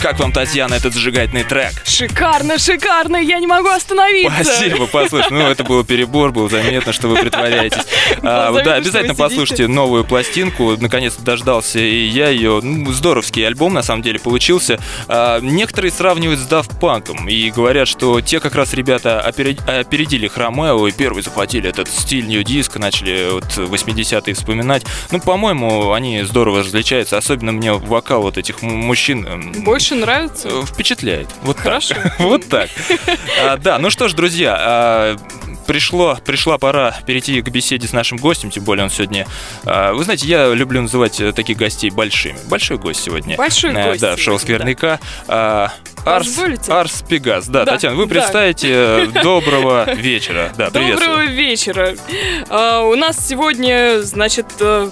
Как 0.00 0.18
вам, 0.20 0.32
Татьяна, 0.32 0.74
этот 0.74 0.94
зажигательный 0.94 1.42
трек? 1.44 1.72
Шикарно, 1.84 2.58
шикарно, 2.58 3.16
я 3.16 3.38
не 3.40 3.46
могу 3.46 3.68
остановиться. 3.68 4.44
Спасибо, 4.44 4.86
послушай. 4.86 5.26
Ну, 5.30 5.40
это 5.40 5.64
был 5.64 5.84
перебор, 5.84 6.30
было 6.30 6.48
заметно, 6.48 6.92
что 6.92 7.08
вы 7.08 7.16
притворяетесь. 7.16 7.78
А, 8.22 8.46
Заметно, 8.48 8.70
да, 8.72 8.76
обязательно 8.76 9.14
сидите. 9.14 9.22
послушайте 9.22 9.68
новую 9.68 10.04
пластинку. 10.04 10.76
Наконец-то 10.78 11.22
дождался 11.22 11.78
и 11.78 12.04
я 12.06 12.28
ее. 12.28 12.60
Ну, 12.62 12.90
здоровский 12.92 13.46
альбом, 13.46 13.74
на 13.74 13.82
самом 13.82 14.02
деле, 14.02 14.18
получился. 14.18 14.78
А, 15.08 15.40
некоторые 15.40 15.92
сравнивают 15.92 16.40
с 16.40 16.46
Daft 16.48 16.78
Punk'ом 16.80 17.28
и 17.30 17.50
говорят, 17.50 17.86
что 17.86 18.20
те 18.20 18.40
как 18.40 18.54
раз 18.54 18.72
ребята 18.74 19.22
опере- 19.26 19.58
опередили 19.66 20.26
Хромео 20.26 20.88
и 20.88 20.92
первые 20.92 21.22
захватили 21.22 21.68
этот 21.68 21.88
стиль 21.88 22.26
нью-диско, 22.26 22.78
начали 22.78 23.28
вот 23.30 23.44
80-е 23.44 24.34
вспоминать. 24.34 24.84
Ну, 25.10 25.20
по-моему, 25.20 25.92
они 25.92 26.22
здорово 26.22 26.60
различаются. 26.60 27.18
Особенно 27.18 27.52
мне 27.52 27.72
вокал 27.72 28.22
вот 28.22 28.36
этих 28.38 28.62
мужчин 28.62 29.26
эм, 29.26 29.52
Больше 29.88 30.04
нравится? 30.04 30.66
впечатляет. 30.66 31.28
Вот 31.42 31.56
так. 31.56 31.64
Хорошо. 31.64 31.94
Вот 32.18 32.46
так. 32.48 32.68
А, 33.42 33.56
Да, 33.56 33.78
ну 33.78 33.88
что 33.88 34.08
ж, 34.08 34.12
друзья, 34.12 34.54
а, 34.58 35.16
пришло, 35.66 36.18
пришла 36.26 36.58
пора 36.58 36.94
перейти 37.06 37.40
к 37.40 37.48
беседе 37.48 37.88
с 37.88 37.92
нашим 37.94 38.18
гостем, 38.18 38.50
тем 38.50 38.64
более 38.64 38.84
он 38.84 38.90
сегодня... 38.90 39.26
а, 39.64 39.94
Вы 39.94 40.04
знаете, 40.04 40.26
я 40.26 40.52
люблю 40.52 40.82
называть 40.82 41.22
таких 41.34 41.56
гостей 41.56 41.88
большими. 41.90 42.36
Большой 42.48 42.76
гость 42.76 43.02
сегодня. 43.02 43.36
Большой 43.36 43.72
Э, 43.72 43.90
гость 43.90 44.00
Да, 44.02 44.16
в 44.16 44.20
шоу 44.20 44.38
«Скверняка». 44.38 45.00
А, 45.26 45.72
Арс? 46.16 46.38
Арс 46.68 47.04
Пегас. 47.08 47.46
Да, 47.48 47.64
Да, 47.64 47.72
Татьяна, 47.72 47.96
вы 47.96 48.06
да. 48.06 48.14
представите 48.14 48.68
э, 48.70 49.06
доброго 49.22 49.92
вечера. 49.94 50.52
Да, 50.56 50.70
Доброго 50.70 51.24
вечера. 51.24 51.94
А, 52.48 52.82
у 52.82 52.94
нас 52.96 53.26
сегодня, 53.26 54.00
значит, 54.02 54.46
э, 54.60 54.90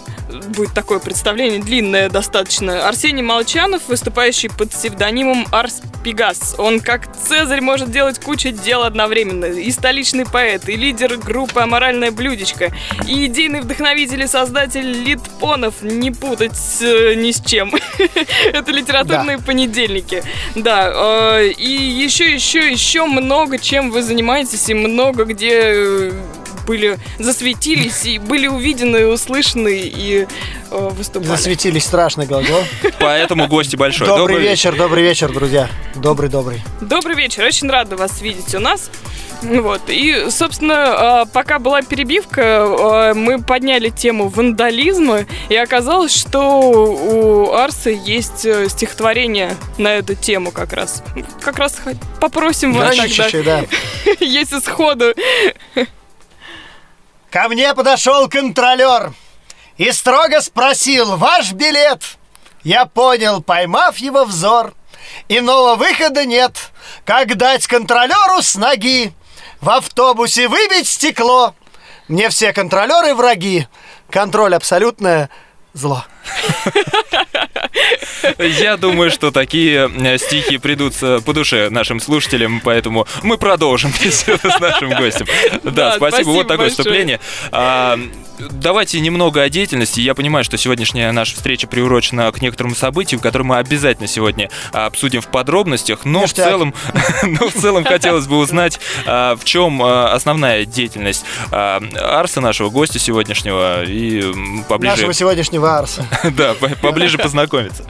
будет 0.49 0.73
такое 0.75 0.99
представление 0.99 1.61
длинное 1.61 2.09
достаточно. 2.09 2.87
Арсений 2.89 3.23
Молчанов, 3.23 3.83
выступающий 3.89 4.49
под 4.49 4.71
псевдонимом 4.71 5.47
Арс 5.53 5.81
Пегас. 6.05 6.55
Он 6.59 6.81
как 6.81 7.09
Цезарь 7.17 7.61
может 7.61 7.91
делать 7.91 8.21
кучу 8.21 8.51
дел 8.51 8.83
одновременно. 8.83 9.47
И 9.47 9.71
столичный 9.71 10.25
поэт, 10.27 10.69
и 10.69 10.77
лидер 10.77 11.17
группы 11.17 11.61
«Аморальное 11.61 12.11
блюдечко», 12.11 12.73
и 13.07 13.27
идейный 13.27 13.61
вдохновитель 13.61 14.23
и 14.23 14.27
создатель 14.27 14.87
литпонов. 15.05 15.83
Не 15.83 16.11
путать 16.11 16.59
э, 16.81 17.15
ни 17.15 17.31
с 17.31 17.41
чем. 17.41 17.73
Это 18.53 18.73
литературные 18.73 19.39
понедельники. 19.39 20.23
Да, 20.55 20.93
и 21.57 21.71
еще, 21.71 22.33
еще, 22.33 22.71
еще 22.71 23.07
много 23.07 23.59
чем 23.59 23.91
вы 23.91 24.03
занимаетесь, 24.03 24.69
и 24.69 24.75
много 24.75 25.25
где 25.25 25.61
э, 25.63 26.13
были 26.67 26.99
засветились, 27.19 28.05
и 28.05 28.19
были 28.19 28.47
увидены, 28.47 28.99
и 28.99 29.05
услышаны, 29.05 29.81
и 29.85 30.27
э, 30.71 30.89
выступали. 30.93 31.29
Засветились 31.29 31.85
страшный 31.85 32.27
глагол. 32.27 32.63
Поэтому 33.01 33.47
гости 33.49 33.77
большой. 33.77 34.07
Добрый 34.07 34.41
вечер, 34.41 34.77
добрый 34.77 35.03
вечер, 35.03 35.33
друзья. 35.33 35.69
Добрый-добрый. 35.95 36.63
Добрый 36.81 37.17
вечер, 37.17 37.45
очень 37.45 37.71
рада 37.71 37.97
вас 37.97 38.21
видеть 38.21 38.55
у 38.55 38.61
нас. 38.61 38.91
Вот. 39.43 39.83
И, 39.89 40.31
собственно, 40.31 41.25
э, 41.25 41.33
пока 41.33 41.59
была 41.59 41.83
перебивка, 41.83 42.41
э, 42.41 43.15
мы 43.15 43.43
подняли 43.43 43.91
тему 43.91 44.29
вандализма, 44.29 45.27
и 45.49 45.57
оказалось, 45.57 46.15
что 46.15 46.61
у 46.61 47.53
Арса 47.53 47.91
есть 47.91 48.45
э, 48.45 48.69
стихотворение 48.69 49.57
на 49.79 49.89
эту 49.89 50.15
тему 50.15 50.51
как 50.51 50.73
раз. 50.73 51.03
Как 51.41 51.59
раз 51.59 51.79
попросим 52.21 52.73
вас 52.73 52.89
тогда, 52.89 53.03
Граничащий, 53.03 53.43
да. 53.43 53.65
если 54.21 54.61
сходу. 54.61 55.15
Ко 57.31 57.49
мне 57.49 57.75
подошел 57.75 58.29
контролер 58.29 59.13
и 59.77 59.93
строго 59.93 60.41
спросил 60.41 61.17
«Ваш 61.17 61.53
билет?» 61.53 62.03
Я 62.63 62.87
понял, 62.87 63.43
поймав 63.43 63.99
его 63.99 64.25
взор, 64.25 64.75
иного 65.29 65.77
выхода 65.77 66.25
нет, 66.25 66.73
как 67.05 67.37
дать 67.37 67.67
контролеру 67.67 68.43
с 68.43 68.57
ноги 68.57 69.13
в 69.61 69.71
автобусе 69.71 70.49
выбить 70.49 70.89
стекло. 70.89 71.55
Мне 72.09 72.29
все 72.29 72.53
контролеры 72.53 73.15
враги, 73.15 73.67
контроль 74.11 74.55
абсолютное 74.55 75.31
зло. 75.73 76.05
Я 78.39 78.77
думаю, 78.77 79.11
что 79.11 79.31
такие 79.31 79.91
э, 79.95 80.19
стихи 80.19 80.59
придутся 80.59 81.21
по 81.25 81.33
душе 81.33 81.69
нашим 81.71 82.01
слушателям, 82.01 82.61
поэтому 82.63 83.07
мы 83.23 83.39
продолжим 83.39 83.93
беседу 84.03 84.51
с 84.51 84.59
нашим 84.61 84.91
гостем. 84.91 85.27
Да, 85.63 85.71
Да, 85.71 85.91
спасибо. 85.97 86.09
спасибо 86.09 86.31
Вот 86.31 86.43
такое 86.49 86.67
большое. 86.69 86.71
вступление. 86.71 87.21
А, 87.53 87.99
Давайте 88.39 89.01
немного 89.01 89.41
о 89.41 89.49
деятельности. 89.49 90.01
Я 90.01 90.15
понимаю, 90.15 90.45
что 90.45 90.59
сегодняшняя 90.59 91.11
наша 91.11 91.35
встреча 91.37 91.67
приурочена 91.67 92.31
к 92.33 92.43
некоторому 92.43 92.75
событию, 92.75 93.19
которое 93.19 93.45
мы 93.45 93.57
обязательно 93.57 94.07
сегодня 94.09 94.51
а, 94.73 94.87
обсудим 94.87 95.23
в 95.23 95.29
подробностях, 95.29 96.05
но 96.05 96.21
в 96.21 96.23
Ништяк. 96.25 96.47
целом, 96.47 96.75
но 97.23 97.49
в 97.49 97.55
целом 97.55 97.85
хотелось 97.85 98.27
бы 98.27 98.37
узнать, 98.37 98.79
а, 99.07 99.37
в 99.37 99.45
чем 99.45 99.83
основная 99.83 100.67
деятельность 100.67 101.25
а, 101.51 101.83
Арса, 101.95 102.41
нашего 102.43 102.69
гостя 102.69 102.99
сегодняшнего, 102.99 103.85
и 103.85 104.23
поближе, 104.69 104.97
Нашего 104.97 105.13
сегодняшнего 105.15 105.79
Арса. 105.79 106.07
да, 106.37 106.55
по- 106.55 106.69
поближе 106.69 107.19
познакомиться. 107.19 107.85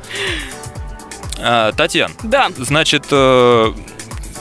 А, 1.39 1.73
Татьяна, 1.73 2.15
Да, 2.23 2.49
значит, 2.57 3.05
э, 3.11 3.73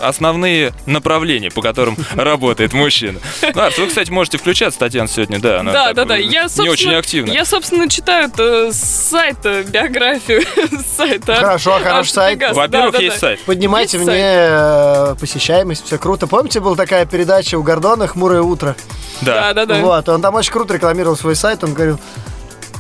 основные 0.02 0.74
направления, 0.86 1.52
по 1.52 1.62
которым 1.62 1.98
работает 2.16 2.72
мужчина. 2.74 3.20
Ну, 3.54 3.62
Арс, 3.62 3.78
вы, 3.78 3.88
кстати, 3.88 4.10
можете 4.12 4.38
включаться, 4.38 4.80
Татьяна, 4.80 5.10
сегодня, 5.10 5.40
да, 5.40 5.60
она 5.60 5.74
да, 5.74 5.86
так, 5.88 5.96
да, 5.96 6.06
да. 6.06 6.18
э, 6.18 6.22
Я, 6.22 6.44
не 6.44 6.50
собственно, 6.50 6.72
очень 6.72 6.94
активна. 6.96 7.32
Я, 7.32 7.44
собственно, 7.44 7.90
читаю 7.90 8.30
это 8.30 8.72
с 8.72 8.78
сайта 9.10 9.64
биографию 9.64 10.42
с 10.72 10.96
сайта. 10.96 11.36
Хорошо, 11.36 11.80
хороший 11.84 12.10
сайт. 12.12 12.40
Во-первых, 12.54 12.94
Да, 12.94 12.98
да, 13.00 13.04
есть 13.04 13.16
да. 13.18 13.28
сайт. 13.28 13.40
Поднимайте 13.46 13.98
Есть 13.98 14.10
мне 14.10 14.24
э, 14.24 15.16
посещаемость, 15.20 15.86
все 15.86 15.98
круто. 15.98 16.28
Помните, 16.28 16.62
была 16.62 16.76
такая 16.78 17.06
передача 17.06 17.56
у 17.58 17.64
Гордона 17.64 18.08
«Хмурое 18.08 18.42
утро»? 18.42 18.76
Да. 19.22 19.54
Да, 19.54 19.66
да, 19.66 19.66
да. 19.66 19.82
Вот, 19.82 20.08
он 20.10 20.22
там 20.22 20.36
очень 20.36 20.52
круто 20.54 20.74
рекламировал 20.74 21.18
свой 21.18 21.36
сайт, 21.36 21.64
он 21.64 21.74
говорил, 21.74 22.00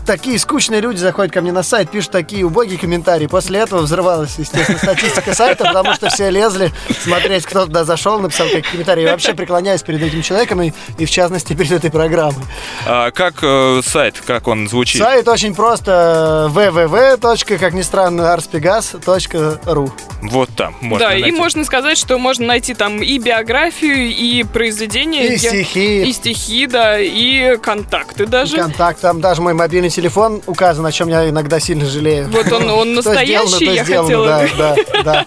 такие 0.05 0.37
скучные 0.39 0.81
люди 0.81 0.97
заходят 0.97 1.33
ко 1.33 1.41
мне 1.41 1.51
на 1.51 1.63
сайт, 1.63 1.89
пишут 1.91 2.11
такие 2.11 2.45
убогие 2.45 2.77
комментарии. 2.79 3.27
После 3.27 3.59
этого 3.59 3.81
взрывалась, 3.81 4.35
естественно, 4.37 4.77
статистика 4.77 5.33
сайта, 5.33 5.65
потому 5.65 5.93
что 5.93 6.09
все 6.09 6.29
лезли 6.29 6.71
смотреть, 7.03 7.45
кто 7.45 7.65
туда 7.65 7.83
зашел, 7.83 8.19
написал 8.19 8.47
какие 8.47 8.61
комментарии. 8.71 9.03
Я 9.03 9.11
вообще 9.11 9.33
преклоняюсь 9.33 9.81
перед 9.81 10.01
этим 10.01 10.21
человеком 10.21 10.61
и, 10.61 10.71
и 10.97 11.05
в 11.05 11.09
частности 11.11 11.53
перед 11.53 11.71
этой 11.71 11.91
программой. 11.91 12.43
А 12.85 13.11
как 13.11 13.35
э, 13.41 13.81
сайт, 13.83 14.21
как 14.25 14.47
он 14.47 14.67
звучит? 14.69 15.01
Сайт 15.01 15.27
очень 15.27 15.55
просто 15.55 16.49
www. 16.53 17.57
как 17.57 17.73
ни 17.73 17.81
странно, 17.81 18.33
arspigas.ru 18.33 19.91
Вот 20.23 20.49
там 20.55 20.75
можно 20.81 21.07
Да, 21.09 21.15
и 21.15 21.21
найти. 21.21 21.37
можно 21.37 21.65
сказать, 21.65 21.97
что 21.97 22.17
можно 22.17 22.45
найти 22.47 22.73
там 22.73 23.01
и 23.01 23.17
биографию, 23.17 24.09
и 24.09 24.43
произведения. 24.43 25.27
И 25.27 25.35
где- 25.35 25.49
стихи. 25.49 26.03
И 26.03 26.13
стихи, 26.13 26.67
да, 26.67 26.99
и 26.99 27.57
контакты 27.57 28.25
даже. 28.25 28.57
Контакт, 28.57 29.01
там 29.01 29.21
даже 29.21 29.41
мой 29.41 29.53
мобильный 29.53 29.89
телефон 29.95 30.41
указан, 30.45 30.85
о 30.85 30.91
чем 30.91 31.07
я 31.07 31.29
иногда 31.29 31.59
сильно 31.59 31.85
жалею. 31.85 32.29
Вот 32.29 32.51
он, 32.51 32.69
он 32.69 32.93
настоящий, 32.95 33.65
то 33.65 33.71
я 33.71 33.85
хотела. 33.85 34.27
да, 34.27 34.47
да, 34.57 34.75
да. 35.03 35.25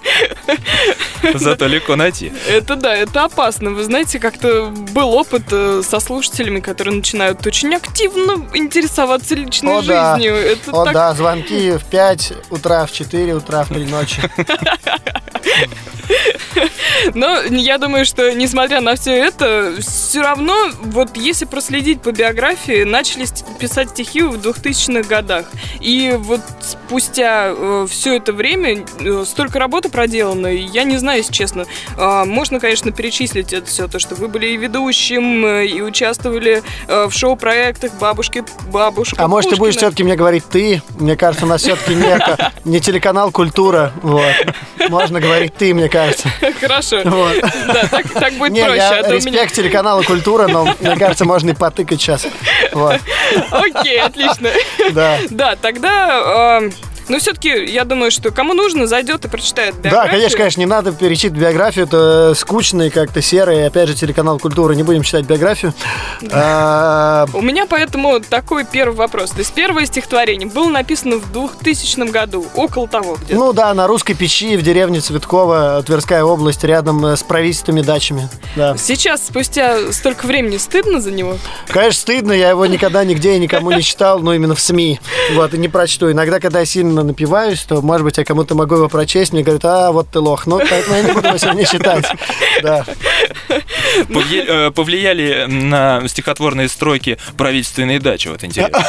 Зато 1.35 1.67
легко 1.67 1.97
найти. 1.97 2.33
Это 2.49 2.77
да, 2.77 2.95
это 2.95 3.25
опасно. 3.25 3.71
Вы 3.71 3.85
знаете, 3.85 4.19
как-то 4.19 4.73
был 4.93 5.15
опыт 5.15 5.45
э, 5.51 5.83
со 5.85 6.01
слушателями, 6.01 6.61
которые 6.61 6.97
начинают 6.97 7.47
очень 7.47 7.75
активно 7.75 8.47
интересоваться 8.55 9.35
личной 9.35 9.79
О, 9.79 9.83
да. 9.83 10.15
жизнью. 10.15 10.35
Это 10.35 10.71
О, 10.71 10.85
так 10.85 10.95
да, 10.95 11.15
звонки 11.15 11.73
в 11.73 11.85
5 11.85 12.33
утра, 12.51 12.87
в 12.87 12.93
4 12.93 13.35
утра, 13.35 13.65
в 13.65 13.69
3 13.69 13.85
ночи. 13.87 14.23
Но 17.15 17.41
я 17.43 17.79
думаю, 17.79 18.05
что 18.05 18.33
несмотря 18.33 18.81
на 18.81 18.97
все 18.97 19.13
это, 19.13 19.75
все 19.81 20.23
равно, 20.23 20.55
вот 20.81 21.17
если 21.17 21.45
проследить 21.45 22.01
по 22.01 22.13
биографии, 22.13 22.85
начали 22.85 23.27
писать 23.59 23.91
стихи 23.91 24.23
в 24.23 24.39
2000-х 24.61 25.09
годах. 25.09 25.47
И 25.81 26.15
вот 26.19 26.41
спустя 26.61 27.55
все 27.89 28.17
это 28.17 28.33
время 28.33 28.85
э, 29.01 29.25
столько 29.27 29.59
работы 29.59 29.89
проделано, 29.89 30.47
я 30.49 30.85
не 30.85 30.97
знаю, 30.97 31.19
если 31.19 31.33
честно. 31.33 31.67
А, 31.97 32.25
можно, 32.25 32.61
конечно, 32.61 32.93
перечислить 32.93 33.53
это 33.53 33.67
все, 33.67 33.89
то, 33.89 33.99
что 33.99 34.15
вы 34.15 34.29
были 34.29 34.47
и 34.49 34.57
ведущим, 34.57 35.45
э, 35.45 35.67
и 35.67 35.81
участвовали 35.83 36.63
э, 36.87 37.07
в 37.09 37.13
шоу-проектах 37.13 37.93
«Бабушки, 38.01 38.45
бабушка 38.71 39.23
А 39.23 39.29
может, 39.29 39.51
ты 39.51 39.57
будешь 39.57 39.75
Пушкина». 39.75 39.91
все-таки 39.91 40.05
мне 40.05 40.17
говорить 40.17 40.45
ты? 40.51 40.83
Мне 40.99 41.17
кажется, 41.17 41.47
у 41.47 41.49
нас 41.49 41.63
все-таки 41.63 41.95
не, 41.95 42.19
не 42.65 42.81
телеканал 42.81 43.31
«Культура». 43.31 43.93
Вот. 44.03 44.23
Можно 44.89 45.21
говорить 45.21 45.55
ты, 45.55 45.75
мне 45.75 45.89
кажется. 45.89 46.29
Хорошо. 46.61 47.01
Вот. 47.05 47.35
Да, 47.67 47.85
так, 47.91 48.09
так 48.11 48.35
будет 48.35 48.53
Не, 48.53 48.65
проще. 48.65 48.77
я 48.77 48.89
а 48.89 49.01
у 49.01 49.07
меня- 49.07 49.15
респект 49.17 49.55
телеканалу 49.55 50.03
«Культура», 50.03 50.49
но 50.49 50.69
мне 50.81 50.97
кажется, 50.97 51.25
можно 51.25 51.51
и 51.51 51.55
потыкать 51.55 52.01
сейчас. 52.01 52.27
Вот. 52.73 53.01
Окей, 53.51 54.01
отлично. 54.01 54.48
Да. 54.93 55.19
Да, 55.31 55.57
тогда 55.57 56.61
э, 56.63 56.71
Но 57.09 57.19
все-таки, 57.19 57.65
я 57.65 57.85
думаю, 57.85 58.11
что 58.11 58.31
кому 58.31 58.55
нужно, 58.55 58.87
зайдет 58.87 59.25
и 59.25 59.29
прочитает 59.29 59.75
биографию. 59.77 60.05
Да, 60.05 60.09
конечно, 60.11 60.39
конечно, 60.39 60.61
не 60.61 60.67
надо 60.67 60.93
перечитывать 60.93 61.43
биографию, 61.43 61.87
это 61.87 62.35
скучно 62.37 62.83
и 62.83 62.91
как-то 62.91 63.23
серый. 63.23 63.67
Опять 63.67 63.89
же, 63.89 63.95
телеканал 63.95 64.39
«Культура», 64.39 64.73
не 64.75 64.83
будем 64.83 65.03
читать 65.03 65.25
биографию. 65.25 65.73
А, 66.31 67.27
У 67.33 67.41
меня 67.41 67.67
поэтому 67.67 68.21
такой 68.21 68.65
первый 68.65 68.95
вопрос. 68.97 69.31
То 69.31 69.39
есть 69.39 69.53
первое 69.53 69.87
стихотворение 69.87 70.49
было 70.49 70.69
написано 70.69 71.17
в 71.17 71.33
2000 71.33 72.11
году, 72.11 72.47
около 72.55 72.89
того 72.89 73.17
где-то. 73.17 73.35
Ну 73.35 73.53
да, 73.53 73.73
на 73.75 73.87
русской 73.87 74.15
печи 74.15 74.57
в 74.57 74.63
деревне 74.63 75.01
Цветково, 75.01 75.83
Тверская 75.87 76.25
область, 76.25 76.65
рядом 76.65 77.05
э, 77.07 77.17
с 77.17 77.23
правительственными 77.23 77.83
дачами. 77.85 78.29
Да. 78.57 78.77
Сейчас, 78.77 79.27
спустя 79.27 79.93
столько 79.93 80.27
времени, 80.27 80.57
стыдно 80.57 81.01
за 81.01 81.11
него? 81.11 81.37
Конечно, 81.69 82.01
стыдно, 82.01 82.33
я 82.33 82.51
его 82.51 82.67
никогда 82.67 83.05
нигде 83.05 83.37
и 83.37 83.39
никому 83.39 83.71
не 83.71 83.83
читал, 83.83 84.19
но 84.21 84.35
именно 84.35 84.55
в 84.55 84.61
СМИ. 84.61 85.01
Вот, 85.35 85.55
и 85.55 85.59
не 85.59 85.69
прочту. 85.69 86.11
Иногда, 86.11 86.41
когда 86.41 86.61
я 86.61 86.67
сильно 86.67 86.98
напиваюсь, 87.03 87.61
то, 87.63 87.81
может 87.83 88.05
быть, 88.05 88.19
я 88.19 88.25
кому-то 88.25 88.55
могу 88.55 88.77
его 88.77 88.89
прочесть, 88.89 89.33
мне 89.33 89.43
говорят, 89.43 89.65
а, 89.65 89.93
вот 89.93 90.09
ты 90.11 90.19
лох. 90.21 90.47
Ну, 90.47 90.59
поэтому 90.59 90.97
я 90.97 91.03
не 91.03 91.13
буду 91.13 91.29
его 91.29 91.39
сегодня 91.39 91.65
читать. 91.65 92.07
Да. 92.63 92.85
Повли- 94.09 94.45
э, 94.47 94.71
Повлияли 94.73 95.45
на 95.47 96.07
стихотворные 96.09 96.69
строки 96.69 97.19
правительственные 97.37 98.01
дачи, 98.01 98.29
вот 98.29 98.43
интересно. 98.45 98.79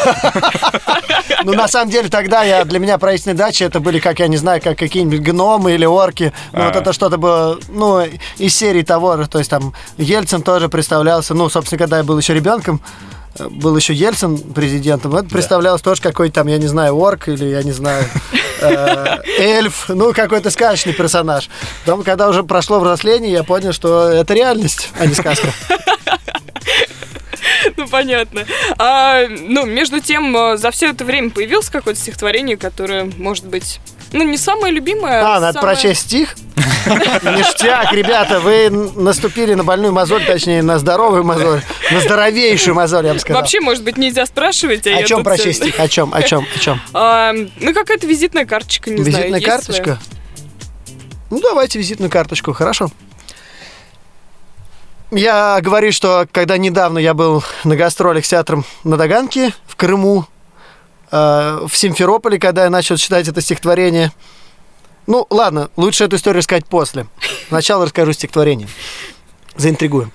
Ну, 1.45 1.53
на 1.53 1.67
самом 1.69 1.89
деле, 1.89 2.09
тогда 2.09 2.43
я, 2.43 2.65
для 2.65 2.79
меня 2.79 2.97
правительственные 2.97 3.37
дачи, 3.37 3.63
это 3.63 3.79
были, 3.79 3.99
как, 3.99 4.19
я 4.19 4.27
не 4.27 4.35
знаю, 4.35 4.61
как 4.61 4.77
какие-нибудь 4.77 5.21
гномы 5.21 5.73
или 5.73 5.85
орки. 5.85 6.33
Ну, 6.51 6.65
вот 6.65 6.75
это 6.75 6.91
что-то 6.91 7.17
было, 7.17 7.57
ну, 7.69 8.03
из 8.37 8.55
серии 8.55 8.81
того 8.81 9.15
же. 9.15 9.27
То 9.27 9.37
есть 9.37 9.49
там 9.49 9.73
Ельцин 9.97 10.41
тоже 10.41 10.67
представлялся. 10.67 11.33
Ну, 11.33 11.47
собственно, 11.49 11.79
когда 11.79 11.97
я 11.99 12.03
был 12.03 12.17
еще 12.17 12.33
ребенком, 12.33 12.81
был 13.37 13.75
еще 13.75 13.93
Ельцин 13.93 14.37
президентом, 14.37 15.15
это 15.15 15.29
представлялось 15.29 15.81
тоже 15.81 16.01
какой-то 16.01 16.35
там, 16.35 16.47
я 16.47 16.57
не 16.57 16.67
знаю, 16.67 17.01
орк 17.01 17.27
или, 17.27 17.45
я 17.45 17.63
не 17.63 17.71
знаю, 17.71 18.05
э, 18.61 19.17
эльф, 19.39 19.85
ну, 19.89 20.13
какой-то 20.13 20.49
сказочный 20.51 20.93
персонаж. 20.93 21.49
Потом, 21.85 22.03
когда 22.03 22.29
уже 22.29 22.43
прошло 22.43 22.79
взросление, 22.79 23.31
я 23.31 23.43
понял, 23.43 23.73
что 23.73 24.09
это 24.09 24.33
реальность, 24.33 24.89
а 24.99 25.05
не 25.05 25.13
сказка. 25.13 25.47
Ну, 27.77 27.87
понятно. 27.87 28.45
А, 28.77 29.25
ну, 29.27 29.65
между 29.65 29.99
тем, 29.99 30.35
э, 30.35 30.57
за 30.57 30.71
все 30.71 30.89
это 30.89 31.05
время 31.05 31.29
появилось 31.29 31.69
какое-то 31.69 31.99
стихотворение, 31.99 32.57
которое, 32.57 33.05
может 33.17 33.45
быть, 33.45 33.79
ну, 34.11 34.23
не 34.23 34.37
самое 34.37 34.73
любимое. 34.73 35.21
А, 35.23 35.39
надо 35.39 35.59
прочесть 35.59 36.01
стих? 36.01 36.35
Ништяк, 36.85 37.91
ребята, 37.93 38.39
вы 38.39 38.69
наступили 38.69 39.53
на 39.53 39.63
больную 39.63 39.93
мозоль, 39.93 40.25
точнее, 40.25 40.63
на 40.63 40.79
здоровую 40.79 41.23
мозоль, 41.23 41.61
на 41.91 41.99
здоровейшую 41.99 42.75
мозоль, 42.75 43.05
я 43.05 43.13
бы 43.13 43.19
сказал. 43.19 43.41
Вообще, 43.41 43.59
может 43.59 43.83
быть, 43.83 43.97
нельзя 43.97 44.25
спрашивать, 44.25 44.87
а 44.87 44.97
О 44.97 45.03
чем 45.03 45.19
тут, 45.19 45.25
прочесть 45.25 45.61
э, 45.61 45.63
стих? 45.65 45.79
О 45.79 45.87
чем? 45.87 46.13
О 46.13 46.21
чем? 46.23 46.47
О 46.55 46.59
чем? 46.59 46.81
а, 46.93 47.33
ну, 47.33 47.73
какая-то 47.73 48.07
визитная 48.07 48.45
карточка, 48.45 48.89
не 48.89 49.03
знаю. 49.03 49.17
Визитная 49.17 49.41
карточка? 49.41 49.99
Ну, 51.29 51.39
давайте 51.41 51.77
визитную 51.77 52.09
карточку, 52.09 52.53
хорошо. 52.53 52.89
Я 55.11 55.59
говорю, 55.61 55.91
что 55.91 56.27
когда 56.31 56.57
недавно 56.57 56.99
я 56.99 57.13
был 57.13 57.43
на 57.63 57.75
гастролях 57.75 58.25
с 58.25 58.29
театром 58.29 58.65
на 58.83 58.97
Таганке 58.97 59.53
в 59.67 59.75
Крыму, 59.75 60.27
э, 61.11 61.65
в 61.67 61.75
Симферополе, 61.75 62.39
когда 62.39 62.63
я 62.63 62.69
начал 62.69 62.97
читать 62.97 63.27
это 63.27 63.41
стихотворение. 63.41 64.11
Ну, 65.07 65.25
ладно, 65.29 65.69
лучше 65.75 66.03
эту 66.03 66.17
историю 66.17 66.39
рассказать 66.39 66.65
после. 66.65 67.07
Сначала 67.47 67.85
расскажу 67.85 68.13
стихотворение. 68.13 68.67
Заинтригую. 69.55 70.11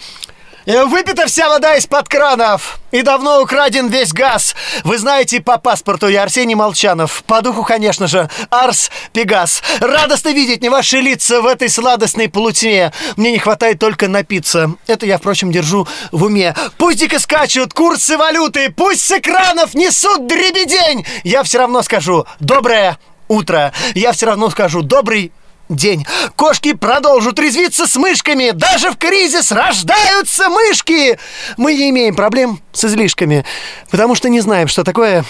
Э, 0.67 0.85
Выпита 0.87 1.27
вся 1.27 1.49
вода 1.49 1.77
из-под 1.77 2.09
кранов. 2.09 2.79
И 2.91 3.03
давно 3.03 3.43
украден 3.43 3.89
весь 3.89 4.13
газ. 4.13 4.55
Вы 4.83 4.99
знаете, 4.99 5.41
по 5.41 5.59
паспорту 5.59 6.09
я 6.09 6.23
Арсений 6.23 6.55
Молчанов. 6.55 7.23
По 7.27 7.43
духу, 7.43 7.65
конечно 7.65 8.07
же, 8.07 8.31
Арс 8.51 8.91
Пегас. 9.13 9.63
Радостно 9.81 10.31
видеть 10.31 10.63
не 10.63 10.71
ваши 10.71 11.01
лица 11.01 11.43
в 11.43 11.47
этой 11.47 11.69
сладостной 11.69 12.29
полутьме. 12.29 12.93
Мне 13.17 13.33
не 13.33 13.39
хватает 13.39 13.79
только 13.79 14.09
напиться. 14.09 14.73
Это 14.87 15.05
я, 15.07 15.19
впрочем, 15.19 15.53
держу 15.53 15.87
в 16.13 16.25
уме. 16.25 16.55
Пусть 16.79 16.99
дико 16.99 17.19
скачут 17.19 17.75
курсы 17.75 18.17
валюты. 18.17 18.73
Пусть 18.75 19.05
с 19.05 19.13
экранов 19.13 19.75
несут 19.75 20.27
дребедень. 20.27 21.05
Я 21.25 21.43
все 21.43 21.59
равно 21.59 21.83
скажу 21.83 22.27
«Доброе 22.41 22.99
утро» 23.29 23.73
Я 23.95 24.13
все 24.13 24.27
равно 24.27 24.51
скажу 24.51 24.83
«Добрый 24.83 25.33
день. 25.69 26.07
Кошки 26.37 26.73
продолжат 26.73 27.39
резвиться 27.39 27.87
с 27.87 27.97
мышками. 27.97 28.51
Даже 28.51 28.91
в 28.91 28.97
кризис 28.97 29.53
рождаются 29.53 30.49
мышки. 30.49 31.19
Мы 31.57 31.75
не 31.75 31.91
имеем 31.91 32.15
проблем 32.15 32.61
с 32.73 32.85
излишками, 32.85 33.45
потому 33.91 34.15
что 34.15 34.29
не 34.29 34.41
знаем, 34.41 34.69
что 34.69 34.85
такое 34.85 35.25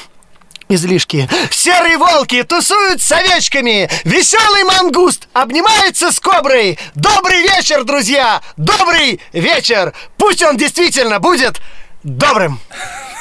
излишки. 0.68 1.28
Серые 1.50 1.98
волки 1.98 2.42
тусуют 2.42 3.02
с 3.02 3.12
овечками. 3.12 3.88
Веселый 4.04 4.64
мангуст 4.64 5.28
обнимается 5.32 6.10
с 6.10 6.20
коброй. 6.20 6.78
Добрый 6.94 7.42
вечер, 7.42 7.84
друзья! 7.84 8.40
Добрый 8.56 9.20
вечер! 9.32 9.92
Пусть 10.16 10.42
он 10.42 10.56
действительно 10.56 11.20
будет 11.20 11.60
добрым. 12.04 12.60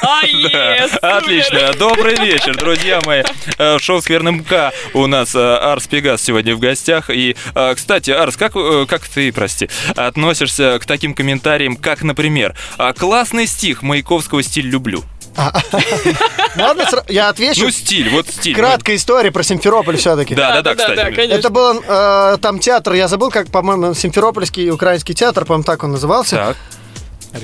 А, 0.02 0.22
yes, 0.26 0.88
супер. 0.92 0.98
Отлично. 1.16 1.72
Добрый 1.78 2.16
вечер, 2.16 2.54
друзья 2.56 3.00
мои. 3.06 3.22
Э, 3.56 3.78
В 3.78 3.82
шоу 3.82 4.02
«Скверным 4.02 4.44
К» 4.44 4.70
у 4.92 5.06
нас 5.06 5.34
э, 5.34 5.38
Арс 5.56 5.86
Пегас 5.86 6.20
сегодня 6.22 6.54
в 6.54 6.58
гостях. 6.58 7.08
И, 7.08 7.34
э, 7.54 7.74
кстати, 7.74 8.10
Арс, 8.10 8.36
как, 8.36 8.52
э, 8.54 8.84
как 8.86 9.08
ты, 9.08 9.32
прости, 9.32 9.70
относишься 9.96 10.78
к 10.78 10.84
таким 10.84 11.14
комментариям, 11.14 11.76
как, 11.76 12.02
например, 12.02 12.54
«А, 12.76 12.92
«Классный 12.92 13.46
стих 13.46 13.82
Маяковского 13.82 14.42
стиль 14.42 14.66
люблю». 14.66 15.02
Ладно, 16.56 16.82
сра- 16.82 17.04
я 17.08 17.30
отвечу. 17.30 17.64
Ну, 17.64 17.70
стиль, 17.70 18.08
вот 18.10 18.28
стиль. 18.28 18.54
Краткая 18.54 18.96
история 18.96 19.32
про 19.32 19.42
Симферополь 19.42 19.96
все-таки. 19.96 20.34
Да, 20.34 20.60
да, 20.60 20.62
да, 20.62 20.74
да, 20.74 21.10
кстати. 21.10 21.20
Это 21.30 21.48
был 21.50 21.82
э, 21.86 22.36
там 22.42 22.58
театр, 22.58 22.92
я 22.92 23.08
забыл, 23.08 23.30
как, 23.30 23.50
по-моему, 23.50 23.94
Симферопольский 23.94 24.68
украинский 24.70 25.14
театр, 25.14 25.44
по-моему, 25.46 25.64
так 25.64 25.82
он 25.82 25.92
назывался. 25.92 26.36
Так. 26.36 26.56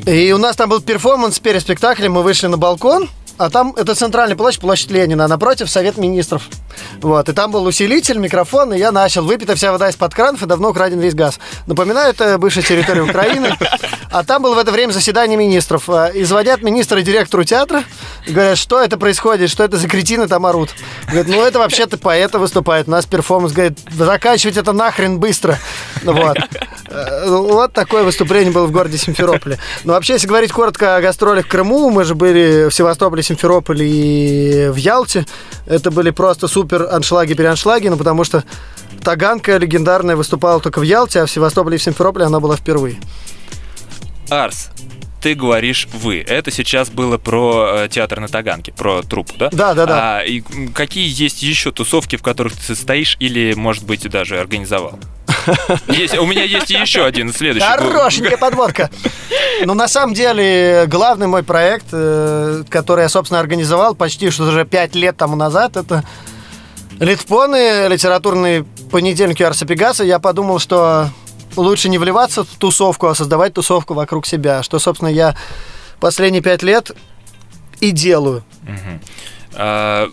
И 0.07 0.33
у 0.33 0.39
нас 0.39 0.57
там 0.57 0.69
был 0.69 0.81
перформанс 0.81 1.39
перед 1.39 1.63
спектаклем, 1.63 2.13
мы 2.13 2.23
вышли 2.23 2.47
на 2.47 2.57
балкон, 2.57 3.09
а 3.41 3.49
там 3.49 3.73
это 3.75 3.95
центральная 3.95 4.37
площадь, 4.37 4.61
площадь 4.61 4.91
Ленина, 4.91 5.25
а 5.25 5.29
напротив 5.29 5.71
Совет 5.71 5.97
Министров. 5.97 6.43
Вот, 7.01 7.27
и 7.31 7.33
там 7.33 7.51
был 7.51 7.65
усилитель, 7.65 8.19
микрофон, 8.19 8.75
и 8.75 8.79
я 8.79 8.93
начал. 8.93 9.25
Выпита 9.25 9.55
вся 9.55 9.73
вода 9.73 9.89
из-под 9.89 10.15
кранов, 10.15 10.43
и 10.43 10.47
давно 10.47 10.69
украден 10.69 11.01
весь 11.01 11.15
газ. 11.15 11.41
Напоминаю, 11.67 12.11
это 12.11 12.37
бывшая 12.37 12.63
территория 12.63 13.03
Украины. 13.03 13.57
А 14.13 14.25
там 14.25 14.43
было 14.43 14.57
в 14.57 14.59
это 14.59 14.73
время 14.73 14.91
заседание 14.91 15.39
министров. 15.39 15.89
А, 15.89 16.09
И 16.09 16.25
звонят 16.25 16.63
министры 16.63 17.01
директору 17.01 17.45
театра, 17.45 17.85
и 18.27 18.33
говорят, 18.33 18.59
что 18.59 18.81
это 18.81 18.99
происходит, 18.99 19.51
что 19.51 19.63
это 19.63 19.77
за 19.77 19.89
кретины 19.89 20.27
там 20.27 20.47
орут. 20.47 20.71
Говорят, 21.07 21.29
ну 21.29 21.41
это 21.45 21.61
вообще-то 21.61 21.97
поэты 21.97 22.39
выступают, 22.39 22.89
у 22.89 22.91
нас 22.91 23.07
перформанс. 23.07 23.53
Говорит, 23.53 23.79
заканчивать 23.97 24.57
это 24.57 24.73
нахрен 24.73 25.21
быстро. 25.21 25.59
Вот. 26.03 26.39
Э, 26.91 27.27
Вот 27.29 27.73
такое 27.73 28.03
выступление 28.03 28.53
было 28.53 28.67
в 28.67 28.73
городе 28.73 28.99
Симферополе. 28.99 29.59
Но 29.85 29.93
вообще, 29.93 30.15
если 30.15 30.27
говорить 30.27 30.53
коротко 30.53 30.97
о 30.97 31.01
гастролях 31.01 31.47
в 31.47 31.49
Крыму, 31.49 31.91
мы 31.91 32.05
же 32.05 32.15
были 32.15 32.69
в 32.69 32.75
Севастополе, 32.75 33.23
Симферополе 33.23 33.87
и 33.89 34.69
в 34.69 34.77
Ялте. 34.77 35.27
Это 35.67 35.91
были 35.91 36.11
просто 36.11 36.49
супер 36.49 36.89
аншлаги-переаншлаги, 36.91 37.89
ну 37.89 37.97
потому 37.97 38.25
что 38.25 38.45
Таганка 39.03 39.57
легендарная 39.57 40.17
выступала 40.17 40.61
только 40.61 40.81
в 40.81 40.83
Ялте, 40.83 41.23
а 41.23 41.27
в 41.27 41.31
Севастополе 41.31 41.77
и 41.77 41.79
в 41.79 41.83
Симферополе 41.83 42.27
она 42.27 42.41
была 42.41 42.57
впервые. 42.57 42.99
Арс, 44.29 44.71
ты 45.21 45.35
говоришь 45.35 45.87
«вы». 45.93 46.21
Это 46.21 46.51
сейчас 46.51 46.89
было 46.89 47.19
про 47.19 47.85
э, 47.85 47.89
театр 47.89 48.21
на 48.21 48.29
Таганке, 48.29 48.73
про 48.73 49.03
труппу, 49.03 49.35
да? 49.39 49.51
Да, 49.53 49.75
да, 49.75 49.87
да. 49.87 50.19
А, 50.19 50.23
и 50.23 50.41
какие 50.75 51.09
есть 51.09 51.43
еще 51.43 51.73
тусовки, 51.73 52.17
в 52.17 52.23
которых 52.23 52.57
ты 52.57 52.63
состоишь 52.63 53.17
или, 53.21 53.55
может 53.55 53.85
быть, 53.85 54.09
даже 54.09 54.39
организовал? 54.39 54.99
Есть, 55.89 56.17
у 56.19 56.27
меня 56.27 56.45
есть 56.45 56.71
еще 56.71 57.05
один 57.05 57.33
следующий. 57.33 57.67
Хорошенькая 57.67 58.37
подводка. 58.37 58.91
Ну, 59.65 59.75
на 59.75 59.89
самом 59.89 60.15
деле, 60.15 60.85
главный 60.87 61.27
мой 61.27 61.43
проект, 61.43 61.87
э, 61.93 62.63
который 62.69 63.03
я, 63.03 63.09
собственно, 63.09 63.41
организовал 63.41 63.95
почти 63.95 64.31
что 64.31 64.45
уже 64.45 64.65
пять 64.65 64.95
лет 64.95 65.17
тому 65.17 65.37
назад, 65.37 65.77
это 65.77 66.05
Литпоны, 67.01 67.89
литературные 67.89 68.65
понедельники 68.91 69.43
Арса 69.43 69.65
Пегаса. 69.65 70.05
Я 70.05 70.19
подумал, 70.19 70.59
что 70.59 71.09
лучше 71.57 71.89
не 71.89 71.97
вливаться 71.97 72.45
в 72.45 72.49
тусовку, 72.59 73.07
а 73.07 73.15
создавать 73.15 73.55
тусовку 73.55 73.95
вокруг 73.95 74.27
себя. 74.27 74.63
Что, 74.63 74.79
собственно, 74.79 75.09
я 75.09 75.35
последние 75.99 76.43
пять 76.43 76.63
лет 76.63 76.93
и 77.81 77.91
делаю. 77.91 78.45
Мгм. 78.63 79.01
А, 79.55 80.09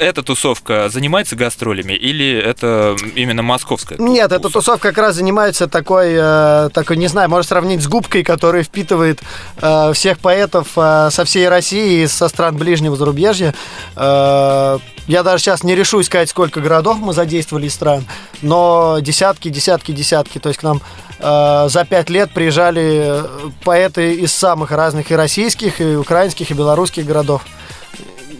эта 0.00 0.22
тусовка 0.22 0.88
занимается 0.88 1.36
гастролями 1.36 1.92
или 1.92 2.32
это 2.32 2.96
именно 3.14 3.42
московская? 3.42 3.98
Нет, 3.98 4.32
эта 4.32 4.40
туса? 4.40 4.54
тусовка 4.54 4.88
как 4.88 4.98
раз 4.98 5.16
занимается 5.16 5.68
такой, 5.68 6.14
э, 6.14 6.70
такой, 6.72 6.96
не 6.96 7.06
знаю, 7.06 7.28
можно 7.28 7.46
сравнить 7.46 7.82
с 7.82 7.86
губкой, 7.86 8.24
которая 8.24 8.62
впитывает 8.62 9.20
э, 9.60 9.92
всех 9.92 10.18
поэтов 10.18 10.68
э, 10.76 11.10
со 11.10 11.24
всей 11.24 11.48
России 11.48 12.02
и 12.02 12.06
со 12.06 12.28
стран 12.28 12.56
ближнего 12.56 12.96
зарубежья. 12.96 13.54
Э, 13.94 14.78
я 15.06 15.22
даже 15.22 15.42
сейчас 15.42 15.62
не 15.62 15.74
решусь 15.74 16.06
сказать, 16.06 16.30
сколько 16.30 16.60
городов 16.60 16.96
мы 16.98 17.12
задействовали 17.12 17.66
из 17.66 17.74
стран, 17.74 18.06
но 18.40 18.98
десятки, 19.00 19.50
десятки, 19.50 19.92
десятки. 19.92 20.38
То 20.38 20.48
есть 20.48 20.60
к 20.60 20.62
нам 20.62 20.80
э, 21.18 21.66
за 21.68 21.84
пять 21.84 22.08
лет 22.08 22.32
приезжали 22.32 23.22
поэты 23.64 24.14
из 24.14 24.32
самых 24.32 24.70
разных 24.70 25.10
и 25.10 25.14
российских, 25.14 25.82
и 25.82 25.96
украинских, 25.96 26.50
и 26.50 26.54
белорусских 26.54 27.04
городов. 27.04 27.42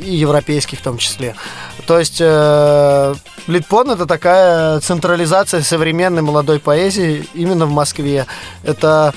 И 0.01 0.15
европейский 0.15 0.77
в 0.77 0.83
том 0.83 0.99
числе. 0.99 1.35
То 1.87 1.99
есть 1.99 2.19
э, 2.21 3.15
Литпон 3.47 3.91
это 3.91 4.07
такая 4.07 4.81
централизация 4.81 5.63
современной 5.63 6.23
молодой 6.23 6.59
поэзии 6.61 7.27
именно 7.35 7.67
в 7.67 7.73
Москве. 7.73 8.27
Это 8.63 9.13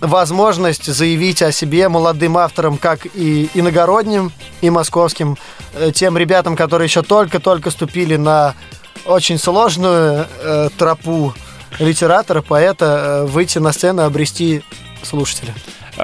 возможность 0.00 0.92
заявить 0.92 1.42
о 1.42 1.52
себе 1.52 1.88
молодым 1.88 2.36
авторам, 2.36 2.76
как 2.76 3.06
и 3.14 3.48
иногородним, 3.54 4.32
и 4.60 4.68
московским, 4.68 5.38
э, 5.74 5.92
тем 5.94 6.18
ребятам, 6.18 6.56
которые 6.56 6.86
еще 6.86 7.02
только-только 7.02 7.70
ступили 7.70 8.16
на 8.16 8.54
очень 9.06 9.38
сложную 9.38 10.26
э, 10.40 10.68
тропу 10.76 11.34
литератора, 11.78 12.42
поэта, 12.42 12.84
э, 12.84 13.26
выйти 13.26 13.58
на 13.58 13.72
сцену, 13.72 14.02
обрести 14.02 14.62
слушателя. 15.02 15.54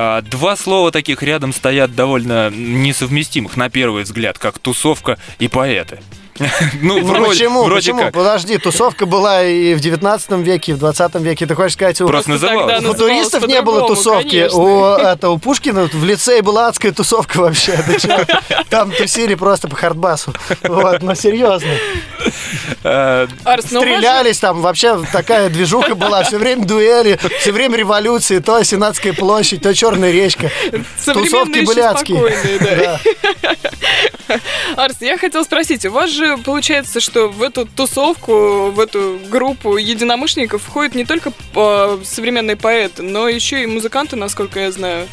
А, 0.01 0.23
два 0.23 0.55
слова 0.55 0.93
таких 0.93 1.25
рядом 1.25 1.53
стоят 1.53 1.97
довольно 1.97 2.51
несовместимых 2.51 3.57
на 3.57 3.69
первый 3.69 4.05
взгляд, 4.05 4.39
как 4.39 4.61
тусовка 4.61 5.19
и 5.41 5.49
поэты. 5.49 5.99
Ну, 6.81 6.99
ну 6.99 7.05
вроде, 7.07 7.29
почему? 7.29 7.65
Вроде 7.65 7.81
почему? 7.81 8.01
Как. 8.01 8.15
Подожди, 8.15 8.59
тусовка 8.59 9.07
была 9.07 9.45
и 9.45 9.75
в 9.75 9.81
19 9.81 10.31
веке, 10.39 10.73
и 10.73 10.75
в 10.75 10.79
20 10.79 11.15
веке. 11.17 11.47
Ты 11.47 11.55
хочешь 11.55 11.75
сказать, 11.75 12.01
у, 12.01 12.07
Просто 12.07 12.31
называлось. 12.31 12.85
у 12.85 12.95
туристов 12.95 13.47
не 13.47 13.61
было 13.63 13.87
тусовки. 13.87 14.49
Конечно. 14.49 14.59
У, 14.59 14.95
это, 14.95 15.31
у 15.31 15.39
Пушкина 15.39 15.89
в 15.93 16.05
лицее 16.05 16.43
была 16.43 16.69
адская 16.69 16.93
тусовка 16.93 17.39
вообще. 17.39 17.79
Там 18.71 18.91
тусили 18.93 19.35
просто 19.35 19.69
по 19.69 19.77
хардбасу. 19.77 20.33
Вот, 20.63 21.03
но 21.03 21.15
серьезно. 21.15 21.71
Э, 22.85 23.27
ну, 23.71 23.81
Стрелялись 23.81 24.39
там, 24.39 24.61
вообще 24.61 25.01
такая 25.13 25.49
движуха 25.49 25.95
была. 25.95 26.23
Все 26.23 26.39
время 26.39 26.65
дуэли, 26.65 27.19
все 27.41 27.53
время 27.53 27.77
революции. 27.77 28.39
То 28.39 28.63
Сенатская 28.63 29.13
площадь, 29.13 29.63
то 29.63 29.75
Черная 29.75 30.11
речка. 30.11 30.51
Тусовки 31.05 31.61
были 31.61 31.81
адские. 31.81 32.99
Арс, 34.77 34.97
я 35.01 35.17
хотел 35.17 35.45
спросить, 35.45 35.87
у 35.87 35.91
вас 35.91 36.11
же 36.11 36.28
получается, 36.37 37.01
что 37.01 37.29
в 37.29 37.43
эту 37.43 37.65
тусовку, 37.67 38.71
в 38.71 38.79
эту 38.79 39.19
группу 39.31 39.77
единомышленников 39.77 40.63
входят 40.63 40.95
не 40.95 41.05
только 41.05 41.33
э, 41.55 41.99
современные 42.05 42.57
поэты, 42.57 43.03
но 43.03 43.29
еще 43.29 43.63
и 43.63 43.67
музыканты, 43.67 44.17
насколько 44.17 44.61
я 44.61 44.71
знаю. 44.71 45.09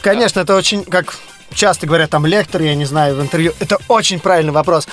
Конечно, 0.00 0.40
это 0.40 0.56
очень, 0.56 0.84
как 0.84 1.16
часто 1.54 1.86
говорят 1.86 2.10
там 2.10 2.26
лектор, 2.26 2.62
я 2.62 2.74
не 2.74 2.84
знаю, 2.84 3.16
в 3.16 3.22
интервью. 3.22 3.52
Это 3.60 3.78
очень 3.88 4.18
правильный 4.18 4.52
вопрос. 4.52 4.88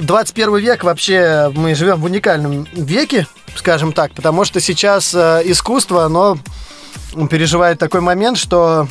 21 0.00 0.54
э, 0.54 0.60
век 0.60 0.84
вообще, 0.84 1.50
мы 1.54 1.74
живем 1.74 2.00
в 2.00 2.04
уникальном 2.04 2.66
веке, 2.72 3.26
скажем 3.54 3.92
так, 3.92 4.14
потому 4.14 4.44
что 4.44 4.60
сейчас 4.60 5.14
э, 5.14 5.42
искусство, 5.44 6.04
оно 6.04 6.38
переживает 7.30 7.78
такой 7.78 8.00
момент, 8.00 8.38
что 8.38 8.88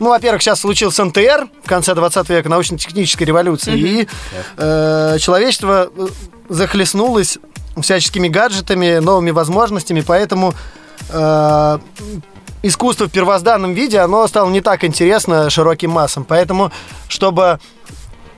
ну, 0.00 0.08
во-первых, 0.08 0.42
сейчас 0.42 0.60
случился 0.60 1.04
НТР 1.04 1.48
в 1.62 1.68
конце 1.68 1.94
20 1.94 2.28
века, 2.30 2.48
научно-технической 2.48 3.26
революции, 3.26 3.74
mm-hmm. 3.74 4.02
и 4.02 4.08
э, 4.56 5.18
человечество 5.20 5.90
э, 5.94 6.06
захлестнулось 6.48 7.38
всяческими 7.80 8.28
гаджетами, 8.28 8.98
новыми 8.98 9.30
возможностями, 9.30 10.00
поэтому 10.00 10.54
э, 11.10 11.78
искусство 12.62 13.08
в 13.08 13.10
первозданном 13.10 13.74
виде, 13.74 13.98
оно 13.98 14.26
стало 14.26 14.50
не 14.50 14.62
так 14.62 14.84
интересно 14.84 15.50
широким 15.50 15.90
массам. 15.90 16.24
Поэтому, 16.24 16.72
чтобы, 17.08 17.60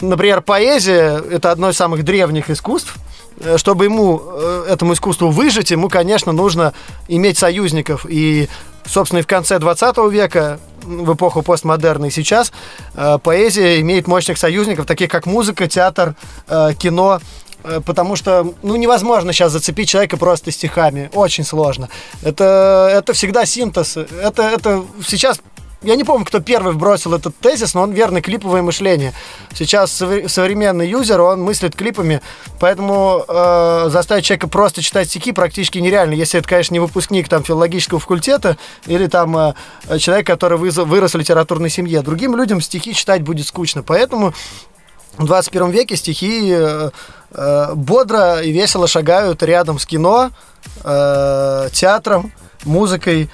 например, 0.00 0.42
поэзия– 0.42 1.22
это 1.30 1.52
одно 1.52 1.70
из 1.70 1.76
самых 1.76 2.04
древних 2.04 2.50
искусств, 2.50 2.96
э, 3.38 3.56
чтобы 3.56 3.84
ему, 3.84 4.20
э, 4.24 4.66
этому 4.68 4.94
искусству 4.94 5.30
выжить, 5.30 5.70
ему, 5.70 5.88
конечно, 5.88 6.32
нужно 6.32 6.72
иметь 7.06 7.38
союзников. 7.38 8.04
И, 8.08 8.48
собственно, 8.84 9.20
и 9.20 9.22
в 9.22 9.28
конце 9.28 9.60
20 9.60 10.08
века 10.10 10.58
в 10.82 11.14
эпоху 11.14 11.42
постмодерна 11.42 12.06
и 12.06 12.10
сейчас 12.10 12.52
э, 12.94 13.18
поэзия 13.22 13.80
имеет 13.80 14.06
мощных 14.06 14.38
союзников, 14.38 14.86
таких 14.86 15.10
как 15.10 15.26
музыка, 15.26 15.68
театр, 15.68 16.14
э, 16.48 16.70
кино, 16.78 17.20
э, 17.64 17.80
потому 17.84 18.16
что 18.16 18.54
ну, 18.62 18.76
невозможно 18.76 19.32
сейчас 19.32 19.52
зацепить 19.52 19.88
человека 19.88 20.16
просто 20.16 20.50
стихами. 20.50 21.10
Очень 21.14 21.44
сложно. 21.44 21.88
Это, 22.22 22.88
это 22.92 23.12
всегда 23.12 23.46
синтез. 23.46 23.96
Это, 23.96 24.42
это 24.42 24.84
сейчас 25.06 25.40
я 25.82 25.96
не 25.96 26.04
помню, 26.04 26.24
кто 26.24 26.40
первый 26.40 26.72
вбросил 26.72 27.14
этот 27.14 27.36
тезис, 27.36 27.74
но 27.74 27.82
он 27.82 27.92
верный 27.92 28.20
клиповое 28.20 28.62
мышление. 28.62 29.12
Сейчас 29.52 29.90
современный 29.92 30.88
юзер, 30.88 31.20
он 31.20 31.42
мыслит 31.42 31.74
клипами, 31.74 32.20
поэтому 32.60 33.24
э, 33.26 33.88
заставить 33.90 34.24
человека 34.24 34.48
просто 34.48 34.82
читать 34.82 35.08
стихи 35.08 35.32
практически 35.32 35.78
нереально, 35.78 36.14
если 36.14 36.38
это, 36.38 36.48
конечно, 36.48 36.74
не 36.74 36.80
выпускник 36.80 37.28
там 37.28 37.42
филологического 37.42 38.00
факультета 38.00 38.56
или 38.86 39.06
там 39.06 39.36
э, 39.36 39.54
человек, 39.98 40.26
который 40.26 40.58
вырос 40.58 41.14
в 41.14 41.18
литературной 41.18 41.70
семье. 41.70 42.02
Другим 42.02 42.36
людям 42.36 42.60
стихи 42.60 42.94
читать 42.94 43.22
будет 43.22 43.46
скучно, 43.46 43.82
поэтому 43.82 44.34
в 45.18 45.26
21 45.26 45.70
веке 45.70 45.96
стихи 45.96 46.50
э, 46.52 46.90
э, 47.32 47.74
бодро 47.74 48.40
и 48.40 48.50
весело 48.50 48.86
шагают 48.86 49.42
рядом 49.42 49.78
с 49.78 49.86
кино, 49.86 50.30
э, 50.84 51.68
театром, 51.72 52.32
музыкой 52.64 53.30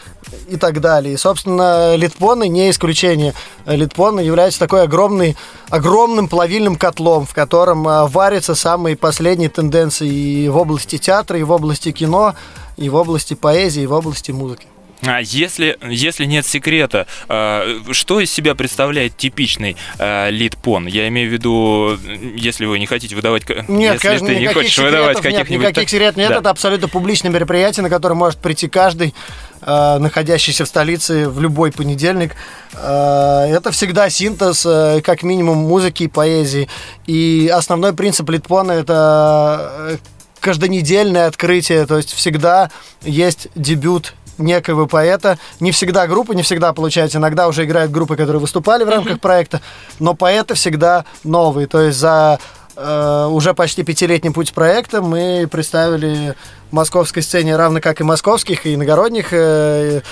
и 0.49 0.57
так 0.57 0.81
далее. 0.81 1.15
И, 1.15 1.17
собственно, 1.17 1.97
литпоны 1.97 2.49
не 2.49 2.71
исключение. 2.71 3.35
Литпоны 3.67 4.21
являются 4.21 4.61
такой 4.61 4.83
огромный, 4.83 5.37
огромным 5.69 6.29
плавильным 6.29 6.77
котлом, 6.77 7.27
в 7.27 7.35
котором 7.35 7.87
а, 7.87 8.07
варятся 8.07 8.55
самые 8.55 8.97
последние 8.97 9.49
тенденции 9.49 10.09
и 10.09 10.49
в 10.49 10.57
области 10.57 10.99
театра, 10.99 11.39
и 11.39 11.43
в 11.43 11.51
области 11.51 11.93
кино, 11.93 12.35
и 12.77 12.89
в 12.89 12.95
области 12.95 13.35
поэзии, 13.35 13.83
и 13.83 13.87
в 13.87 13.93
области 13.93 14.33
музыки. 14.33 14.67
А 15.03 15.21
если, 15.21 15.79
если 15.89 16.25
нет 16.25 16.45
секрета, 16.47 17.07
э, 17.29 17.81
что 17.93 18.21
из 18.21 18.33
себя 18.33 18.55
представляет 18.55 19.17
типичный 19.17 19.77
э, 19.99 20.31
лид-пон? 20.31 20.87
Я 20.87 21.07
имею 21.09 21.31
в 21.31 21.33
виду, 21.33 21.97
если 22.35 22.67
вы 22.67 22.79
не 22.79 22.87
хотите 22.87 23.15
выдавать... 23.15 23.49
Нет, 23.69 23.95
если 23.95 24.09
конечно, 24.09 24.27
ты 24.27 24.37
не 24.37 24.49
хочешь 24.49 24.79
выдавать 24.79 25.21
каких-нибудь... 25.21 25.51
Нет, 25.51 25.61
никаких 25.61 25.89
секретов 25.89 26.17
нет, 26.17 26.31
да. 26.31 26.37
это 26.39 26.51
абсолютно 26.51 26.89
публичное 26.89 27.31
мероприятие, 27.31 27.85
на 27.85 27.91
которое 27.91 28.15
может 28.15 28.41
прийти 28.41 28.69
каждый, 28.69 29.15
э, 29.63 29.99
находящийся 29.99 30.65
в 30.65 30.69
столице 30.69 31.29
в 31.29 31.41
любой 31.41 31.71
понедельник. 31.71 32.35
Это 32.73 33.71
всегда 33.73 34.11
синтез, 34.11 34.63
как 35.03 35.23
минимум, 35.23 35.59
музыки 35.59 36.05
и 36.05 36.09
поэзии. 36.09 36.69
И 37.07 37.51
основной 37.53 37.93
принцип 37.95 38.29
литпона– 38.31 38.73
это 38.73 39.99
каждонедельное 40.41 41.27
открытие, 41.27 41.87
то 41.87 41.97
есть 41.97 42.13
всегда 42.13 42.71
есть 43.03 43.49
дебют 43.55 44.15
некого 44.39 44.87
поэта. 44.87 45.39
Не 45.61 45.73
всегда 45.73 46.07
группы, 46.07 46.35
не 46.35 46.43
всегда 46.43 46.73
получается. 46.73 47.19
Иногда 47.19 47.49
уже 47.49 47.65
играют 47.65 47.91
группы, 47.91 48.17
которые 48.17 48.41
выступали 48.41 48.85
в 48.85 48.89
рамках 48.89 49.21
проекта, 49.21 49.61
но 49.99 50.15
поэты 50.15 50.55
всегда 50.55 51.05
новые. 51.25 51.67
То 51.67 51.81
есть 51.83 51.99
за 51.99 52.39
э, 52.77 53.27
уже 53.31 53.55
почти 53.55 53.83
пятилетний 53.83 54.33
путь 54.33 54.53
проекта 54.53 55.03
мы 55.03 55.49
представили 55.51 56.35
московской 56.71 57.23
сцене, 57.23 57.57
равно 57.57 57.81
как 57.81 58.01
и 58.01 58.05
московских, 58.05 58.67
и 58.67 58.75
иногородних, 58.75 59.29
э, 59.33 60.03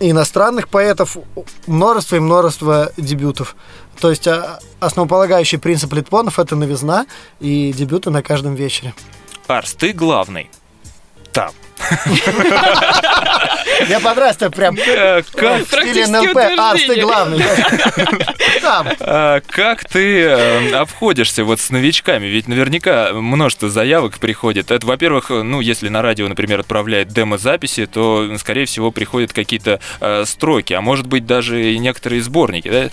и 0.00 0.10
иностранных 0.10 0.68
поэтов, 0.68 1.16
множество 1.66 2.16
и 2.16 2.20
множество 2.20 2.92
дебютов. 2.96 3.56
То 4.00 4.10
есть 4.10 4.26
а, 4.26 4.60
основополагающий 4.78 5.56
принцип 5.56 5.92
Литпонов– 5.94 6.38
это 6.40 6.54
новизна 6.54 7.06
и 7.40 7.72
дебюты 7.72 8.10
на 8.10 8.22
каждом 8.22 8.54
вечере. 8.54 8.94
Арс, 9.46 9.74
ты 9.74 9.92
главный 9.92 10.50
там. 11.32 11.52
Мне 13.86 14.00
понравилось, 14.00 14.36
что 14.36 14.50
прям 14.50 14.76
э, 14.76 15.22
стиле 15.22 16.06
НЛП. 16.06 16.36
Арс, 16.58 16.82
ты 16.82 17.00
главный. 17.00 17.44
А, 19.00 19.40
как 19.46 19.84
ты 19.84 20.22
э, 20.22 20.72
обходишься 20.74 21.44
вот 21.44 21.60
с 21.60 21.70
новичками? 21.70 22.26
Ведь 22.26 22.48
наверняка 22.48 23.12
множество 23.12 23.68
заявок 23.68 24.18
приходит. 24.18 24.70
Это, 24.70 24.84
во-первых, 24.86 25.30
ну, 25.30 25.60
если 25.60 25.88
на 25.88 26.02
радио, 26.02 26.26
например, 26.26 26.60
отправляет 26.60 27.08
демо-записи, 27.08 27.86
то, 27.86 28.28
скорее 28.38 28.64
всего, 28.64 28.90
приходят 28.90 29.32
какие-то 29.32 29.80
э, 30.00 30.24
строки, 30.26 30.72
а 30.72 30.80
может 30.80 31.06
быть, 31.06 31.26
даже 31.26 31.72
и 31.72 31.78
некоторые 31.78 32.22
сборники. 32.22 32.90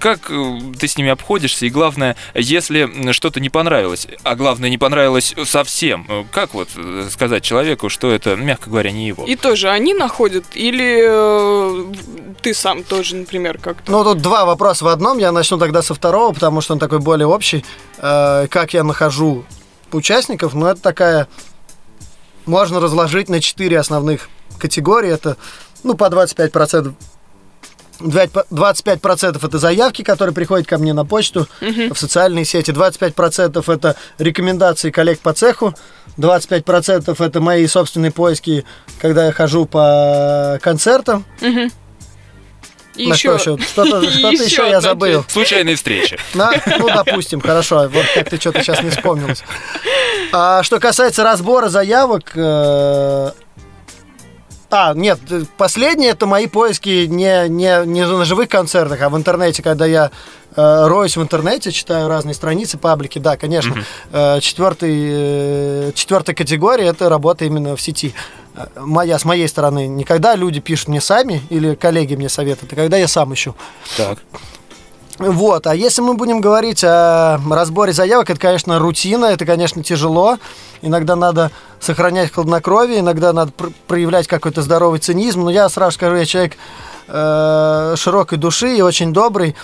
Как 0.00 0.30
ты 0.78 0.88
с 0.88 0.96
ними 0.96 1.10
обходишься? 1.10 1.66
И 1.66 1.70
главное, 1.70 2.16
если 2.34 3.12
что-то 3.12 3.38
не 3.40 3.50
понравилось, 3.50 4.08
а 4.24 4.34
главное, 4.34 4.70
не 4.70 4.78
понравилось 4.78 5.34
совсем, 5.44 6.26
как 6.32 6.54
вот 6.54 6.70
сказать 7.10 7.44
человеку, 7.44 7.88
что 7.92 8.10
это, 8.10 8.34
мягко 8.36 8.70
говоря, 8.70 8.90
не 8.90 9.06
его? 9.06 9.24
И 9.24 9.36
тоже 9.36 9.68
они 9.68 9.94
находят 9.94 10.44
или 10.54 11.02
э, 11.04 11.92
ты 12.40 12.54
сам 12.54 12.82
тоже, 12.82 13.16
например, 13.16 13.58
как-то? 13.58 13.90
Ну, 13.90 14.02
тут 14.02 14.20
два 14.20 14.44
вопроса 14.44 14.84
в 14.84 14.88
одном. 14.88 15.18
Я 15.18 15.30
начну 15.30 15.58
тогда 15.58 15.82
со 15.82 15.94
второго, 15.94 16.32
потому 16.32 16.60
что 16.60 16.72
он 16.72 16.78
такой 16.78 16.98
более 16.98 17.26
общий. 17.26 17.64
Э, 17.98 18.46
как 18.48 18.74
я 18.74 18.82
нахожу 18.82 19.44
участников? 19.92 20.54
Ну, 20.54 20.66
это 20.66 20.80
такая... 20.80 21.28
Можно 22.46 22.80
разложить 22.80 23.28
на 23.28 23.40
четыре 23.40 23.78
основных 23.78 24.28
категории. 24.58 25.10
Это, 25.10 25.36
ну, 25.84 25.94
по 25.94 26.06
25% 26.06 26.94
25% 28.00 29.46
это 29.46 29.58
заявки, 29.58 30.02
которые 30.02 30.34
приходят 30.34 30.66
ко 30.66 30.78
мне 30.78 30.92
на 30.92 31.04
почту, 31.04 31.48
uh-huh. 31.60 31.94
в 31.94 31.98
социальные 31.98 32.44
сети. 32.44 32.70
25% 32.70 33.72
это 33.72 33.96
рекомендации 34.18 34.90
коллег 34.90 35.20
по 35.20 35.32
цеху. 35.32 35.74
25% 36.18 37.24
это 37.24 37.40
мои 37.40 37.66
собственные 37.66 38.12
поиски, 38.12 38.64
когда 39.00 39.26
я 39.26 39.32
хожу 39.32 39.66
по 39.66 40.58
концертам. 40.62 41.24
Uh-huh. 41.40 41.70
И 42.96 43.08
На 43.08 43.14
еще- 43.14 43.38
что 43.38 43.56
еще? 43.56 43.62
Что-то, 43.62 44.00
И 44.00 44.10
что-то 44.10 44.34
еще 44.34 44.44
еще 44.44 44.68
я 44.68 44.80
забыл. 44.80 45.24
Случайные 45.28 45.76
встречи. 45.76 46.18
На, 46.34 46.52
ну, 46.78 46.88
допустим, 46.88 47.40
хорошо. 47.40 47.88
Вот 47.88 48.04
как 48.14 48.28
ты 48.28 48.38
что-то 48.38 48.62
сейчас 48.62 48.82
не 48.82 48.90
вспомнилось. 48.90 49.42
А 50.32 50.62
что 50.62 50.78
касается 50.78 51.24
разбора 51.24 51.68
заявок... 51.68 52.32
э, 52.34 53.30
А, 54.74 54.94
нет, 54.94 55.20
последнее 55.58 56.12
это 56.12 56.24
мои 56.24 56.46
поиски 56.46 57.04
не, 57.04 57.46
не, 57.50 57.86
не 57.86 58.06
на 58.06 58.24
живых 58.24 58.48
концертах, 58.48 59.02
а 59.02 59.10
в 59.10 59.16
интернете, 59.18 59.62
когда 59.62 59.84
я 59.84 60.10
э, 60.56 60.86
роюсь 60.86 61.14
в 61.14 61.20
интернете, 61.22 61.70
читаю 61.72 62.08
разные 62.08 62.32
страницы, 62.32 62.78
паблики, 62.78 63.18
да, 63.18 63.36
конечно. 63.36 63.84
Э, 64.12 64.40
четвертый, 64.40 64.96
э, 64.98 65.92
четвертая 65.94 66.34
категория 66.34 66.86
это 66.86 67.10
работа 67.10 67.44
именно 67.44 67.76
в 67.76 67.82
сети. 67.82 68.14
Э, 68.56 68.66
Моя, 68.76 69.18
с 69.18 69.26
моей 69.26 69.46
стороны, 69.46 69.88
не 69.88 70.04
когда 70.04 70.36
люди 70.36 70.60
пишут 70.60 70.88
мне 70.88 71.02
сами 71.02 71.42
или 71.50 71.74
коллеги 71.74 72.14
мне 72.14 72.30
советуют, 72.30 72.72
а 72.72 72.76
когда 72.76 72.96
я 72.96 73.08
сам 73.08 73.34
ищу. 73.34 73.54
Так. 73.98 74.20
Вот, 75.18 75.66
а 75.66 75.74
если 75.74 76.00
мы 76.00 76.14
будем 76.14 76.40
говорить 76.40 76.82
о 76.82 77.38
разборе 77.50 77.92
заявок, 77.92 78.30
это, 78.30 78.40
конечно, 78.40 78.78
рутина, 78.78 79.26
это, 79.26 79.44
конечно, 79.44 79.82
тяжело. 79.82 80.38
Иногда 80.80 81.16
надо 81.16 81.50
сохранять 81.80 82.32
хладнокровие, 82.32 83.00
иногда 83.00 83.32
надо 83.32 83.52
пр- 83.52 83.72
проявлять 83.86 84.26
какой-то 84.26 84.62
здоровый 84.62 85.00
цинизм. 85.00 85.42
Но 85.44 85.50
я 85.50 85.68
сразу 85.68 85.92
скажу, 85.92 86.16
я 86.16 86.24
человек 86.24 86.56
э, 87.08 87.94
широкой 87.96 88.38
души 88.38 88.76
и 88.76 88.80
очень 88.80 89.12
добрый. 89.12 89.54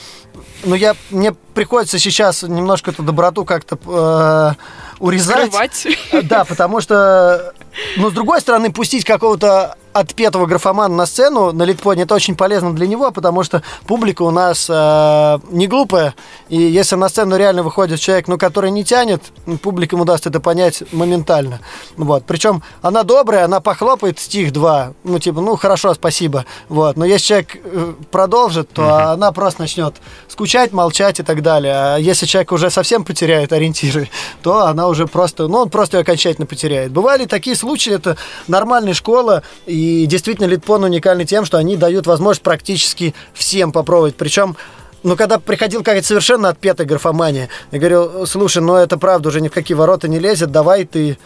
Но 0.65 0.75
я, 0.75 0.95
мне 1.11 1.33
приходится 1.55 1.99
сейчас 1.99 2.43
немножко 2.43 2.91
эту 2.91 3.03
доброту 3.03 3.45
как-то 3.45 3.79
э, 3.87 5.01
урезать. 5.01 5.51
Скрывать. 5.51 5.87
Да, 6.25 6.45
потому 6.45 6.81
что, 6.81 7.53
ну, 7.97 8.11
с 8.11 8.13
другой 8.13 8.41
стороны, 8.41 8.71
пустить 8.71 9.05
какого-то 9.05 9.77
отпетого 9.99 10.47
графомана 10.47 10.95
на 10.95 11.07
сцену 11.07 11.53
на 11.53 11.63
Литпоне, 11.65 12.03
это 12.03 12.15
очень 12.15 12.37
полезно 12.37 12.75
для 12.75 12.87
него, 12.87 13.11
потому 13.11 13.43
что 13.43 13.63
публика 13.87 14.23
у 14.23 14.31
нас 14.31 14.67
э, 14.69 15.39
не 15.51 15.67
глупая, 15.67 16.15
и 16.49 16.57
если 16.57 16.97
на 16.97 17.09
сцену 17.09 17.37
реально 17.37 17.63
выходит 17.63 18.01
человек, 18.01 18.29
ну, 18.29 18.39
который 18.39 18.71
не 18.71 18.85
тянет, 18.85 19.23
публика 19.63 19.97
ему 19.97 20.05
даст 20.05 20.27
это 20.27 20.41
понять 20.41 20.83
моментально. 20.93 21.61
Вот. 21.97 22.25
Причем 22.27 22.63
она 22.83 23.03
добрая, 23.03 23.45
она 23.45 23.61
похлопает 23.61 24.19
стих 24.19 24.53
два, 24.53 24.93
ну, 25.05 25.19
типа, 25.19 25.41
ну, 25.41 25.57
хорошо, 25.57 25.95
спасибо. 25.95 26.45
Вот. 26.69 26.97
Но 26.97 27.05
если 27.05 27.27
человек 27.27 27.57
э, 27.63 27.93
продолжит, 28.11 28.71
то 28.73 29.13
она 29.13 29.33
просто 29.33 29.63
начнет 29.63 29.97
скучать, 30.29 30.73
молчать 30.73 31.21
и 31.21 31.23
так 31.23 31.43
далее. 31.43 31.73
А 31.75 31.97
если 31.97 32.27
человек 32.27 32.53
уже 32.53 32.71
совсем 32.71 33.05
потеряет 33.05 33.53
ориентиры, 33.53 34.09
то 34.43 34.67
она 34.67 34.89
уже 34.89 35.07
просто, 35.07 35.49
ну, 35.49 35.59
он 35.59 35.71
просто 35.71 35.99
ее 35.99 36.03
окончательно 36.03 36.47
потеряет. 36.47 36.93
Бывали 36.93 37.25
такие 37.25 37.57
случаи, 37.57 37.93
это 37.93 38.17
нормальная 38.47 38.95
школа, 38.95 39.43
и 39.67 39.73
действительно 40.07 40.47
Литпон 40.47 40.85
уникальный 40.85 41.25
тем, 41.25 41.45
что 41.45 41.59
они 41.59 41.77
дают 41.77 42.07
возможность 42.07 42.43
практически 42.43 43.15
всем 43.35 43.73
попробовать. 43.73 44.17
Причем 44.17 44.57
ну, 45.03 45.17
когда 45.17 45.39
приходил 45.39 45.81
какая-то 45.81 46.07
совершенно 46.07 46.49
отпетая 46.49 46.87
графомания, 46.87 47.49
я 47.71 47.79
говорил, 47.79 48.27
слушай, 48.27 48.63
ну 48.63 48.75
это 48.75 48.99
правда 48.99 49.29
уже 49.29 49.41
ни 49.41 49.49
в 49.49 49.53
какие 49.53 49.77
ворота 49.77 50.09
не 50.09 50.19
лезет, 50.19 50.51
давай 50.51 50.85
ты 50.85 51.19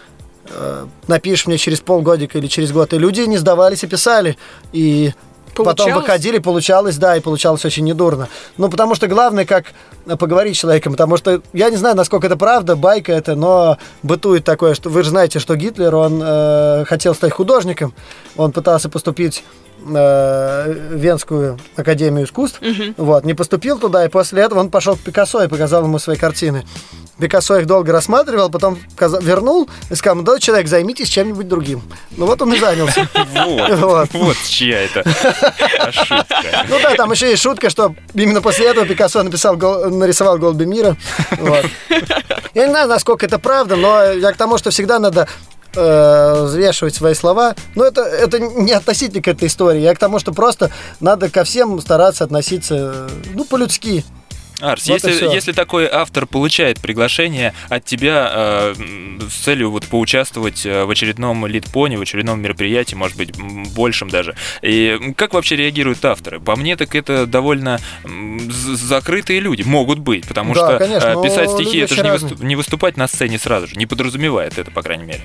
э, 0.50 0.86
напишешь 1.08 1.46
мне 1.46 1.56
через 1.56 1.80
полгодика 1.80 2.38
или 2.38 2.46
через 2.48 2.70
год. 2.72 2.92
И 2.92 2.98
люди 2.98 3.22
не 3.22 3.38
сдавались 3.38 3.82
и 3.82 3.86
писали. 3.86 4.36
И 4.72 5.14
потом 5.54 5.76
Получалось? 5.76 5.94
выходили, 5.94 6.38
получалось, 6.38 6.96
да, 6.96 7.16
и 7.16 7.20
получалось 7.20 7.64
очень 7.64 7.84
недурно. 7.84 8.28
Ну, 8.56 8.68
потому 8.68 8.94
что 8.94 9.06
главное, 9.06 9.44
как 9.44 9.66
э, 10.06 10.16
поговорить 10.16 10.56
с 10.56 10.60
человеком, 10.60 10.92
потому 10.92 11.16
что 11.16 11.42
я 11.52 11.70
не 11.70 11.76
знаю, 11.76 11.96
насколько 11.96 12.26
это 12.26 12.36
правда, 12.36 12.76
байка 12.76 13.12
это, 13.12 13.34
но 13.34 13.78
бытует 14.02 14.44
такое, 14.44 14.74
что 14.74 14.88
вы 14.88 15.02
же 15.02 15.10
знаете, 15.10 15.38
что 15.38 15.56
Гитлер, 15.56 15.94
он 15.94 16.20
э, 16.22 16.84
хотел 16.86 17.14
стать 17.14 17.32
художником, 17.32 17.94
он 18.36 18.52
пытался 18.52 18.88
поступить 18.88 19.44
э, 19.86 20.88
Венскую 20.92 21.58
академию 21.76 22.26
искусств, 22.26 22.60
вот, 22.96 23.24
не 23.24 23.34
поступил 23.34 23.78
туда, 23.78 24.04
и 24.04 24.08
после 24.08 24.42
этого 24.42 24.60
он 24.60 24.70
пошел 24.70 24.96
к 24.96 25.00
Пикассо 25.00 25.42
и 25.44 25.48
показал 25.48 25.84
ему 25.84 25.98
свои 25.98 26.16
картины. 26.16 26.64
Пикассо 27.18 27.58
их 27.58 27.66
долго 27.66 27.92
рассматривал, 27.92 28.50
потом 28.50 28.78
вернул 28.98 29.68
и 29.90 29.94
сказал, 29.94 30.16
молодой 30.16 30.40
человек, 30.40 30.66
займитесь 30.66 31.08
чем-нибудь 31.08 31.46
другим. 31.46 31.82
Ну 32.16 32.26
вот 32.26 32.42
он 32.42 32.52
и 32.52 32.58
занялся. 32.58 33.08
Вот. 34.12 34.36
Чья 34.48 34.80
это 34.80 35.00
ошибка. 35.80 36.26
Ну 36.68 36.78
да, 36.82 36.94
там 36.94 37.12
еще 37.12 37.30
есть 37.30 37.42
шутка, 37.42 37.70
что 37.70 37.94
именно 38.14 38.40
после 38.40 38.66
этого 38.66 38.86
Пикассо 38.86 39.22
написал, 39.22 39.56
нарисовал 39.56 40.38
голуби 40.38 40.64
мира. 40.64 40.96
Я 42.54 42.66
не 42.66 42.70
знаю, 42.70 42.88
насколько 42.88 43.24
это 43.24 43.38
правда, 43.38 43.76
но 43.76 44.12
я 44.12 44.32
к 44.32 44.36
тому, 44.36 44.58
что 44.58 44.70
всегда 44.70 44.98
надо 44.98 45.26
э, 45.76 46.44
взвешивать 46.44 46.94
свои 46.94 47.14
слова. 47.14 47.54
Но 47.74 47.84
это, 47.84 48.02
это 48.02 48.38
не 48.38 48.72
относительно 48.72 49.22
к 49.22 49.28
этой 49.28 49.48
истории. 49.48 49.80
Я 49.80 49.94
к 49.94 49.98
тому, 49.98 50.18
что 50.18 50.32
просто 50.32 50.70
надо 51.00 51.30
ко 51.30 51.44
всем 51.44 51.80
стараться 51.80 52.24
относиться, 52.24 52.74
э, 52.74 53.08
ну, 53.34 53.44
по-людски. 53.44 54.04
Арс, 54.62 54.86
Вот 54.88 55.02
если, 55.04 55.24
если 55.34 55.52
такой 55.52 55.86
автор 55.86 56.26
получает 56.26 56.80
приглашение 56.80 57.52
от 57.68 57.84
тебя 57.84 58.30
э, 58.32 58.74
с 59.28 59.44
целью 59.44 59.70
вот 59.70 59.86
поучаствовать 59.86 60.64
э, 60.64 60.84
в 60.84 60.90
очередном 60.90 61.46
литпоне, 61.46 61.98
в 61.98 62.02
очередном 62.02 62.40
мероприятии, 62.40 62.94
может 62.94 63.16
быть, 63.16 63.32
большем 63.74 64.08
даже, 64.08 64.36
и 64.62 65.12
как 65.16 65.34
вообще 65.34 65.56
реагируют 65.56 66.04
авторы? 66.04 66.38
По 66.40 66.54
мне, 66.56 66.76
так 66.76 66.94
это 66.94 67.26
довольно 67.26 67.80
закрытые 68.48 69.40
люди, 69.40 69.62
могут 69.62 69.98
быть, 69.98 70.26
потому 70.26 70.54
Да, 70.54 70.60
что 70.68 70.78
конечно, 70.78 71.08
э, 71.08 71.22
писать 71.22 71.50
стихи, 71.50 71.78
это 71.78 71.94
же 71.94 72.02
не, 72.02 72.10
выступ- 72.10 72.42
не 72.42 72.56
выступать 72.56 72.96
на 72.96 73.08
сцене 73.08 73.38
сразу 73.38 73.66
же, 73.66 73.76
не 73.76 73.86
подразумевает 73.86 74.58
это, 74.58 74.70
по 74.70 74.82
крайней 74.82 75.04
мере. 75.04 75.22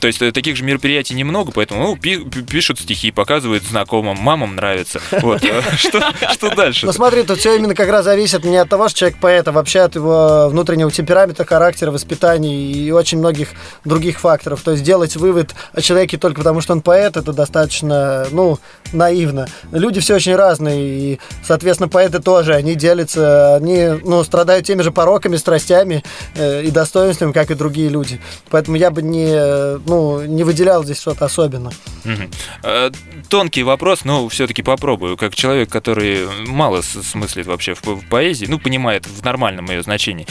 То 0.00 0.06
есть 0.06 0.20
э, 0.20 0.32
таких 0.32 0.56
же 0.56 0.64
мероприятий 0.64 1.14
немного, 1.14 1.52
поэтому 1.52 1.82
ну, 1.82 1.96
пи- 1.96 2.22
пи- 2.24 2.42
пишут 2.42 2.78
стихи, 2.80 3.10
показывают 3.10 3.62
знакомым, 3.64 4.16
мамам 4.18 4.56
нравится. 4.56 5.00
Вот. 5.12 5.42
Что 5.76 6.54
дальше? 6.54 6.86
Но 6.86 6.92
смотри, 6.92 7.22
тут 7.22 7.38
все 7.38 7.56
именно 7.56 7.74
как 7.74 7.88
раз 7.88 8.04
зависит 8.04 8.44
не 8.44 8.56
от 8.56 8.65
того, 8.66 8.88
что 8.88 9.00
человек 9.00 9.18
поэт, 9.20 9.48
а 9.48 9.52
вообще 9.52 9.80
от 9.80 9.94
его 9.94 10.48
внутреннего 10.48 10.90
темперамента, 10.90 11.44
характера, 11.44 11.90
воспитания 11.90 12.56
и 12.56 12.90
очень 12.90 13.18
многих 13.18 13.48
других 13.84 14.18
факторов. 14.20 14.62
То 14.62 14.72
есть 14.72 14.82
делать 14.82 15.16
вывод 15.16 15.54
о 15.72 15.80
человеке 15.80 16.18
только 16.18 16.38
потому, 16.38 16.60
что 16.60 16.72
он 16.72 16.80
поэт, 16.80 17.16
это 17.16 17.32
достаточно, 17.32 18.26
ну, 18.30 18.58
наивно. 18.92 19.46
Люди 19.72 20.00
все 20.00 20.14
очень 20.14 20.36
разные, 20.36 21.14
и, 21.14 21.20
соответственно, 21.44 21.88
поэты 21.88 22.20
тоже, 22.20 22.54
они 22.54 22.74
делятся, 22.74 23.56
они, 23.56 23.88
ну, 24.04 24.22
страдают 24.24 24.66
теми 24.66 24.82
же 24.82 24.90
пороками, 24.90 25.36
страстями 25.36 26.02
э, 26.34 26.64
и 26.64 26.70
достоинствами, 26.70 27.32
как 27.32 27.50
и 27.50 27.54
другие 27.54 27.88
люди. 27.88 28.20
Поэтому 28.50 28.76
я 28.76 28.90
бы 28.90 29.02
не, 29.02 29.78
ну, 29.86 30.22
не 30.22 30.44
выделял 30.44 30.84
здесь 30.84 31.00
что-то 31.00 31.24
особенно. 31.24 31.70
Мгм. 32.04 32.30
Э, 32.62 32.90
Тонкий 33.28 33.64
вопрос, 33.64 34.04
но 34.04 34.28
все-таки 34.28 34.62
попробую. 34.62 35.16
Как 35.16 35.34
человек, 35.34 35.68
который 35.68 36.28
мало 36.46 36.82
смыслит 36.82 37.46
вообще 37.46 37.74
в 37.74 37.82
поэзии, 38.08 38.45
ну, 38.48 38.58
понимает 38.58 39.06
в 39.06 39.24
нормальном 39.24 39.66
ее 39.70 39.82
значении. 39.82 40.26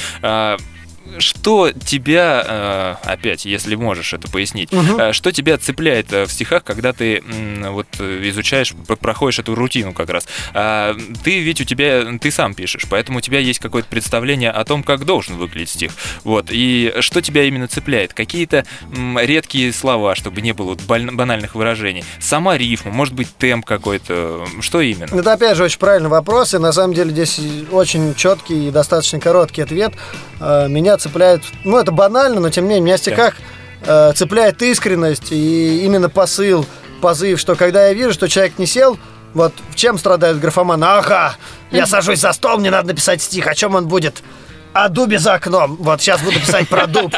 Что 1.19 1.71
тебя, 1.71 2.43
э, 2.45 2.95
опять, 3.03 3.45
если 3.45 3.75
можешь 3.75 4.13
это 4.13 4.29
пояснить, 4.29 4.69
э, 4.71 5.11
что 5.13 5.31
тебя 5.31 5.57
цепляет 5.57 6.11
э, 6.13 6.25
в 6.25 6.31
стихах, 6.31 6.63
когда 6.63 6.93
ты 6.93 7.23
вот 7.69 7.87
изучаешь, 7.99 8.73
проходишь 8.99 9.39
эту 9.39 9.55
рутину 9.55 9.93
как 9.93 10.09
раз? 10.09 10.27
А, 10.53 10.95
Ты 11.23 11.39
ведь 11.39 11.61
у 11.61 11.63
тебя, 11.63 12.03
ты 12.19 12.31
сам 12.31 12.53
пишешь, 12.53 12.85
поэтому 12.89 13.19
у 13.19 13.21
тебя 13.21 13.39
есть 13.39 13.59
какое-то 13.59 13.87
представление 13.89 14.51
о 14.51 14.63
том, 14.65 14.83
как 14.83 15.05
должен 15.05 15.37
выглядеть 15.37 15.69
стих. 15.69 15.91
Вот. 16.23 16.47
И 16.49 16.93
что 16.99 17.21
тебя 17.21 17.43
именно 17.43 17.67
цепляет? 17.67 18.13
Какие-то 18.13 18.65
редкие 19.17 19.71
слова, 19.73 20.15
чтобы 20.15 20.41
не 20.41 20.53
было 20.53 20.75
банальных 20.75 21.55
выражений. 21.55 22.03
Сама 22.19 22.57
рифма, 22.57 22.91
может 22.91 23.13
быть, 23.13 23.35
темп 23.37 23.65
какой-то. 23.65 24.45
Что 24.61 24.81
именно? 24.81 25.13
Это 25.19 25.33
опять 25.33 25.57
же 25.57 25.63
очень 25.63 25.79
правильный 25.79 26.09
вопрос, 26.09 26.53
и 26.53 26.57
на 26.57 26.71
самом 26.71 26.93
деле 26.93 27.11
здесь 27.11 27.39
очень 27.71 28.15
четкий 28.15 28.67
и 28.67 28.71
достаточно 28.71 29.19
короткий 29.19 29.61
ответ. 29.61 29.93
Меня 30.39 30.97
цепляет, 31.05 31.43
ну 31.63 31.77
это 31.77 31.91
банально, 31.91 32.39
но 32.39 32.49
тем 32.49 32.63
не 32.63 32.69
менее, 32.69 32.83
меня 32.83 32.97
в 32.97 32.99
стихах 32.99 33.35
э, 33.85 34.13
цепляет 34.15 34.59
искренность 34.63 35.31
и 35.31 35.85
именно 35.85 36.09
посыл, 36.09 36.65
позыв, 36.99 37.39
что 37.39 37.55
когда 37.55 37.87
я 37.87 37.93
вижу, 37.93 38.11
что 38.11 38.27
человек 38.27 38.57
не 38.57 38.65
сел, 38.65 38.97
вот 39.35 39.53
в 39.69 39.75
чем 39.75 39.99
страдает 39.99 40.39
графоман? 40.39 40.83
Ага, 40.83 41.35
я 41.69 41.85
сажусь 41.85 42.21
за 42.21 42.33
стол, 42.33 42.57
мне 42.57 42.71
надо 42.71 42.87
написать 42.87 43.21
стих, 43.21 43.45
о 43.45 43.53
чем 43.53 43.75
он 43.75 43.87
будет? 43.87 44.23
О 44.73 44.89
дубе 44.89 45.19
за 45.19 45.35
окном. 45.35 45.77
Вот 45.79 46.01
сейчас 46.01 46.21
буду 46.21 46.39
писать 46.39 46.67
про 46.67 46.87
дуб. 46.87 47.13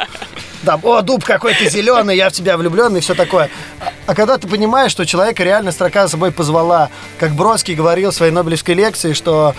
Там, 0.66 0.82
о, 0.84 1.02
дуб 1.02 1.24
какой-то 1.24 1.70
зеленый, 1.70 2.18
я 2.18 2.30
в 2.30 2.34
тебя 2.34 2.58
влюблен 2.58 2.98
и 2.98 3.00
все 3.00 3.16
такое. 3.16 3.50
А, 3.80 3.94
а 4.08 4.16
когда 4.16 4.38
ты 4.38 4.48
понимаешь, 4.48 4.92
что 4.92 5.06
человека 5.06 5.44
реально 5.44 5.72
строка 5.72 6.04
за 6.04 6.12
собой 6.12 6.32
позвала, 6.32 6.90
как 7.20 7.32
Бродский 7.32 7.74
говорил 7.74 8.12
в 8.12 8.16
своей 8.16 8.32
Нобелевской 8.34 8.76
лекции, 8.76 9.14
что 9.14 9.56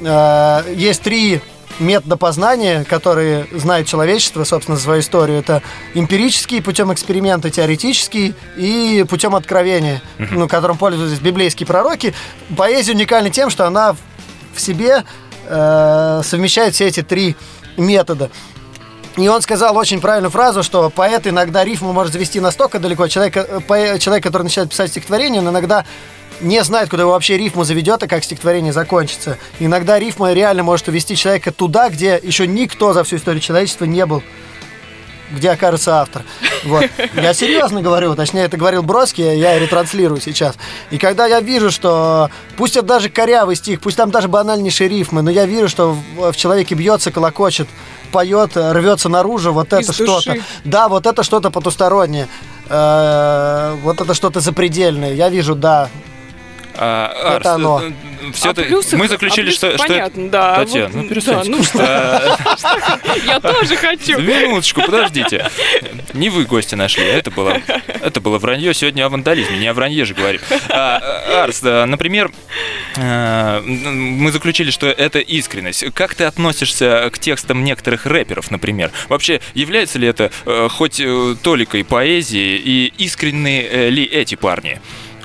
э, 0.00 0.74
есть 0.74 1.02
три 1.02 1.40
метода 1.78 2.16
познания, 2.16 2.84
которые 2.84 3.46
знает 3.52 3.86
человечество, 3.86 4.44
собственно, 4.44 4.76
за 4.76 4.82
свою 4.84 5.00
историю. 5.00 5.38
Это 5.38 5.62
эмпирический, 5.94 6.62
путем 6.62 6.92
эксперимента, 6.92 7.50
теоретический 7.50 8.34
и 8.56 9.04
путем 9.08 9.34
откровения, 9.34 10.00
ну, 10.18 10.48
которым 10.48 10.76
пользовались 10.76 11.18
библейские 11.18 11.66
пророки. 11.66 12.14
Поэзия 12.56 12.92
уникальна 12.92 13.30
тем, 13.30 13.50
что 13.50 13.66
она 13.66 13.92
в- 13.94 13.98
в 14.54 14.60
себе 14.60 15.04
э, 15.48 16.22
совмещает 16.24 16.74
все 16.74 16.86
эти 16.86 17.02
три 17.02 17.36
метода. 17.76 18.30
И 19.16 19.28
он 19.28 19.42
сказал 19.42 19.76
очень 19.76 20.00
правильную 20.00 20.30
фразу, 20.30 20.62
что 20.62 20.88
поэт 20.88 21.26
иногда 21.26 21.64
рифму 21.64 21.92
может 21.92 22.12
завести 22.14 22.40
настолько 22.40 22.78
далеко. 22.78 23.08
Человек, 23.08 23.36
э, 23.36 23.60
поэ- 23.66 23.98
человек 23.98 24.22
который 24.24 24.44
начинает 24.44 24.70
писать 24.70 24.90
стихотворение, 24.90 25.42
он 25.42 25.48
иногда 25.48 25.84
не 26.42 26.62
знает, 26.64 26.90
куда 26.90 27.02
его 27.02 27.12
вообще 27.12 27.38
рифма 27.38 27.64
заведет 27.64 28.02
и 28.02 28.06
как 28.08 28.24
стихотворение 28.24 28.72
закончится. 28.72 29.38
Иногда 29.60 29.98
рифма 29.98 30.32
реально 30.32 30.62
может 30.62 30.88
увести 30.88 31.16
человека 31.16 31.52
туда, 31.52 31.88
где 31.88 32.20
еще 32.22 32.46
никто 32.46 32.92
за 32.92 33.04
всю 33.04 33.16
историю 33.16 33.40
человечества 33.40 33.84
не 33.84 34.04
был 34.06 34.22
где 35.32 35.50
окажется 35.50 36.00
автор. 36.00 36.24
Вот. 36.64 36.84
Я 37.14 37.34
серьезно 37.34 37.82
говорю, 37.82 38.14
точнее, 38.14 38.42
это 38.42 38.56
говорил 38.56 38.82
Бродский, 38.82 39.38
я 39.38 39.58
ретранслирую 39.58 40.20
сейчас. 40.20 40.56
И 40.90 40.98
когда 40.98 41.26
я 41.26 41.40
вижу, 41.40 41.70
что 41.70 42.30
пусть 42.56 42.76
это 42.76 42.86
даже 42.86 43.08
корявый 43.08 43.56
стих, 43.56 43.80
пусть 43.80 43.96
там 43.96 44.10
даже 44.10 44.28
банальнейшие 44.28 44.88
рифмы, 44.88 45.22
но 45.22 45.30
я 45.30 45.46
вижу, 45.46 45.68
что 45.68 45.96
в, 46.16 46.32
в 46.32 46.36
человеке 46.36 46.74
бьется, 46.74 47.10
колокочет, 47.10 47.68
поет, 48.12 48.52
рвется 48.54 49.08
наружу, 49.08 49.52
вот 49.52 49.72
это 49.72 49.92
что-то. 49.92 50.36
Да, 50.64 50.88
вот 50.88 51.06
это 51.06 51.22
что-то 51.22 51.50
потустороннее. 51.50 52.28
Э, 52.68 53.76
вот 53.82 54.00
это 54.00 54.14
что-то 54.14 54.40
запредельное. 54.40 55.14
Я 55.14 55.28
вижу, 55.28 55.54
да, 55.54 55.88
а, 56.74 57.38
это 57.38 57.54
оно. 57.54 57.82
Э, 57.82 58.32
Все 58.32 58.50
а 58.50 58.54
плюсы, 58.54 58.96
мы 58.96 59.08
заключили, 59.08 59.50
а 59.50 59.52
что, 59.52 59.76
понятно, 59.78 60.22
что 60.22 60.30
да. 60.30 60.56
Татьяна, 60.56 60.88
вот, 60.88 61.02
ну 61.02 61.08
перестаньте. 61.08 61.52
Да, 61.74 62.32
ну, 62.62 63.16
я 63.26 63.40
тоже 63.40 63.76
хочу. 63.76 64.18
Минуточку, 64.20 64.82
подождите. 64.82 65.50
Не 66.14 66.30
вы 66.30 66.44
гости 66.44 66.74
нашли, 66.74 67.04
это 67.04 67.30
было, 67.30 67.60
это 68.00 68.20
было 68.20 68.38
вранье. 68.38 68.72
Сегодня 68.74 69.06
о 69.06 69.08
вандализме, 69.08 69.58
не 69.58 69.66
о 69.66 69.74
вранье 69.74 70.04
же 70.04 70.14
говорим. 70.14 70.40
А, 70.68 71.42
Арс, 71.42 71.62
например, 71.62 72.30
э, 72.96 73.60
мы 73.60 74.32
заключили, 74.32 74.70
что 74.70 74.86
это 74.86 75.18
искренность. 75.18 75.84
Как 75.94 76.14
ты 76.14 76.24
относишься 76.24 77.10
к 77.12 77.18
текстам 77.18 77.64
некоторых 77.64 78.06
рэперов, 78.06 78.50
например? 78.50 78.90
Вообще, 79.08 79.40
является 79.54 79.98
ли 79.98 80.08
это 80.08 80.30
э, 80.46 80.68
хоть 80.70 81.02
толикой 81.42 81.84
поэзии 81.84 82.56
и 82.56 82.92
искренние 82.98 83.90
ли 83.90 84.04
эти 84.04 84.34
парни? 84.34 84.80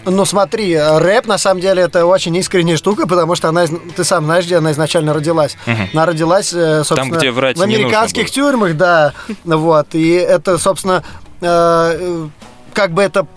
Ну 0.10 0.24
смотри, 0.26 0.78
рэп 0.78 1.28
на 1.28 1.38
самом 1.38 1.60
деле 1.60 1.84
это 1.84 2.06
очень 2.06 2.36
искренняя 2.38 2.78
штука, 2.78 3.08
потому 3.08 3.36
что 3.36 3.50
она, 3.50 3.66
ты 3.68 4.04
сам 4.04 4.24
знаешь, 4.26 4.46
где 4.46 4.58
она 4.58 4.72
изначально 4.72 5.14
родилась. 5.14 5.58
Угу. 5.68 5.90
Она 5.94 6.06
родилась, 6.06 6.54
э, 6.54 6.84
собственно, 6.84 7.12
Там, 7.12 7.20
где 7.20 7.32
врать 7.32 7.58
в 7.58 7.62
американских 7.62 8.32
тюрьмах, 8.32 8.78
да. 8.78 9.14
Вот. 9.44 9.88
И 9.96 10.12
это, 10.12 10.58
собственно, 10.58 11.04
э, 11.42 12.28
как 12.74 12.92
бы 12.94 13.02
это 13.02 13.28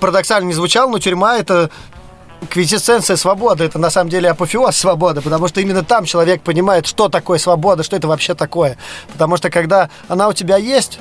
парадоксально 0.00 0.48
не 0.48 0.54
звучало, 0.54 0.90
но 0.90 0.98
тюрьма 0.98 1.38
это 1.38 1.70
квинтэссенция 2.50 3.16
свободы, 3.16 3.64
это 3.64 3.78
на 3.78 3.90
самом 3.90 4.10
деле 4.10 4.30
апофеоз 4.30 4.76
свободы, 4.76 5.20
потому 5.22 5.48
что 5.48 5.60
именно 5.60 5.82
там 5.82 6.04
человек 6.04 6.42
понимает, 6.42 6.86
что 6.86 7.08
такое 7.08 7.38
свобода, 7.38 7.82
что 7.82 7.96
это 7.96 8.06
вообще 8.06 8.34
такое. 8.34 8.76
Потому 9.12 9.36
что 9.36 9.50
когда 9.50 9.90
она 10.08 10.28
у 10.28 10.32
тебя 10.32 10.56
есть, 10.56 11.00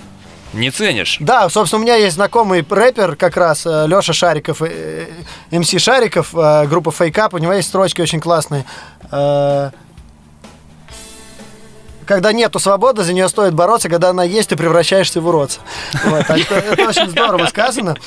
не 0.54 0.72
ценишь? 0.72 1.18
Да, 1.20 1.50
собственно, 1.50 1.82
у 1.82 1.84
меня 1.84 1.96
есть 1.96 2.16
знакомый 2.16 2.66
рэпер, 2.68 3.16
как 3.16 3.38
раз 3.38 3.66
э, 3.66 3.86
Леша 3.88 4.14
Шариков, 4.14 4.62
э, 4.62 5.08
э, 5.52 5.60
МС 5.60 5.70
Шариков, 5.70 6.34
группа 6.70 6.92
Фейкап, 6.92 7.34
у 7.34 7.38
него 7.38 7.54
есть 7.54 7.68
строчки 7.68 8.02
очень 8.02 8.20
классные. 8.20 8.66
Когда 12.06 12.32
нету 12.32 12.60
свободы, 12.60 13.04
за 13.04 13.12
нее 13.12 13.28
стоит 13.28 13.54
бороться, 13.54 13.90
когда 13.90 14.10
она 14.10 14.24
есть, 14.24 14.50
ты 14.50 14.56
превращаешься 14.56 15.20
в 15.20 15.28
уродца. 15.28 15.60
Вот, 16.06 16.26
так 16.26 16.40
что 16.40 16.56
это 16.56 16.88
очень 16.88 17.10
здорово 17.10 17.46
сказано. 17.48 17.98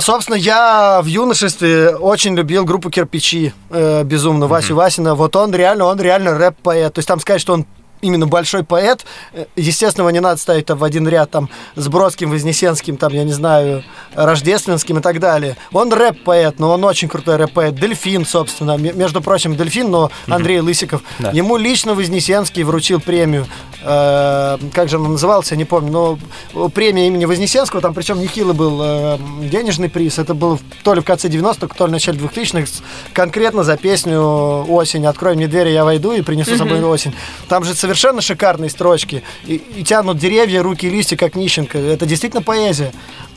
Собственно, 0.00 0.36
я 0.36 1.00
в 1.02 1.06
юношестве 1.06 1.96
очень 1.96 2.34
любил 2.34 2.64
группу 2.64 2.88
Кирпичи 2.88 3.52
безумно, 3.70 4.46
Васю 4.46 4.74
Васина. 4.74 5.14
Вот 5.14 5.36
он 5.36 5.54
реально, 5.54 5.84
он 5.84 6.00
реально 6.00 6.38
рэп-поэт. 6.38 6.94
То 6.94 6.98
есть 7.00 7.08
там 7.08 7.20
сказать, 7.20 7.42
что 7.42 7.52
он 7.52 7.66
именно 8.02 8.26
большой 8.26 8.64
поэт. 8.64 9.04
Э, 9.32 9.46
естественно, 9.56 10.02
его 10.02 10.10
не 10.10 10.20
надо 10.20 10.40
ставить 10.40 10.66
там, 10.66 10.78
в 10.78 10.84
один 10.84 11.08
ряд 11.08 11.30
там, 11.30 11.48
с 11.74 11.88
Бродским, 11.88 12.30
Вознесенским, 12.30 12.96
там, 12.96 13.12
я 13.12 13.24
не 13.24 13.32
знаю, 13.32 13.84
Рождественским 14.14 14.98
и 14.98 15.00
так 15.00 15.20
далее. 15.20 15.56
Он 15.72 15.92
рэп-поэт, 15.92 16.58
но 16.58 16.72
он 16.72 16.84
очень 16.84 17.08
крутой 17.08 17.36
рэп-поэт. 17.36 17.74
Дельфин, 17.74 18.26
собственно. 18.26 18.76
Между 18.76 19.20
прочим, 19.20 19.56
Дельфин, 19.56 19.90
но 19.90 20.10
Андрей. 20.26 20.60
Лысиков. 20.60 21.02
Да. 21.18 21.30
Ему 21.30 21.56
лично 21.56 21.94
Вознесенский 21.94 22.62
вручил 22.62 23.00
премию. 23.00 23.46
Э, 23.82 24.58
как 24.72 24.88
же 24.88 24.98
он 24.98 25.12
назывался, 25.12 25.54
не 25.54 25.64
помню, 25.64 26.18
но 26.52 26.68
премия 26.70 27.06
имени 27.06 27.24
Вознесенского, 27.24 27.80
там 27.80 27.94
причем 27.94 28.20
нехилый 28.20 28.54
был 28.54 28.80
э, 28.82 29.18
денежный 29.42 29.88
приз. 29.88 30.18
Это 30.18 30.34
был 30.34 30.58
то 30.82 30.94
ли 30.94 31.00
в 31.00 31.04
конце 31.04 31.28
90-х, 31.28 31.74
то 31.76 31.86
ли 31.86 31.90
в 31.90 31.92
начале 31.92 32.18
2000-х, 32.18 32.82
конкретно 33.12 33.62
за 33.62 33.76
песню 33.76 34.66
«Осень». 34.68 35.06
«Открой 35.06 35.36
мне 35.36 35.46
двери, 35.46 35.70
я 35.70 35.84
войду 35.84 36.12
и 36.12 36.22
принесу 36.22 36.54
с 36.54 36.58
собой 36.58 36.82
осень». 36.82 37.14
Там 37.48 37.64
же 37.64 37.74
совершенно 37.86 38.20
шикарные 38.20 38.68
строчки. 38.68 39.22
И, 39.46 39.54
и 39.76 39.84
тянут 39.84 40.18
деревья, 40.18 40.62
руки, 40.62 40.90
листья, 40.90 41.16
как 41.16 41.36
нищенка. 41.36 41.78
Это 41.78 42.04
действительно 42.04 42.42
поэзия. 42.42 42.92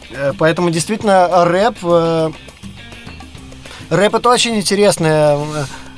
Э, 0.10 0.34
поэтому 0.38 0.72
действительно 0.72 1.46
рэп... 1.46 1.78
Э, 1.84 2.32
рэп 3.92 4.16
это 4.16 4.30
очень 4.30 4.56
интересная 4.56 5.38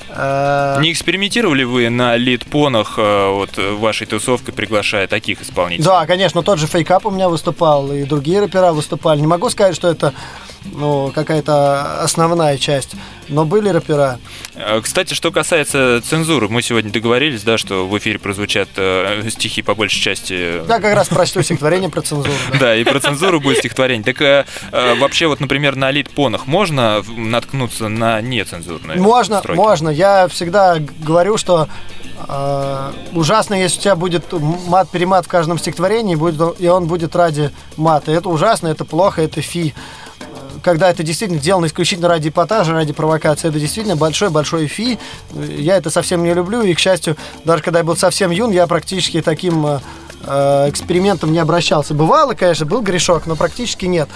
э, 0.09 0.77
не 0.81 0.91
экспериментировали 0.91 1.63
вы 1.63 1.89
на 1.89 2.17
лид-понах 2.17 2.97
вот, 2.97 3.57
вашей 3.57 4.07
тусовкой, 4.07 4.53
приглашая 4.53 5.07
таких 5.07 5.41
исполнителей? 5.41 5.85
Да, 5.85 6.05
конечно, 6.05 6.43
тот 6.43 6.59
же 6.59 6.67
фейкап 6.67 7.05
у 7.05 7.11
меня 7.11 7.29
выступал, 7.29 7.89
и 7.93 8.03
другие 8.03 8.41
рэпера 8.41 8.73
выступали. 8.73 9.21
Не 9.21 9.27
могу 9.27 9.49
сказать, 9.49 9.75
что 9.75 9.87
это 9.87 10.13
ну, 10.65 11.11
какая-то 11.13 12.01
основная 12.01 12.57
часть. 12.57 12.95
Но 13.29 13.45
были 13.45 13.69
рэпера. 13.69 14.19
А, 14.55 14.81
кстати, 14.81 15.13
что 15.13 15.31
касается 15.31 16.01
цензуры, 16.03 16.49
мы 16.49 16.61
сегодня 16.61 16.91
договорились, 16.91 17.43
да, 17.43 17.57
что 17.57 17.87
в 17.87 17.97
эфире 17.97 18.19
прозвучат 18.19 18.69
э, 18.75 19.29
стихи 19.29 19.61
по 19.61 19.73
большей 19.73 20.01
части. 20.01 20.61
Да, 20.67 20.79
как 20.79 20.95
раз 20.95 21.07
прочту 21.09 21.41
стихотворение 21.41 21.89
про 21.89 22.01
цензуру. 22.01 22.33
Да, 22.59 22.75
и 22.75 22.83
про 22.83 22.99
цензуру 22.99 23.39
будет 23.39 23.59
стихотворение. 23.59 24.03
Так 24.03 24.21
э, 24.21 24.45
э, 24.71 24.95
вообще, 24.95 25.27
вот, 25.27 25.39
например, 25.39 25.75
на 25.75 25.91
лид-понах 25.91 26.45
можно 26.45 27.03
наткнуться 27.07 27.87
на 27.87 28.21
нецензурные 28.21 28.99
Можно, 28.99 29.41
можно. 29.49 29.89
Я 29.89 30.27
всегда 30.27 30.77
говорю, 30.99 31.37
что 31.37 31.67
ужасно, 33.13 33.55
если 33.55 33.79
у 33.79 33.81
тебя 33.81 33.95
будет 33.95 34.31
мат-перемат 34.31 35.25
в 35.25 35.27
каждом 35.27 35.57
стихотворении, 35.57 36.13
будет, 36.13 36.59
и 36.59 36.67
он 36.67 36.85
будет 36.85 37.15
ради 37.15 37.49
мата. 37.77 38.11
Это 38.11 38.29
ужасно, 38.29 38.67
это 38.67 38.85
плохо, 38.85 39.23
это 39.23 39.41
фи 39.41 39.73
когда 40.61 40.89
это 40.89 41.03
действительно 41.03 41.39
сделано 41.39 41.65
исключительно 41.65 42.07
ради 42.07 42.29
эпатажа, 42.29 42.73
ради 42.73 42.93
провокации, 42.93 43.49
это 43.49 43.59
действительно 43.59 43.95
большой-большой 43.95 44.67
фи. 44.67 44.97
Я 45.33 45.77
это 45.77 45.89
совсем 45.89 46.23
не 46.23 46.33
люблю, 46.33 46.61
и, 46.61 46.73
к 46.73 46.79
счастью, 46.79 47.17
даже 47.45 47.63
когда 47.63 47.79
я 47.79 47.85
был 47.85 47.95
совсем 47.95 48.31
юн, 48.31 48.51
я 48.51 48.67
практически 48.67 49.21
таким 49.21 49.65
э, 49.65 49.79
э 50.25 50.69
экспериментом 50.69 51.31
не 51.31 51.39
обращался. 51.39 51.93
Бывало, 51.93 52.33
конечно, 52.33 52.65
был 52.65 52.81
грешок, 52.81 53.25
но 53.25 53.35
практически 53.35 53.85
нет. 53.85 54.09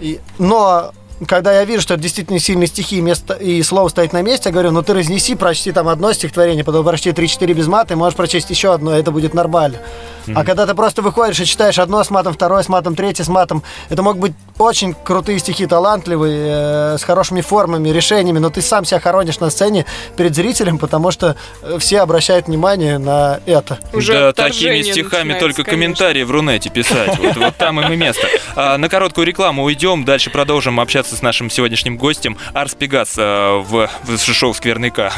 И, 0.00 0.20
но 0.38 0.92
когда 1.26 1.52
я 1.52 1.64
вижу, 1.64 1.82
что 1.82 1.94
это 1.94 2.02
действительно 2.02 2.38
сильные 2.38 2.66
стихи 2.66 3.00
место, 3.00 3.34
и 3.34 3.62
слово 3.62 3.88
стоит 3.88 4.12
на 4.12 4.22
месте, 4.22 4.50
я 4.50 4.52
говорю, 4.52 4.70
ну 4.70 4.82
ты 4.82 4.92
разнеси, 4.92 5.34
прочти 5.34 5.72
там 5.72 5.88
одно 5.88 6.12
стихотворение, 6.12 6.64
потом 6.64 6.84
прочти 6.84 7.10
3-4 7.10 7.52
без 7.54 7.66
мата, 7.66 7.94
и 7.94 7.96
можешь 7.96 8.16
прочесть 8.16 8.50
еще 8.50 8.74
одно, 8.74 8.96
и 8.96 9.00
это 9.00 9.10
будет 9.10 9.32
нормально. 9.32 9.78
Mm-hmm. 10.26 10.32
А 10.34 10.44
когда 10.44 10.66
ты 10.66 10.74
просто 10.74 11.02
выходишь 11.02 11.40
и 11.40 11.46
читаешь 11.46 11.78
одно 11.78 12.02
с 12.02 12.10
матом, 12.10 12.34
второе 12.34 12.62
с 12.62 12.68
матом, 12.68 12.96
третье 12.96 13.24
с 13.24 13.28
матом, 13.28 13.62
это 13.88 14.02
могут 14.02 14.20
быть 14.20 14.32
очень 14.58 14.94
крутые 14.94 15.38
стихи, 15.38 15.66
талантливые, 15.66 16.94
э, 16.94 16.98
с 16.98 17.04
хорошими 17.04 17.40
формами, 17.40 17.90
решениями, 17.90 18.38
но 18.38 18.50
ты 18.50 18.60
сам 18.60 18.84
себя 18.84 19.00
хоронишь 19.00 19.38
на 19.38 19.50
сцене 19.50 19.86
перед 20.16 20.34
зрителем, 20.34 20.78
потому 20.78 21.10
что 21.10 21.36
э, 21.62 21.78
все 21.78 22.00
обращают 22.00 22.48
внимание 22.48 22.98
на 22.98 23.40
это. 23.46 23.78
Уже 23.92 24.12
да, 24.12 24.32
такими 24.32 24.82
стихами 24.82 25.34
только 25.34 25.62
конечно. 25.62 25.70
комментарии 25.70 26.22
в 26.24 26.30
Рунете 26.30 26.70
писать. 26.70 27.18
Вот, 27.36 27.56
там 27.56 27.80
им 27.80 27.92
и 27.92 27.96
место. 27.96 28.26
А, 28.54 28.78
на 28.78 28.88
короткую 28.88 29.26
рекламу 29.26 29.64
уйдем, 29.64 30.04
дальше 30.04 30.30
продолжим 30.30 30.80
общаться 30.80 31.05
общаться 31.06 31.16
с 31.16 31.22
нашим 31.22 31.50
сегодняшним 31.50 31.96
гостем 31.96 32.36
Арс 32.52 32.74
Пегас 32.74 33.14
э, 33.16 33.22
в, 33.22 33.88
в 34.02 34.18
шоу 34.18 34.52
«Скверняка» 34.54 35.12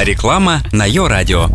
Реклама 0.00 0.62
на 0.72 0.86
Йо-Радио. 0.86 1.48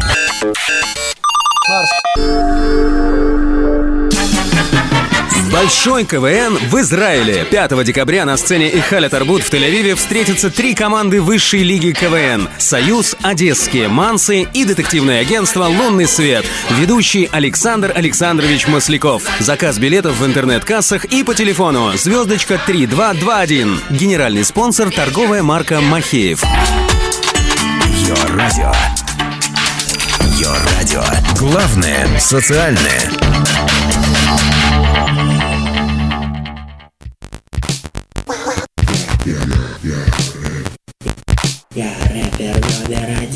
Большой 5.51 6.05
КВН 6.05 6.57
в 6.69 6.79
Израиле. 6.79 7.43
5 7.43 7.83
декабря 7.83 8.23
на 8.23 8.37
сцене 8.37 8.69
Ихаля 8.69 9.09
Тарбут 9.09 9.43
в 9.43 9.51
Тель-Авиве 9.51 9.95
встретятся 9.95 10.49
три 10.49 10.73
команды 10.73 11.21
высшей 11.21 11.63
лиги 11.63 11.91
КВН. 11.91 12.47
«Союз», 12.57 13.17
«Одесские», 13.21 13.89
«Мансы» 13.89 14.47
и 14.53 14.63
детективное 14.63 15.19
агентство 15.19 15.65
«Лунный 15.65 16.07
свет». 16.07 16.45
Ведущий 16.69 17.27
Александр 17.31 17.91
Александрович 17.93 18.67
Масляков. 18.67 19.23
Заказ 19.39 19.77
билетов 19.77 20.19
в 20.19 20.25
интернет-кассах 20.25 21.03
и 21.05 21.21
по 21.23 21.35
телефону. 21.35 21.91
Звездочка 21.97 22.57
3221. 22.65 23.81
Генеральный 23.89 24.45
спонсор 24.45 24.89
торговая 24.89 25.43
марка 25.43 25.81
«Махеев». 25.81 26.41
Йо-радио. 28.07 28.71
Йо-радио. 30.39 31.03
Главное– 31.37 32.07
социальное. 32.19 33.11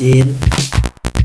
Один 0.05 0.35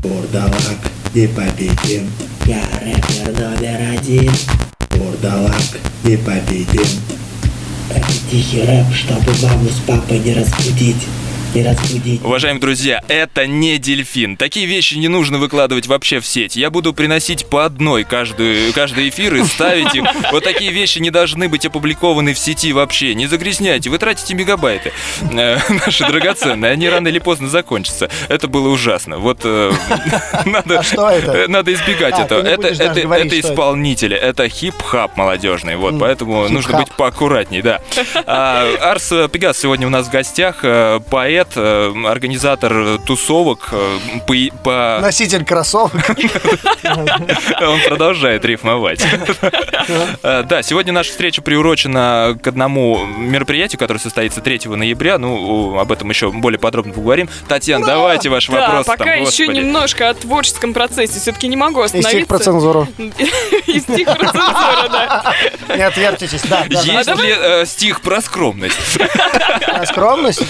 Бурдалак 0.01 0.79
непобедим 1.13 2.09
Я 2.45 2.63
рэпер 2.81 3.39
номер 3.39 3.99
один 3.99 4.31
Бурдалак 4.89 5.77
непобедим 6.03 6.87
про 7.89 8.01
тихий 8.31 8.63
рэп, 8.63 8.87
чтобы 8.91 9.31
маму 9.43 9.69
с 9.69 9.79
папой 9.85 10.19
не 10.19 10.33
разбудить 10.33 11.05
не 11.53 11.63
разбудить. 11.63 12.21
Уважаемые 12.23 12.61
друзья, 12.61 13.01
это 13.07 13.47
не 13.47 13.77
дельфин. 13.77 14.37
Такие 14.37 14.65
вещи 14.65 14.95
не 14.95 15.07
нужно 15.07 15.37
выкладывать 15.37 15.87
вообще 15.87 16.19
в 16.19 16.25
сеть. 16.25 16.55
Я 16.55 16.69
буду 16.69 16.93
приносить 16.93 17.45
по 17.45 17.65
одной 17.65 18.03
каждую, 18.03 18.73
каждый 18.73 19.09
эфир 19.09 19.35
и 19.35 19.43
ставить 19.43 19.93
их. 19.95 20.03
Вот 20.31 20.43
такие 20.43 20.71
вещи 20.71 20.99
не 20.99 21.09
должны 21.09 21.49
быть 21.49 21.65
опубликованы 21.65 22.33
в 22.33 22.39
сети 22.39 22.73
вообще. 22.73 23.13
Не 23.15 23.27
загрязняйте, 23.27 23.89
вы 23.89 23.97
тратите 23.97 24.33
мегабайты. 24.33 24.91
Э, 25.31 25.57
наши 25.85 26.05
драгоценные, 26.05 26.71
они 26.71 26.89
рано 26.89 27.07
или 27.07 27.19
поздно 27.19 27.49
закончатся. 27.49 28.09
Это 28.29 28.47
было 28.47 28.69
ужасно. 28.69 29.17
Вот 29.17 29.41
э, 29.43 29.71
надо, 30.45 30.81
А 30.97 31.11
это? 31.13 31.47
надо 31.47 31.73
избегать 31.73 32.15
А, 32.17 32.23
этого. 32.23 32.41
Это, 32.41 32.67
это, 32.67 33.39
исполнители, 33.39 34.15
это 34.15 34.47
хип-хап 34.47 35.17
молодежный. 35.17 35.75
Вот, 35.75 35.99
поэтому 35.99 36.47
нужно 36.49 36.79
быть 36.79 36.91
поаккуратней, 36.91 37.61
да. 37.61 37.81
А, 38.25 38.67
Арс 38.81 39.11
Пегас 39.31 39.59
сегодня 39.59 39.87
у 39.87 39.89
нас 39.89 40.07
в 40.07 40.11
гостях, 40.11 40.59
э, 40.63 40.99
поэт, 41.09 41.40
э, 41.55 41.93
организатор 42.07 42.99
тусовок, 43.05 43.69
э, 43.71 43.97
по, 44.27 44.33
по- 44.63 44.99
Носитель 45.01 45.43
кроссовок. 45.45 45.93
он 47.61 47.79
продолжает 47.87 48.45
рифмовать. 48.45 49.03
Э, 50.23 50.43
Да, 50.43 50.63
сегодня 50.63 50.93
наша 50.93 51.11
встреча 51.11 51.41
приурочена 51.41 52.37
к 52.41 52.47
одному 52.47 53.05
мероприятию, 53.05 53.79
которое 53.79 53.99
состоится 53.99 54.41
3 54.41 54.61
ноября. 54.75 55.17
Ну, 55.17 55.77
об 55.79 55.91
этом 55.91 56.09
еще 56.09 56.31
более 56.31 56.59
подробно 56.59 56.93
поговорим. 56.93 57.29
Татьяна, 57.47 57.85
давайте 57.85 58.29
ваш 58.29 58.47
Да, 58.47 58.67
вопрос. 58.67 58.85
пока 58.85 59.05
там, 59.05 59.21
еще 59.21 59.47
немножко 59.47 60.09
о 60.09 60.13
творческом 60.13 60.73
процессе. 60.73 61.19
Все-таки 61.19 61.47
не 61.47 61.57
могу 61.57 61.83
И 61.83 61.87
стих 61.87 61.99
остановиться. 61.99 62.27
про 62.29 62.39
цензуру. 62.39 62.87
И 63.67 63.79
стих 63.79 64.05
про 64.07 64.27
цензуру, 64.31 64.89
да. 64.91 65.33
Не 65.75 65.83
отвертитесь. 65.83 66.41
Да, 66.43 66.63
да, 66.69 66.81
да. 66.83 66.91
Есть 66.93 67.09
А 67.09 67.15
ли 67.15 67.65
стих 67.65 68.01
про 68.01 68.21
скромность? 68.21 68.97
А 69.67 69.85
Скромность? 69.85 70.41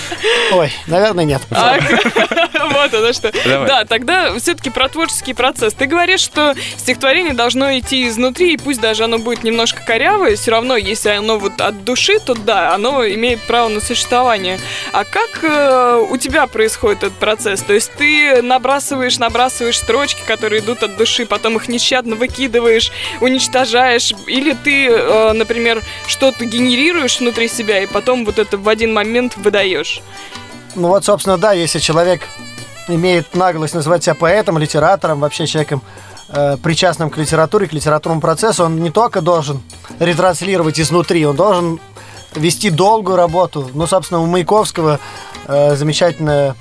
Ой, 0.52 0.72
наверное, 0.88 1.26
нет. 1.26 1.42
А, 1.52 1.78
Вот 2.70 2.94
оно 2.94 3.14
что. 3.14 3.32
Да, 3.46 3.86
тогда 3.86 4.38
все-таки 4.40 4.70
про 4.70 4.88
творческий 4.90 5.34
процесс. 5.34 5.74
Ты 5.74 5.86
говоришь, 5.86 6.22
что 6.22 6.56
стихотворение 6.78 7.34
должно 7.34 7.78
идти 7.78 8.08
изнутри, 8.08 8.54
и 8.54 8.58
пусть 8.58 8.82
даже 8.82 9.04
оно 9.04 9.18
будет 9.20 9.44
немножко 9.44 9.84
корявое, 9.86 10.36
все 10.36 10.52
равно, 10.52 10.78
если 10.78 11.10
оно 11.10 11.38
вот 11.38 11.60
от 11.60 11.84
души, 11.84 12.20
то 12.20 12.34
да, 12.34 12.74
оно 12.74 13.06
имеет 13.06 13.42
право 13.42 13.70
на 13.70 13.82
существование. 13.82 14.60
А 14.94 15.04
как 15.04 15.44
э, 15.44 16.06
у 16.10 16.18
тебя 16.18 16.48
происходит 16.48 17.04
этот 17.04 17.18
процесс? 17.18 17.62
То 17.62 17.74
есть 17.74 17.92
ты 17.98 18.42
набрасываешь, 18.42 19.18
набрасываешь 19.18 19.78
строчки, 19.78 20.22
которые 20.26 20.62
идут 20.62 20.84
от 20.84 20.98
души, 20.98 21.26
потом 21.26 21.58
их 21.58 21.68
нещадно 21.68 22.16
выкидываешь, 22.16 22.92
уничтожаешь, 23.20 24.14
или 24.28 24.54
ты, 24.54 24.88
э, 24.88 25.32
например, 25.34 25.82
что-то 26.08 26.46
генерируешь 26.46 27.20
внутри 27.20 27.48
себя, 27.48 27.82
и 27.82 27.88
потом 27.88 28.26
вот 28.26 28.40
это 28.40 28.58
в 28.58 28.68
один 28.68 28.94
момент 28.94 29.38
выдаешь. 29.38 30.02
Ну 30.76 30.88
вот, 30.88 31.04
собственно, 31.04 31.38
да, 31.38 31.52
если 31.52 31.80
человек 31.80 32.22
имеет 32.88 33.36
наглость 33.36 33.74
называть 33.74 34.04
себя 34.04 34.16
поэтом, 34.16 34.58
литератором, 34.58 35.20
вообще 35.20 35.46
человеком, 35.46 35.82
э, 36.30 36.58
причастным 36.58 37.10
к 37.10 37.18
литературе, 37.18 37.68
к 37.68 37.74
литературному 37.74 38.22
процессу, 38.22 38.66
он 38.66 38.82
не 38.82 38.90
только 38.90 39.22
должен 39.22 39.62
ретранслировать 40.00 40.80
изнутри, 40.80 41.26
он 41.26 41.36
должен 41.36 41.80
вести 42.36 42.70
долгую 42.70 43.18
работу. 43.18 43.70
Ну, 43.74 43.86
собственно, 43.88 44.22
у 44.22 44.26
Маяковского 44.26 45.00
э, 45.48 45.76
замечательная 45.76 46.56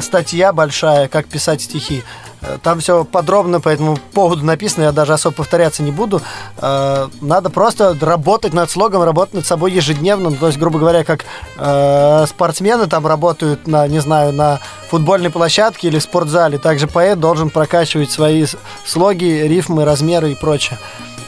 статья 0.00 0.52
большая, 0.52 1.08
как 1.08 1.26
писать 1.26 1.62
стихи. 1.62 2.02
Э, 2.42 2.58
Там 2.62 2.80
все 2.80 3.04
подробно 3.04 3.60
по 3.60 3.68
этому 3.68 3.96
поводу 4.12 4.44
написано, 4.44 4.84
я 4.84 4.92
даже 4.92 5.12
особо 5.12 5.36
повторяться 5.36 5.82
не 5.82 5.92
буду. 5.92 6.20
Э, 6.58 7.08
Надо 7.20 7.50
просто 7.50 7.96
работать 8.00 8.52
над 8.52 8.70
слогом, 8.70 9.02
работать 9.02 9.34
над 9.34 9.46
собой 9.46 9.72
ежедневно. 9.72 10.30
Ну, 10.30 10.36
То 10.36 10.46
есть, 10.48 10.58
грубо 10.58 10.78
говоря, 10.78 11.04
как 11.04 11.24
э, 11.56 12.26
спортсмены 12.28 12.86
там 12.86 13.06
работают 13.06 13.66
на, 13.66 13.86
не 13.88 14.00
знаю, 14.00 14.32
на 14.32 14.60
футбольной 14.88 15.30
площадке 15.30 15.88
или 15.88 15.98
в 15.98 16.02
спортзале, 16.02 16.58
также 16.58 16.86
поэт 16.86 17.18
должен 17.18 17.50
прокачивать 17.50 18.10
свои 18.10 18.46
слоги, 18.84 19.24
рифмы, 19.24 19.84
размеры 19.84 20.32
и 20.32 20.34
прочее. 20.34 20.78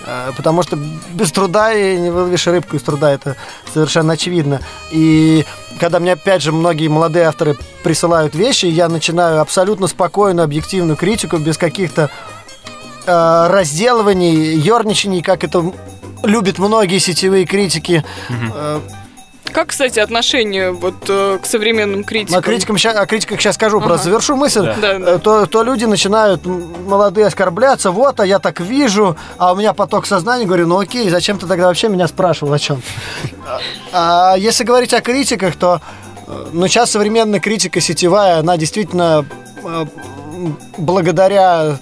Э, 0.07 0.33
Потому 0.37 0.63
что 0.63 0.79
без 1.13 1.33
труда 1.33 1.73
и 1.73 1.97
не 1.97 2.11
выловишь 2.11 2.47
рыбку 2.47 2.77
из 2.77 2.83
труда, 2.83 3.13
это 3.13 3.37
совершенно 3.73 4.15
очевидно. 4.15 4.61
И 4.91 5.45
когда 5.81 6.01
мне, 6.01 6.13
опять 6.13 6.43
же, 6.43 6.53
многие 6.53 6.89
молодые 6.89 7.27
авторы 7.27 7.57
присылают 7.83 8.35
вещи, 8.35 8.67
я 8.67 8.89
начинаю 8.89 9.41
абсолютно 9.41 9.87
спокойную, 9.87 10.45
объективную 10.45 10.97
критику, 10.97 11.39
без 11.39 11.59
каких-то 11.59 12.11
э, 13.07 13.47
разделываний, 13.51 14.57
ерничаний, 14.57 15.23
как 15.23 15.45
это 15.45 15.73
любят 16.23 16.59
многие 16.59 16.99
сетевые 16.99 17.45
критики. 17.47 18.05
Э, 18.31 18.81
Как, 19.55 19.69
кстати, 19.69 20.01
отношение 20.01 20.73
вот 20.73 20.97
э, 21.09 21.39
к 21.41 21.47
современным 21.47 22.03
критикам? 22.03 22.41
О, 22.41 22.43
критикам 22.43 22.77
о 22.77 23.07
критиках 23.07 23.41
сейчас 23.41 23.55
скажу, 23.55 23.79
Ага. 23.79 23.87
просто 23.87 24.05
завершу 24.07 24.35
мысль. 24.35 24.69
Да. 24.81 24.95
Э, 24.99 25.19
То, 25.23 25.47
то 25.47 25.63
люди 25.63 25.85
начинают, 25.85 26.45
молодые, 26.45 27.29
оскорбляться, 27.29 27.93
вот, 27.93 28.19
а 28.19 28.27
я 28.27 28.41
так 28.41 28.59
вижу, 28.59 29.17
а 29.39 29.53
у 29.53 29.57
меня 29.57 29.73
поток 29.73 30.07
сознания, 30.07 30.45
говорю, 30.45 30.67
ну 30.67 30.81
окей, 30.81 31.09
зачем 31.09 31.39
ты 31.39 31.47
тогда 31.47 31.69
вообще 31.69 31.89
меня 31.89 32.09
спрашивал 32.09 32.53
о 32.53 32.59
чем? 32.59 32.83
А 33.93 34.35
если 34.37 34.65
говорить 34.65 34.93
о 34.93 35.01
критиках, 35.01 35.55
то, 35.55 35.81
э, 36.27 36.47
ну, 36.53 36.67
сейчас 36.67 36.91
современная 36.91 37.39
критика 37.39 37.81
сетевая, 37.81 38.41
она 38.41 38.57
действительно 38.57 39.25
благодаря 40.77 41.79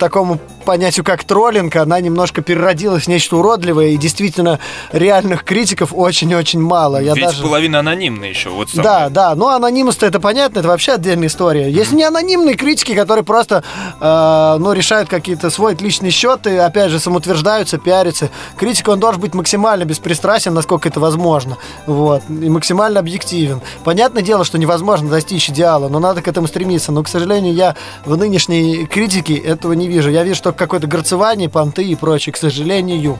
такому 0.00 0.40
понятию, 0.64 1.04
как 1.04 1.24
троллинг, 1.24 1.76
она 1.76 2.00
немножко 2.00 2.42
переродилась 2.42 3.04
в 3.04 3.08
нечто 3.08 3.36
уродливое, 3.36 3.88
и 3.88 3.96
действительно 3.96 4.58
реальных 4.92 5.44
критиков 5.44 5.90
очень-очень 5.92 6.60
мало. 6.60 7.00
Я 7.00 7.14
Ведь 7.14 7.24
даже... 7.24 7.42
половина 7.42 7.80
анонимна 7.80 8.24
еще. 8.24 8.50
Вот 8.50 8.70
самое. 8.70 8.84
Да, 8.84 9.08
да, 9.08 9.34
ну 9.34 9.48
анонимность 9.48 10.02
это 10.02 10.20
понятно, 10.20 10.60
это 10.60 10.68
вообще 10.68 10.92
отдельная 10.92 11.28
история. 11.28 11.70
Если 11.70 11.94
не 11.94 12.04
анонимные 12.04 12.56
критики, 12.56 12.94
которые 12.94 13.24
просто, 13.24 13.62
э, 14.00 14.56
ну, 14.58 14.72
решают 14.72 15.08
какие-то 15.08 15.50
свой 15.50 15.76
личный 15.76 16.10
счет 16.10 16.46
и, 16.46 16.56
опять 16.56 16.90
же, 16.90 16.98
самоутверждаются, 16.98 17.78
пиарятся. 17.78 18.30
Критик, 18.56 18.88
он 18.88 19.00
должен 19.00 19.20
быть 19.20 19.34
максимально 19.34 19.84
беспристрастен, 19.84 20.54
насколько 20.54 20.88
это 20.88 21.00
возможно, 21.00 21.58
вот, 21.86 22.22
и 22.28 22.48
максимально 22.48 23.00
объективен. 23.00 23.60
Понятное 23.84 24.22
дело, 24.22 24.44
что 24.44 24.58
невозможно 24.58 25.08
достичь 25.10 25.50
идеала, 25.50 25.88
но 25.88 25.98
надо 25.98 26.22
к 26.22 26.28
этому 26.28 26.46
стремиться. 26.46 26.92
Но, 26.92 27.02
к 27.02 27.08
сожалению, 27.08 27.54
я 27.54 27.76
в 28.04 28.16
нынешней 28.16 28.86
критике 28.86 29.34
этого 29.36 29.72
не 29.72 29.88
вижу. 29.88 30.10
Я 30.10 30.22
вижу 30.22 30.42
какое-то 30.56 30.86
горцевание, 30.86 31.48
понты 31.48 31.84
и 31.84 31.94
прочее, 31.94 32.32
к 32.32 32.36
сожалению. 32.36 33.18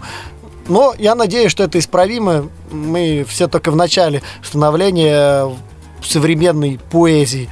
Но 0.69 0.95
я 0.99 1.15
надеюсь, 1.15 1.51
что 1.51 1.65
это 1.65 1.79
исправимо. 1.79 2.49
Мы 2.71 3.25
все 3.29 3.49
только 3.49 3.71
в 3.71 3.77
начале 3.77 4.23
становления 4.43 5.51
современной 6.03 6.81
поэзии. 6.91 7.49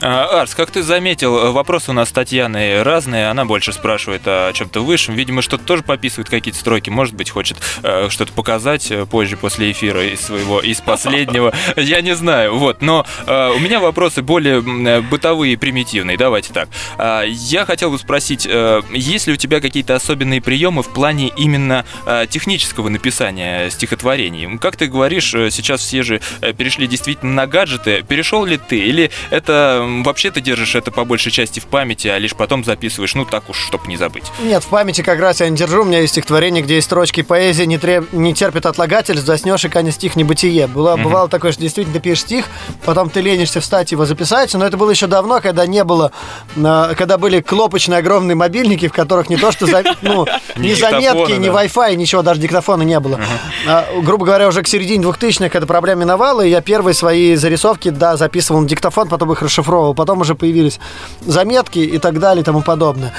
А, 0.00 0.42
Арс, 0.42 0.54
как 0.54 0.70
ты 0.70 0.82
заметил, 0.84 1.36
э, 1.38 1.50
вопросы 1.50 1.90
у 1.90 1.94
нас 1.94 2.10
с 2.10 2.12
Татьяной 2.12 2.82
разные. 2.82 3.30
Она 3.30 3.44
больше 3.44 3.72
спрашивает 3.72 4.22
о 4.26 4.52
чем-то 4.52 4.80
высшем. 4.84 5.16
Видимо, 5.16 5.42
что-то 5.42 5.64
тоже 5.64 5.82
пописывает 5.82 6.30
какие-то 6.30 6.58
строки. 6.58 6.88
Может 6.88 7.14
быть, 7.16 7.30
хочет 7.30 7.56
э, 7.82 8.08
что-то 8.08 8.32
показать 8.32 8.92
э, 8.92 9.06
позже, 9.06 9.36
после 9.36 9.72
эфира 9.72 10.04
из 10.06 10.20
своего, 10.20 10.60
из 10.60 10.80
последнего. 10.80 11.52
Я 11.76 12.00
не 12.00 12.14
знаю. 12.14 12.56
Вот. 12.56 12.80
Но 12.80 13.04
э, 13.26 13.52
у 13.56 13.58
меня 13.58 13.80
вопросы 13.80 14.22
более 14.22 14.58
э, 14.58 15.00
бытовые 15.00 15.54
и 15.54 15.56
примитивные. 15.56 16.16
Давайте 16.16 16.52
так. 16.52 16.68
А, 16.96 17.24
Я 17.24 17.64
хотел 17.64 17.90
бы 17.90 17.98
спросить, 17.98 18.46
э, 18.48 18.82
есть 18.92 19.26
ли 19.26 19.32
у 19.32 19.36
тебя 19.36 19.60
какие-то 19.60 19.96
особенные 19.96 20.40
приемы 20.40 20.84
в 20.84 20.92
плане 20.92 21.32
именно 21.36 21.84
э, 22.06 22.26
технического 22.30 22.88
написания 22.88 23.68
стихотворений? 23.70 24.58
Как 24.58 24.76
ты 24.76 24.86
говоришь, 24.86 25.34
э, 25.34 25.50
сейчас 25.50 25.80
все 25.80 26.04
же 26.04 26.20
э, 26.40 26.52
перешли 26.52 26.86
действительно 26.86 27.32
на 27.32 27.46
гаджеты. 27.48 28.04
Перешел 28.06 28.44
ли 28.44 28.58
ты? 28.58 28.78
Или 28.78 29.10
это 29.30 29.87
вообще 30.04 30.30
ты 30.30 30.40
держишь 30.40 30.74
это 30.74 30.90
по 30.90 31.04
большей 31.04 31.32
части 31.32 31.60
в 31.60 31.66
памяти, 31.66 32.08
а 32.08 32.18
лишь 32.18 32.34
потом 32.34 32.64
записываешь, 32.64 33.14
ну 33.14 33.24
так 33.24 33.48
уж, 33.50 33.56
чтобы 33.58 33.86
не 33.88 33.96
забыть? 33.96 34.24
Нет, 34.42 34.62
в 34.64 34.68
памяти 34.68 35.02
как 35.02 35.20
раз 35.20 35.40
я 35.40 35.48
не 35.48 35.56
держу. 35.56 35.82
У 35.82 35.84
меня 35.84 36.00
есть 36.00 36.12
стихотворение, 36.12 36.62
где 36.62 36.76
есть 36.76 36.86
строчки 36.86 37.22
поэзии 37.22 37.64
не, 37.64 37.78
треб... 37.78 38.12
не 38.12 38.34
терпит 38.34 38.66
отлагательств, 38.66 39.26
заснешь 39.26 39.64
и 39.64 39.68
канет 39.68 39.94
стих 39.94 40.16
небытие. 40.16 40.66
Было, 40.66 40.94
Мгм. 40.94 41.04
Бывало 41.04 41.28
такое, 41.28 41.52
что 41.52 41.60
действительно 41.62 41.94
ты 41.94 42.00
пишешь 42.00 42.22
стих, 42.24 42.46
потом 42.84 43.10
ты 43.10 43.20
ленишься 43.20 43.60
встать 43.60 43.92
его 43.92 44.04
записать, 44.04 44.52
но 44.54 44.64
это 44.66 44.76
было 44.76 44.90
еще 44.90 45.06
давно, 45.06 45.40
когда 45.40 45.66
не 45.66 45.84
было, 45.84 46.12
а, 46.56 46.94
когда 46.94 47.18
были 47.18 47.40
клопочные 47.40 47.98
огромные 47.98 48.34
мобильники, 48.34 48.88
в 48.88 48.92
которых 48.92 49.28
не 49.30 49.36
то 49.36 49.52
что, 49.52 49.66
за- 49.66 49.84
ну, 50.02 50.26
Ни 50.56 50.72
заметки, 50.74 51.32
ни. 51.32 51.48
Wi-Fi, 51.48 51.94
ничего, 51.96 52.22
даже 52.22 52.40
диктофона 52.40 52.82
не 52.82 52.98
было. 53.00 53.20
А, 53.66 53.86
грубо 54.02 54.26
говоря, 54.26 54.48
уже 54.48 54.62
к 54.62 54.68
середине 54.68 55.04
2000-х 55.04 55.56
эта 55.56 55.66
проблема 55.66 56.02
миновала, 56.02 56.42
и 56.44 56.50
я 56.50 56.60
первые 56.60 56.94
свои 56.94 57.34
зарисовки, 57.36 57.90
да, 57.90 58.16
записывал 58.16 58.60
на 58.60 58.68
диктофон, 58.68 59.08
потом 59.08 59.32
их 59.32 59.42
расшифровывал, 59.78 59.94
потом 59.94 60.20
уже 60.20 60.34
появились 60.34 60.80
заметки 61.26 61.78
и 61.78 61.98
так 61.98 62.18
далее 62.18 62.42
и 62.42 62.44
тому 62.44 62.62
подобное. 62.62 63.12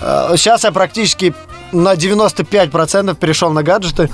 А, 0.00 0.36
Сейчас 0.36 0.64
я 0.64 0.72
практически 0.72 1.34
на 1.72 1.94
95% 1.94 3.14
перешел 3.14 3.50
на 3.50 3.62
гаджеты. 3.62 4.10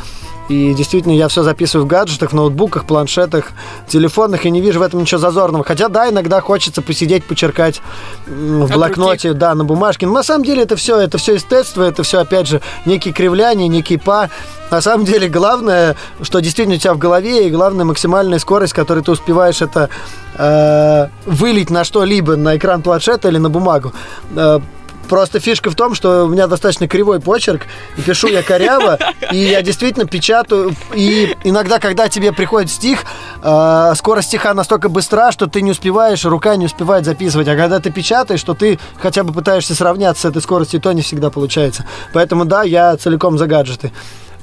И 0.49 0.75
действительно, 0.75 1.13
я 1.13 1.29
все 1.29 1.43
записываю 1.43 1.87
в 1.87 1.89
гаджетах, 1.89 2.31
в 2.31 2.35
ноутбуках, 2.35 2.85
планшетах, 2.85 3.53
телефонах, 3.89 4.47
и 4.47 4.51
не 4.51 4.61
вижу 4.61 4.79
в 4.79 4.83
этом 4.83 5.01
ничего 5.01 5.19
зазорного. 5.19 5.65
Хотя, 5.65 5.89
да, 5.89 6.09
иногда 6.09 6.41
хочется 6.41 6.83
посидеть, 6.83 7.25
почеркать 7.25 7.83
в 8.27 8.65
От 8.65 8.73
блокноте, 8.73 9.33
да, 9.33 9.55
на 9.55 9.65
бумажке. 9.65 10.07
Но 10.07 10.13
на 10.13 10.23
самом 10.23 10.45
деле 10.45 10.63
это 10.63 10.77
все, 10.77 10.99
это 10.99 11.19
все 11.19 11.37
эстетство, 11.37 11.83
это 11.83 12.03
все, 12.03 12.21
опять 12.21 12.47
же, 12.47 12.61
некие 12.85 13.13
кривляния, 13.13 13.67
некий 13.67 13.97
па. 13.97 14.31
На 14.71 14.81
самом 14.81 15.05
деле, 15.05 15.29
главное, 15.29 15.97
что 16.23 16.41
действительно 16.41 16.77
у 16.77 16.79
тебя 16.79 16.95
в 16.95 16.99
голове, 16.99 17.49
и 17.49 17.51
главное, 17.51 17.85
максимальная 17.85 18.39
скорость, 18.39 18.73
которой 18.73 19.03
ты 19.03 19.11
успеваешь 19.11 19.63
это 19.63 19.89
э, 20.37 21.07
вылить 21.25 21.71
на 21.71 21.85
что-либо, 21.85 22.37
на 22.37 22.57
экран 22.57 22.83
планшета 22.83 23.29
или 23.29 23.39
на 23.39 23.51
бумагу. 23.51 23.93
Э, 24.35 24.61
Просто 25.09 25.40
фишка 25.40 25.71
в 25.71 25.75
том, 25.75 25.95
что 25.95 26.25
у 26.25 26.29
меня 26.29 26.47
достаточно 26.47 26.88
кривой 26.88 27.21
почерк, 27.21 27.66
и 27.97 28.03
пишу 28.03 28.29
я 28.29 28.42
коряво, 28.42 28.99
и 29.33 29.37
я 29.37 29.62
действительно 29.62 30.07
печатаю. 30.07 30.75
И 30.95 31.37
иногда, 31.45 31.79
когда 31.79 32.09
тебе 32.09 32.33
приходит 32.33 32.71
стих, 32.71 33.05
э, 33.42 33.92
скорость 33.97 34.29
стиха 34.29 34.55
настолько 34.55 34.88
быстра, 34.88 35.33
что 35.33 35.47
ты 35.47 35.62
не 35.62 35.71
успеваешь, 35.71 36.25
рука 36.25 36.57
не 36.57 36.66
успевает 36.66 37.05
записывать. 37.05 37.49
А 37.49 37.57
когда 37.57 37.81
ты 37.81 37.90
печатаешь, 37.90 38.40
что 38.40 38.55
ты 38.55 38.79
хотя 39.01 39.25
бы 39.25 39.33
пытаешься 39.33 39.75
сравняться 39.75 40.23
с 40.23 40.25
этой 40.31 40.42
скоростью, 40.42 40.81
то 40.81 40.92
не 40.92 41.03
всегда 41.03 41.31
получается. 41.31 41.87
Поэтому 42.12 42.45
да, 42.45 42.62
я 42.62 42.97
целиком 42.97 43.38
за 43.38 43.47
гаджеты. 43.47 43.92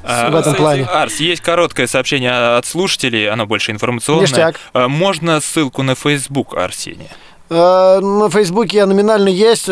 А, 0.04 0.30
в 0.30 0.36
этом 0.36 0.56
плане. 0.56 0.84
Арс, 0.84 1.18
есть 1.18 1.42
короткое 1.42 1.88
сообщение 1.88 2.58
от 2.58 2.66
слушателей, 2.66 3.30
оно 3.30 3.46
больше 3.46 3.72
информационное. 3.72 4.24
Ништяк. 4.24 4.60
А, 4.74 4.88
Можно 4.90 5.40
ссылку 5.40 5.82
на 5.84 5.96
Facebook 5.96 6.56
Арсения? 6.58 7.10
Э, 7.50 8.00
На 8.00 8.30
Фейсбуке 8.30 8.78
я 8.78 8.86
номинально 8.86 9.30
есть. 9.30 9.70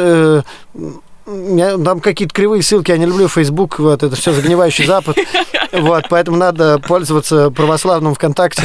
Там 1.25 1.99
какие-то 1.99 2.33
кривые 2.33 2.63
ссылки, 2.63 2.91
я 2.91 2.97
не 2.97 3.05
люблю 3.05 3.27
Facebook, 3.27 3.79
вот, 3.79 4.01
это 4.03 4.15
все 4.15 4.31
загнивающий 4.31 4.85
Запад, 4.85 5.17
вот, 5.71 6.05
поэтому 6.09 6.35
надо 6.37 6.79
пользоваться 6.79 7.51
православным 7.51 8.15
ВКонтакте, 8.15 8.63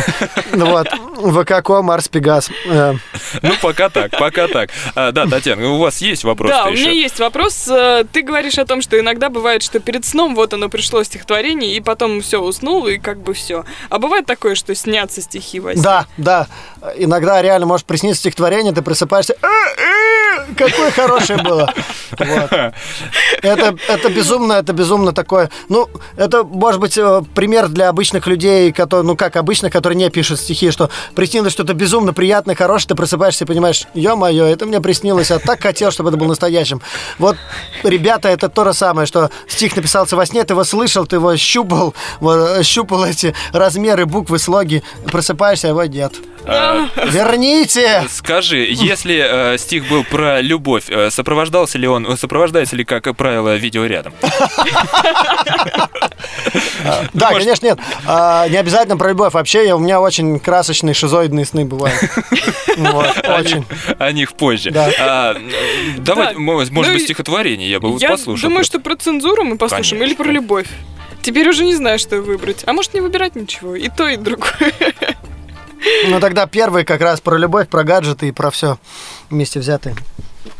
вот, 0.52 0.88
ВК.ком, 1.16 1.90
Арс 1.90 2.08
Пегас. 2.08 2.50
Э, 2.66 2.94
Ну, 3.42 3.50
пока 3.60 3.88
так, 3.90 4.10
пока 4.18 4.48
так. 4.48 4.70
А, 4.94 5.12
Да, 5.12 5.26
Татьяна, 5.26 5.68
у 5.70 5.78
вас 5.78 5.98
есть 6.00 6.24
вопрос 6.24 6.50
Да, 6.50 6.64
у 6.66 6.70
меня 6.72 6.90
еще? 6.90 7.00
есть 7.00 7.20
вопрос. 7.20 7.68
Э, 7.68 8.04
Ты 8.10 8.22
говоришь 8.22 8.58
о 8.58 8.64
том, 8.66 8.80
что 8.82 8.98
иногда 8.98 9.28
бывает, 9.28 9.62
что 9.62 9.78
перед 9.80 10.04
сном 10.04 10.34
вот 10.34 10.52
оно 10.54 10.68
пришло 10.68 11.02
стихотворение, 11.04 11.74
и 11.74 11.80
потом 11.80 12.20
все 12.20 12.40
уснул, 12.40 12.86
и 12.86 12.98
как 12.98 13.18
бы 13.18 13.34
все. 13.34 13.64
А 13.90 13.98
бывает 13.98 14.26
такое, 14.26 14.54
что 14.54 14.74
снятся 14.74 15.20
стихи 15.22 15.60
во 15.60 15.72
сне? 15.74 15.82
Да, 15.82 16.06
да, 16.16 16.46
иногда 16.96 17.40
реально 17.42 17.66
может 17.66 17.86
присниться 17.86 18.20
стихотворение, 18.20 18.72
ты 18.72 18.82
просыпаешься, 18.82 19.34
«Э, 19.42 19.46
э, 19.46 20.05
какое 20.56 20.90
хорошее 20.90 21.42
было. 21.42 21.72
Вот. 22.18 22.50
Это, 23.42 23.76
это 23.88 24.08
безумно, 24.10 24.54
это 24.54 24.72
безумно 24.72 25.12
такое. 25.12 25.50
Ну, 25.68 25.88
это 26.16 26.44
может 26.44 26.80
быть 26.80 26.96
э, 26.96 27.22
пример 27.34 27.68
для 27.68 27.88
обычных 27.88 28.26
людей, 28.26 28.72
которые, 28.72 29.04
ну 29.04 29.16
как 29.16 29.36
обычно, 29.36 29.70
которые 29.70 29.96
не 29.96 30.08
пишут 30.10 30.40
стихи, 30.40 30.70
что 30.70 30.90
приснилось 31.14 31.52
что-то 31.52 31.74
безумно 31.74 32.12
приятное, 32.12 32.54
хорошее, 32.54 32.88
ты 32.88 32.94
просыпаешься 32.94 33.44
и 33.44 33.46
понимаешь, 33.46 33.84
ё-моё, 33.94 34.46
это 34.46 34.66
мне 34.66 34.80
приснилось, 34.80 35.30
я 35.30 35.38
так 35.38 35.60
хотел, 35.60 35.90
чтобы 35.90 36.10
это 36.10 36.18
было 36.18 36.28
настоящим. 36.28 36.80
Вот, 37.18 37.36
ребята, 37.82 38.28
это 38.28 38.48
то 38.48 38.64
же 38.64 38.72
самое, 38.72 39.06
что 39.06 39.30
стих 39.48 39.76
написался 39.76 40.16
во 40.16 40.26
сне, 40.26 40.44
ты 40.44 40.54
его 40.54 40.64
слышал, 40.64 41.06
ты 41.06 41.16
его 41.16 41.36
щупал, 41.36 41.94
вот, 42.20 42.64
щупал 42.64 43.04
эти 43.04 43.34
размеры, 43.52 44.06
буквы, 44.06 44.38
слоги, 44.38 44.82
просыпаешься, 45.10 45.68
а 45.68 45.70
его 45.70 45.84
нет. 45.84 46.14
А, 46.48 46.88
Верните! 47.06 48.04
Скажи, 48.08 48.58
если 48.58 49.54
э, 49.54 49.58
стих 49.58 49.88
был 49.88 50.04
про 50.04 50.35
любовь, 50.40 50.84
э, 50.88 51.10
сопровождался 51.10 51.78
ли 51.78 51.86
он, 51.88 52.16
сопровождается 52.16 52.76
ли, 52.76 52.84
как 52.84 53.14
правило, 53.16 53.56
видеорядом? 53.56 54.12
Да, 57.14 57.32
конечно, 57.32 57.66
нет. 57.66 57.78
А, 58.06 58.48
не 58.48 58.56
обязательно 58.56 58.96
про 58.96 59.08
любовь. 59.08 59.32
Вообще, 59.34 59.72
у 59.72 59.78
меня 59.78 60.00
очень 60.00 60.38
красочные 60.38 60.94
шизоидные 60.94 61.44
сны 61.44 61.64
бывают. 61.64 61.98
Очень. 62.76 63.56
них- 63.58 63.66
О 63.98 64.12
них 64.12 64.32
позже. 64.34 64.70
А, 65.00 65.34
Давай, 65.98 66.34
Да. 66.34 66.38
может 66.40 66.72
Ну 66.72 66.82
быть, 66.82 67.02
стихотворение 67.02 67.68
я 67.68 67.80
бы 67.80 67.90
вот 67.90 68.00
Я 68.02 68.10
послушал. 68.10 68.48
думаю, 68.48 68.64
что 68.64 68.78
про 68.78 68.94
цензуру 68.96 69.42
мы 69.44 69.56
послушаем 69.58 70.02
или 70.04 70.14
про 70.14 70.30
любовь. 70.30 70.68
Теперь 71.22 71.48
уже 71.48 71.64
не 71.64 71.74
знаю, 71.74 71.98
что 71.98 72.20
выбрать. 72.20 72.62
А 72.66 72.72
может 72.72 72.94
не 72.94 73.00
выбирать 73.00 73.34
ничего. 73.34 73.74
И 73.74 73.88
то, 73.88 74.08
и 74.08 74.16
другое. 74.16 74.52
Ну, 76.08 76.20
тогда 76.20 76.46
первый 76.46 76.84
как 76.84 77.00
раз 77.00 77.20
про 77.20 77.36
любовь, 77.36 77.68
про 77.68 77.84
гаджеты 77.84 78.28
и 78.28 78.32
про 78.32 78.50
все 78.50 78.78
вместе 79.30 79.60
взятые. 79.60 79.96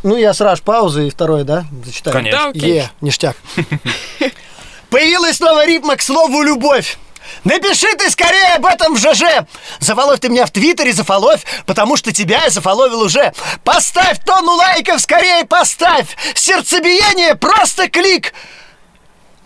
Ну, 0.03 0.17
я 0.17 0.35
сразу 0.35 0.63
паузу 0.63 1.03
и 1.03 1.11
второй, 1.11 1.45
да, 1.45 1.65
зачитаю? 1.85 2.15
Конечно. 2.15 2.39
Да, 2.39 2.49
окей. 2.49 2.75
Е, 2.75 2.91
ништяк. 3.01 3.37
Появилась 4.91 5.41
новая 5.41 5.67
рифма 5.67 5.97
к 5.97 6.03
слову 6.03 6.43
«любовь». 6.43 6.99
Напиши 7.45 7.93
ты 7.97 8.11
скорее 8.11 8.55
об 8.55 8.67
этом 8.67 8.95
в 8.95 8.99
ЖЖ. 8.99 9.47
Зафоловь 9.81 10.21
ты 10.21 10.29
меня 10.29 10.47
в 10.47 10.51
Твиттере, 10.51 10.93
зафоловь, 10.93 11.45
потому 11.67 11.97
что 11.97 12.13
тебя 12.13 12.45
я 12.45 12.51
зафоловил 12.51 13.01
уже. 13.01 13.33
Поставь 13.65 14.19
тонну 14.25 14.53
лайков, 14.53 15.01
скорее 15.01 15.45
поставь. 15.45 16.17
Сердцебиение, 16.35 17.35
просто 17.35 17.89
клик. 17.89 18.33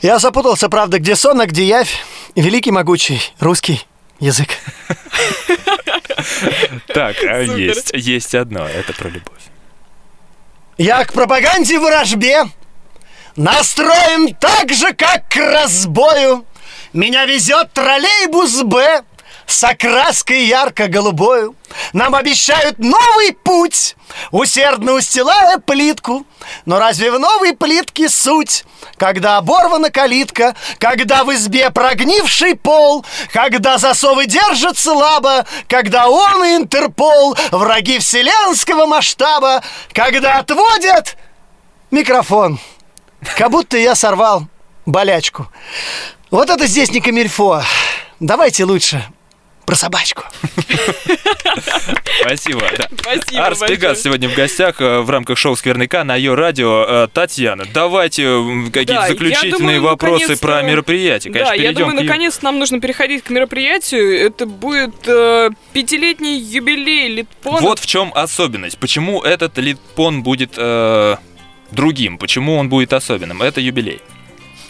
Я 0.03 0.19
запутался, 0.19 0.69
правда, 0.69 0.99
где 0.99 1.17
сон, 1.17 1.41
а 1.41 1.47
где 1.47 1.65
явь. 1.67 2.05
Великий 2.35 2.71
могучий 2.71 3.23
русский 3.39 3.85
язык. 4.19 4.49
Так, 6.87 7.17
а, 7.23 7.41
есть, 7.41 7.91
есть 7.95 8.35
одно, 8.35 8.67
это 8.67 8.93
про 8.93 9.09
любовь. 9.09 9.41
Я 10.79 11.05
к 11.05 11.13
пропаганде 11.13 11.79
в 11.79 11.83
ворожбе 11.83 12.45
настроен 13.37 14.35
так 14.35 14.73
же, 14.73 14.93
как 14.95 15.29
к 15.29 15.37
разбою. 15.37 16.45
Меня 16.93 17.27
везет 17.27 17.73
троллейбус 17.73 18.63
Б 18.63 19.03
с 19.51 19.65
окраской 19.65 20.45
ярко-голубою. 20.45 21.57
Нам 21.93 22.15
обещают 22.15 22.79
новый 22.79 23.33
путь, 23.33 23.97
усердно 24.31 24.93
устилая 24.93 25.59
плитку. 25.59 26.25
Но 26.67 26.79
разве 26.79 27.11
в 27.11 27.19
новой 27.19 27.55
плитке 27.55 28.09
суть? 28.09 28.65
Когда 28.97 29.39
оборвана 29.39 29.91
калитка, 29.91 30.55
когда 30.79 31.25
в 31.25 31.35
избе 31.35 31.71
прогнивший 31.71 32.55
пол, 32.55 33.05
когда 33.33 33.79
засовы 33.79 34.27
держат 34.27 34.79
слабо, 34.79 35.45
когда 35.69 36.09
он 36.09 36.45
и 36.45 36.57
Интерпол, 36.57 37.37
враги 37.51 37.99
вселенского 37.99 38.87
масштаба, 38.87 39.63
когда 39.93 40.39
отводят 40.39 41.17
микрофон. 41.91 42.59
Как 43.37 43.51
будто 43.51 43.77
я 43.77 43.95
сорвал 43.95 44.45
болячку. 44.87 45.49
Вот 46.31 46.51
это 46.51 46.67
здесь 46.67 46.91
не 46.93 47.01
камильфо. 47.01 47.63
Давайте 48.21 48.65
лучше 48.65 49.05
про 49.71 49.77
собачку. 49.77 50.25
Спасибо. 52.23 52.63
Спасибо 52.99 53.47
Арс. 53.47 53.61
Пегас 53.61 54.03
сегодня 54.03 54.29
в 54.29 54.35
гостях 54.35 54.81
э, 54.81 54.99
в 54.99 55.09
рамках 55.09 55.39
шоу 55.39 55.55
«Скверняка» 55.55 56.03
на 56.03 56.17
ее 56.17 56.35
радио. 56.35 56.85
Э, 56.89 57.09
Татьяна, 57.13 57.67
давайте 57.73 58.25
какие-то 58.73 59.07
заключительные 59.07 59.79
вопросы 59.79 60.37
про 60.37 60.63
мероприятие. 60.63 61.33
Конечно, 61.33 61.55
да, 61.57 61.63
я 61.63 61.73
думаю, 61.73 62.03
наконец 62.03 62.43
нам 62.43 62.59
нужно 62.59 62.81
переходить 62.81 63.23
к 63.23 63.31
мероприятию. 63.31 64.19
Это 64.19 64.45
будет 64.45 65.07
э, 65.07 65.51
пятилетний 65.73 66.37
юбилей 66.37 67.07
Литпона. 67.07 67.61
Вот 67.61 67.79
в 67.79 67.87
чем 67.87 68.11
особенность. 68.13 68.77
Почему 68.77 69.23
этот 69.23 69.57
литпон 69.57 70.25
будет 70.25 70.59
другим? 71.71 72.19
Почему 72.19 72.57
он 72.57 72.69
будет 72.69 72.93
особенным? 72.93 73.41
Это 73.41 73.61
юбилей. 73.61 74.01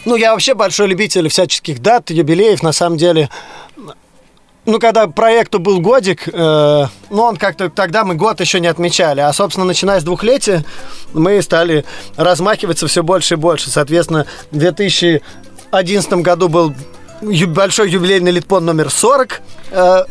Ну, 0.06 0.16
я 0.16 0.32
вообще 0.32 0.54
большой 0.54 0.88
любитель 0.88 1.28
всяческих 1.28 1.80
дат, 1.80 2.10
юбилеев, 2.10 2.62
на 2.62 2.72
самом 2.72 2.96
деле. 2.96 3.28
Ну, 4.70 4.78
когда 4.78 5.09
проекту 5.09 5.59
был 5.59 5.80
годик, 5.80 6.28
э, 6.33 6.87
ну, 7.11 7.22
он 7.22 7.37
как-то 7.37 7.68
тогда 7.70 8.04
мы 8.04 8.14
год 8.14 8.38
еще 8.40 8.61
не 8.61 8.68
отмечали. 8.68 9.18
А, 9.18 9.33
собственно, 9.33 9.66
начиная 9.66 9.98
с 9.98 10.04
двухлетия, 10.04 10.64
мы 11.12 11.42
стали 11.42 11.85
размахиваться 12.16 12.87
все 12.87 13.02
больше 13.02 13.35
и 13.35 13.37
больше. 13.37 13.68
Соответственно, 13.68 14.26
в 14.52 14.56
2011 14.59 16.12
году 16.22 16.48
был 16.48 16.72
ю- 17.20 17.48
большой 17.48 17.90
юбилейный 17.90 18.30
литпон 18.30 18.64
номер 18.64 18.90
40. 18.90 19.40
э, 19.72 20.04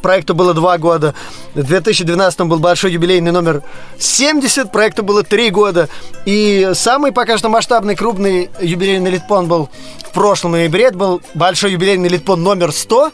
проекту 0.00 0.34
было 0.34 0.54
два 0.54 0.78
года. 0.78 1.14
В 1.54 1.62
2012 1.62 2.40
был 2.40 2.58
большой 2.58 2.92
юбилейный 2.92 3.32
номер 3.32 3.62
70, 3.98 4.72
проекту 4.72 5.02
было 5.02 5.24
три 5.24 5.50
года. 5.50 5.90
И 6.24 6.70
самый 6.72 7.12
пока 7.12 7.36
что 7.36 7.50
масштабный 7.50 7.94
крупный 7.96 8.48
юбилейный 8.62 9.10
литпон 9.10 9.46
был 9.46 9.68
в 10.08 10.12
прошлом 10.14 10.52
ноябре. 10.52 10.90
Был 10.90 11.20
большой 11.34 11.72
юбилейный 11.72 12.08
литпон 12.08 12.42
номер 12.42 12.72
100, 12.72 13.12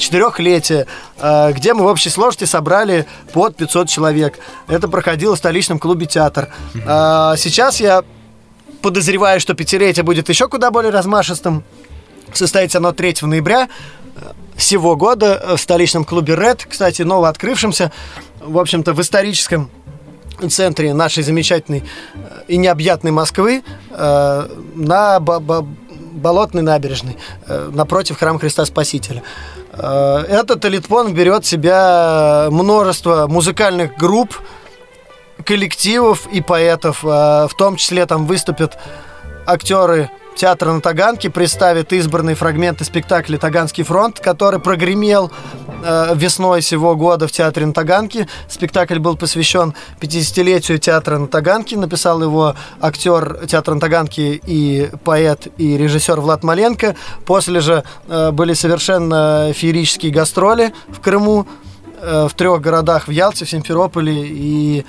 четырехлетие, 0.00 0.86
э, 1.18 1.52
где 1.52 1.74
мы 1.74 1.84
в 1.84 1.86
общей 1.86 2.10
сложности 2.10 2.44
собрали 2.44 3.06
под 3.32 3.56
500 3.56 3.88
человек. 3.88 4.38
Это 4.66 4.88
проходило 4.88 5.36
в 5.36 5.38
столичном 5.38 5.78
клубе 5.78 6.06
«Театр». 6.06 6.48
А 6.86 7.36
Сейчас 7.36 7.80
я 7.80 8.02
подозреваю, 8.82 9.40
что 9.40 9.54
пятилетие 9.54 10.02
будет 10.02 10.28
еще 10.28 10.48
куда 10.48 10.70
более 10.70 10.90
размашистым. 10.90 11.62
Состоится 12.32 12.78
оно 12.78 12.92
3 12.92 13.16
ноября 13.22 13.68
э, 14.16 14.20
сего 14.56 14.96
года 14.96 15.40
э, 15.42 15.56
в 15.56 15.60
столичном 15.60 16.04
клубе 16.04 16.34
«Ред», 16.34 16.66
кстати, 16.68 17.02
новооткрывшемся, 17.02 17.92
в 18.40 18.58
общем-то, 18.58 18.94
в 18.94 19.00
историческом 19.00 19.70
центре 20.48 20.94
нашей 20.94 21.22
замечательной 21.22 21.84
э, 22.14 22.42
и 22.48 22.56
необъятной 22.56 23.10
Москвы 23.10 23.62
э, 23.90 24.48
на 24.74 25.20
Болотной 26.10 26.62
набережной, 26.62 27.16
э, 27.46 27.70
напротив 27.72 28.18
храма 28.18 28.38
Христа 28.38 28.64
Спасителя. 28.64 29.22
Э, 29.72 30.24
Этот 30.28 30.64
элитпон 30.64 31.14
берет 31.14 31.44
в 31.44 31.48
себя 31.48 32.48
множество 32.50 33.26
музыкальных 33.28 33.96
групп, 33.96 34.34
коллективов 35.44 36.26
и 36.32 36.40
поэтов. 36.40 37.04
Э, 37.04 37.46
В 37.48 37.54
том 37.56 37.76
числе 37.76 38.06
там 38.06 38.26
выступят 38.26 38.78
актеры 39.46 40.10
театра 40.36 40.72
на 40.72 40.80
Таганке, 40.80 41.30
представят 41.30 41.92
избранные 41.92 42.34
фрагменты 42.34 42.84
спектакля 42.84 43.38
«Таганский 43.38 43.84
фронт», 43.84 44.20
который 44.20 44.60
прогремел 44.60 45.30
э, 45.82 46.12
весной 46.14 46.62
сего 46.62 46.96
года 46.96 47.26
в 47.26 47.32
театре 47.32 47.66
на 47.66 47.72
Таганке. 47.72 48.28
Спектакль 48.48 48.98
был 48.98 49.16
посвящен 49.16 49.74
50-летию 50.00 50.78
театра 50.78 51.18
на 51.18 51.26
Таганке. 51.26 51.76
Написал 51.76 52.22
его 52.22 52.54
актер 52.80 53.46
театра 53.46 53.74
на 53.74 53.80
Таганке 53.80 54.40
и 54.44 54.90
поэт, 55.04 55.48
и 55.58 55.76
режиссер 55.76 56.20
Влад 56.20 56.42
Маленко. 56.42 56.96
После 57.26 57.60
же 57.60 57.84
э, 58.08 58.30
были 58.30 58.54
совершенно 58.54 59.52
феерические 59.52 60.12
гастроли 60.12 60.72
в 60.88 61.00
Крыму, 61.00 61.46
э, 62.00 62.28
в 62.28 62.34
трех 62.34 62.60
городах, 62.60 63.08
в 63.08 63.10
Ялте, 63.10 63.44
в 63.44 63.50
Симферополе 63.50 64.26
и 64.26 64.86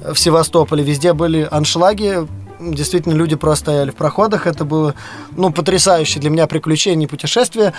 в 0.00 0.16
Севастополе. 0.16 0.84
Везде 0.84 1.12
были 1.12 1.46
аншлаги, 1.50 2.26
действительно 2.60 3.14
люди 3.14 3.36
просто 3.36 3.64
стояли 3.66 3.90
в 3.90 3.96
проходах. 3.96 4.46
Это 4.46 4.64
было, 4.64 4.94
ну, 5.32 5.50
потрясающее 5.50 6.20
для 6.20 6.30
меня 6.30 6.46
приключение 6.46 7.06
и 7.06 7.10
путешествие. 7.10 7.72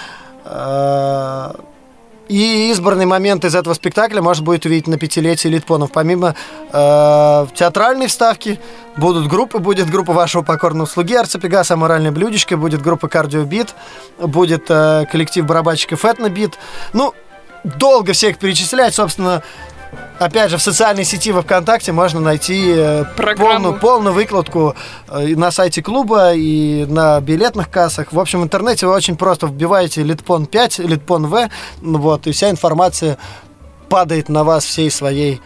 Э, 0.45 1.53
И 2.30 2.71
избранный 2.71 3.05
момент 3.05 3.45
из 3.45 3.55
этого 3.55 3.73
спектакля 3.73 4.21
можно 4.21 4.43
будет 4.43 4.65
увидеть 4.65 4.88
на 4.88 4.97
пятилетии 4.97 5.47
Литпонов. 5.47 5.91
Помимо 5.93 6.36
э, 6.73 7.47
театральной 7.55 8.07
вставки 8.07 8.59
будут 8.97 9.28
группы, 9.28 9.59
будет 9.59 9.89
группа 9.89 10.11
вашего 10.11 10.43
покорного 10.43 10.88
слуги 10.88 11.15
Арцепегаса, 11.15 11.75
Аморальное 11.75 12.11
блюдечко, 12.11 12.57
будет 12.57 12.82
группа 12.82 13.07
Кардиобит, 13.07 13.75
будет 14.19 14.65
э, 14.69 15.05
коллектив 15.09 15.45
барабанщиков 15.45 16.03
Этнобит. 16.03 16.59
Ну, 16.91 17.13
долго 17.63 18.11
всех 18.11 18.38
перечислять, 18.39 18.93
собственно, 18.93 19.41
Опять 20.20 20.50
же, 20.50 20.58
в 20.58 20.62
социальной 20.62 21.04
сети 21.04 21.32
во 21.32 21.44
ВКонтакте 21.44 21.92
можно 21.92 22.20
найти 22.20 22.74
э, 22.76 23.06
Программу. 23.16 23.50
полную, 23.50 23.80
полную 23.80 24.14
выкладку 24.16 24.76
э, 25.10 25.28
и 25.28 25.36
на 25.36 25.52
сайте 25.52 25.84
клуба, 25.84 26.34
и 26.34 26.86
на 26.88 27.22
билетных 27.22 27.70
кассах. 27.70 28.12
В 28.12 28.20
общем, 28.20 28.42
в 28.42 28.44
интернете 28.44 28.88
вы 28.88 28.94
очень 28.94 29.16
просто 29.16 29.46
вбиваете 29.46 30.02
Литпон 30.02 30.48
5, 30.48 30.80
Литпон 30.80 31.28
В, 31.28 31.50
вот, 31.82 32.26
и 32.26 32.32
вся 32.32 32.50
информация 32.50 33.18
падает 33.90 34.28
на 34.28 34.44
вас 34.44 34.66
всей 34.66 34.90
своей 34.90 35.40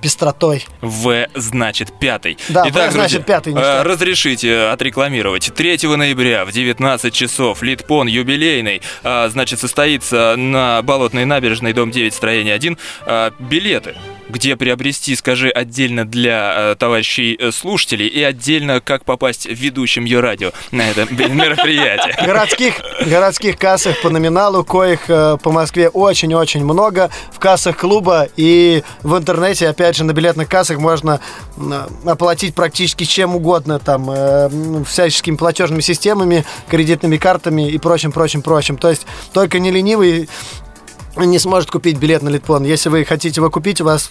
пестротой. 0.00 0.66
В 0.80 1.26
значит 1.34 1.92
пятый. 1.98 2.38
Да, 2.48 2.64
В 2.64 2.70
Итак, 2.70 2.92
значит 2.92 3.24
друзья, 3.24 3.36
пятый, 3.36 3.54
э, 3.54 3.82
разрешите 3.82 4.68
отрекламировать. 4.68 5.52
3 5.54 5.96
ноября 5.96 6.44
в 6.44 6.52
19 6.52 7.12
часов 7.14 7.62
Литпон 7.62 8.06
юбилейный, 8.06 8.82
а, 9.02 9.28
значит, 9.28 9.60
состоится 9.60 10.34
на 10.36 10.82
Болотной 10.82 11.24
набережной, 11.24 11.72
дом 11.72 11.90
9, 11.90 12.14
строение 12.14 12.54
1. 12.54 12.78
А, 13.06 13.32
билеты 13.38 13.94
где 14.30 14.56
приобрести, 14.56 15.14
скажи, 15.16 15.50
отдельно 15.50 16.06
для 16.06 16.72
э, 16.72 16.74
товарищей 16.76 17.36
э, 17.38 17.50
слушателей 17.50 18.06
и 18.06 18.22
отдельно 18.22 18.80
как 18.80 19.04
попасть 19.04 19.46
ведущим 19.46 20.04
ее 20.04 20.20
радио 20.20 20.52
на 20.70 20.88
это 20.88 21.06
мероприятие. 21.12 22.16
Городских, 22.24 22.80
городских 23.06 23.58
кассах 23.58 24.00
по 24.00 24.10
номиналу, 24.10 24.64
коих 24.64 25.08
э, 25.08 25.36
по 25.42 25.50
Москве 25.50 25.88
очень-очень 25.88 26.64
много. 26.64 27.10
В 27.32 27.38
кассах 27.38 27.78
клуба 27.78 28.28
и 28.36 28.82
в 29.02 29.16
интернете, 29.16 29.68
опять 29.68 29.96
же, 29.96 30.04
на 30.04 30.12
билетных 30.12 30.48
кассах 30.48 30.78
можно 30.78 31.20
оплатить 32.06 32.54
практически 32.54 33.04
чем 33.04 33.36
угодно, 33.36 33.78
там, 33.78 34.10
э, 34.10 34.48
всяческими 34.86 35.36
платежными 35.36 35.80
системами, 35.80 36.44
кредитными 36.68 37.16
картами 37.16 37.70
и 37.70 37.78
прочим, 37.78 38.12
прочим, 38.12 38.42
прочим. 38.42 38.76
То 38.76 38.90
есть 38.90 39.06
только 39.32 39.58
не 39.58 39.70
ленивый 39.70 40.28
не 41.26 41.38
сможет 41.38 41.70
купить 41.70 41.98
билет 41.98 42.22
на 42.22 42.28
Литпон. 42.28 42.64
Если 42.64 42.88
вы 42.88 43.04
хотите 43.04 43.40
его 43.40 43.50
купить, 43.50 43.80
у 43.80 43.84
вас 43.84 44.10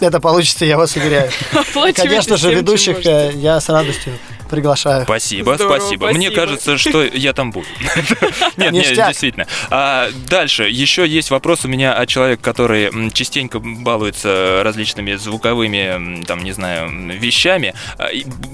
это 0.00 0.20
получится, 0.20 0.64
я 0.64 0.76
вас 0.76 0.96
уверяю. 0.96 1.30
Конечно 1.94 2.36
же, 2.36 2.54
ведущих 2.54 3.04
э, 3.06 3.32
я 3.34 3.60
с 3.60 3.68
радостью 3.68 4.14
приглашаю. 4.54 5.04
Спасибо, 5.04 5.54
Здорово, 5.56 5.78
спасибо. 5.78 6.08
Мне 6.12 6.30
кажется, 6.30 6.78
что 6.78 7.02
я 7.02 7.32
там 7.32 7.50
буду. 7.50 7.66
Нет, 8.56 8.72
нет, 8.72 8.94
действительно. 8.94 9.46
А 9.70 10.08
дальше 10.28 10.64
еще 10.64 11.06
есть 11.06 11.30
вопрос 11.30 11.64
у 11.64 11.68
меня 11.68 11.92
от 11.94 12.08
человека, 12.08 12.42
который 12.42 13.10
частенько 13.10 13.58
балуется 13.58 14.60
различными 14.62 15.14
звуковыми, 15.14 16.24
там, 16.24 16.44
не 16.44 16.52
знаю, 16.52 16.88
вещами. 17.18 17.74
А, 17.98 18.08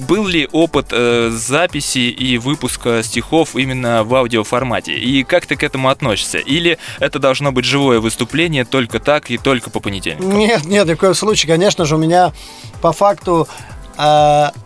Был 0.09 0.27
ли 0.27 0.49
опыт 0.51 0.89
э, 0.91 1.31
записи 1.33 1.99
и 1.99 2.39
выпуска 2.39 3.03
стихов 3.03 3.57
именно 3.57 4.05
в 4.05 4.15
аудиоформате? 4.15 4.95
И 4.95 5.23
как 5.25 5.47
ты 5.47 5.57
к 5.57 5.63
этому 5.63 5.91
относишься? 5.91 6.39
Или 6.39 6.79
это 6.99 7.19
должно 7.19 7.53
быть 7.53 7.65
живое 7.65 8.01
выступление 8.01 8.65
только 8.65 8.99
так 8.99 9.31
и 9.31 9.39
только 9.39 9.71
по 9.71 9.81
понедельникам? 9.81 10.39
Нет, 10.39 10.65
нет, 10.65 10.87
ни 10.87 10.95
в 10.95 10.97
коем 10.97 11.15
случае. 11.15 11.53
Конечно 11.53 11.85
же, 11.85 11.97
у 11.97 11.99
меня 11.99 12.33
по 12.81 12.93
факту 12.93 13.49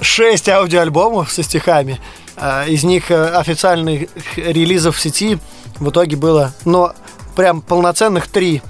6 0.01 0.49
аудиоальбомов 0.49 1.30
со 1.32 1.43
стихами. 1.43 2.01
Э, 2.37 2.68
Из 2.68 2.85
них 2.85 3.11
э, 3.11 3.37
официальных 3.37 4.09
релизов 4.37 4.97
в 4.97 5.01
сети 5.01 5.39
в 5.78 5.91
итоге 5.91 6.16
было, 6.16 6.53
но 6.64 6.95
прям 7.35 7.61
полноценных 7.62 8.28
три. 8.28 8.62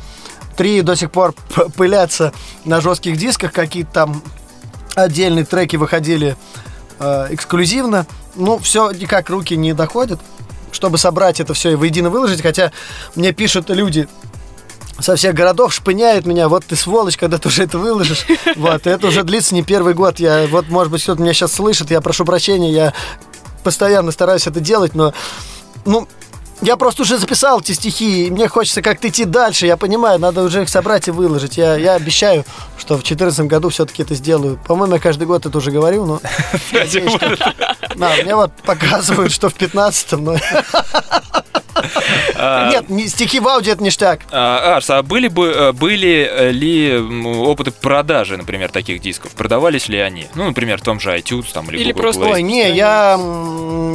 Три 0.57 0.83
до 0.83 0.95
сих 0.97 1.11
пор 1.11 1.35
пылятся 1.77 2.33
на 2.65 2.81
жестких 2.81 3.17
дисках, 3.17 3.53
какие-то 3.53 3.93
там 3.93 4.23
отдельные 4.95 5.45
треки 5.45 5.77
выходили 5.77 6.37
э, 6.99 7.27
эксклюзивно. 7.31 8.07
Ну, 8.37 8.59
все 8.59 8.91
никак 8.91 9.31
руки 9.31 9.57
не 9.57 9.73
доходят, 9.73 10.21
чтобы 10.73 10.99
собрать 10.99 11.41
это 11.41 11.55
все 11.55 11.73
и 11.73 11.75
воедино 11.75 12.11
выложить. 12.11 12.43
Хотя 12.43 12.73
мне 13.17 13.33
пишут 13.33 13.69
люди, 13.71 14.09
со 15.01 15.17
всех 15.17 15.35
городов 15.35 15.73
шпыняют 15.75 16.27
меня, 16.27 16.49
вот 16.49 16.65
ты 16.65 16.77
сволочь, 16.77 17.17
когда 17.17 17.39
ты 17.39 17.49
уже 17.49 17.65
это 17.65 17.79
выложишь. 17.79 18.27
Вот, 18.57 18.87
это 18.87 19.09
уже 19.09 19.25
длится 19.25 19.55
не 19.55 19.63
первый 19.63 19.95
год. 19.95 20.21
Я, 20.21 20.47
вот, 20.47 20.69
может 20.69 20.93
быть, 20.93 21.03
кто-то 21.03 21.21
меня 21.21 21.33
сейчас 21.35 21.53
слышит, 21.53 21.91
я 21.91 22.01
прошу 22.01 22.25
прощения, 22.25 22.73
я 22.73 22.93
постоянно 23.63 24.13
стараюсь 24.13 24.47
это 24.47 24.61
делать, 24.61 24.95
но, 24.95 25.13
ну, 25.85 26.07
я 26.61 26.77
просто 26.77 27.03
уже 27.03 27.19
записал 27.19 27.61
эти 27.61 27.73
стихи, 27.73 28.27
и 28.27 28.31
мне 28.31 28.49
хочется 28.49 28.81
как-то 28.81 29.09
идти 29.09 29.25
дальше. 29.25 29.67
Я 29.67 29.77
понимаю, 29.77 30.19
надо 30.21 30.43
уже 30.43 30.63
их 30.63 30.69
собрать 30.69 31.09
и 31.09 31.11
выложить. 31.11 31.57
Я, 31.59 31.77
я 31.77 31.95
обещаю, 31.95 32.45
что 32.79 32.95
в 32.95 32.99
2014 32.99 33.41
году 33.47 33.69
все-таки 33.71 34.03
это 34.03 34.15
сделаю. 34.15 34.59
По-моему, 34.67 34.95
я 34.95 35.01
каждый 35.01 35.27
год 35.27 35.45
это 35.45 35.59
уже 35.59 35.71
говорю, 35.73 36.07
но... 36.07 36.21
надеюсь, 36.73 37.13
что- 37.13 37.37
Да, 37.97 38.13
мне 38.23 38.35
вот 38.35 38.53
показывают, 38.65 39.33
что 39.33 39.49
в 39.49 39.55
15 39.55 40.13
но... 40.13 40.37
Нет, 42.71 42.89
не- 42.89 43.09
стихи 43.09 43.41
в 43.41 43.49
аудио 43.49 43.73
это 43.73 43.83
ништяк. 43.83 44.21
А, 44.31 44.77
Арс, 44.77 44.91
а 44.91 45.03
были 45.03 45.29
бы 45.29 45.47
э, 45.49 45.73
были 45.73 46.29
э, 46.31 46.51
ли 46.51 46.99
опыты 46.99 47.71
продажи, 47.71 48.37
например, 48.37 48.71
таких 48.71 49.01
дисков? 49.01 49.33
Продавались 49.33 49.89
ли 49.89 49.99
они? 49.99 50.27
Ну, 50.35 50.45
например, 50.47 50.79
в 50.79 50.83
том 50.83 51.01
же 51.01 51.11
iTunes 51.17 51.47
там, 51.53 51.69
или, 51.71 51.79
Или 51.79 51.93
Google 51.93 52.03
просто- 52.03 52.23
Play. 52.23 52.33
Ой, 52.33 52.43
не, 52.43 52.71
я, 52.75 53.19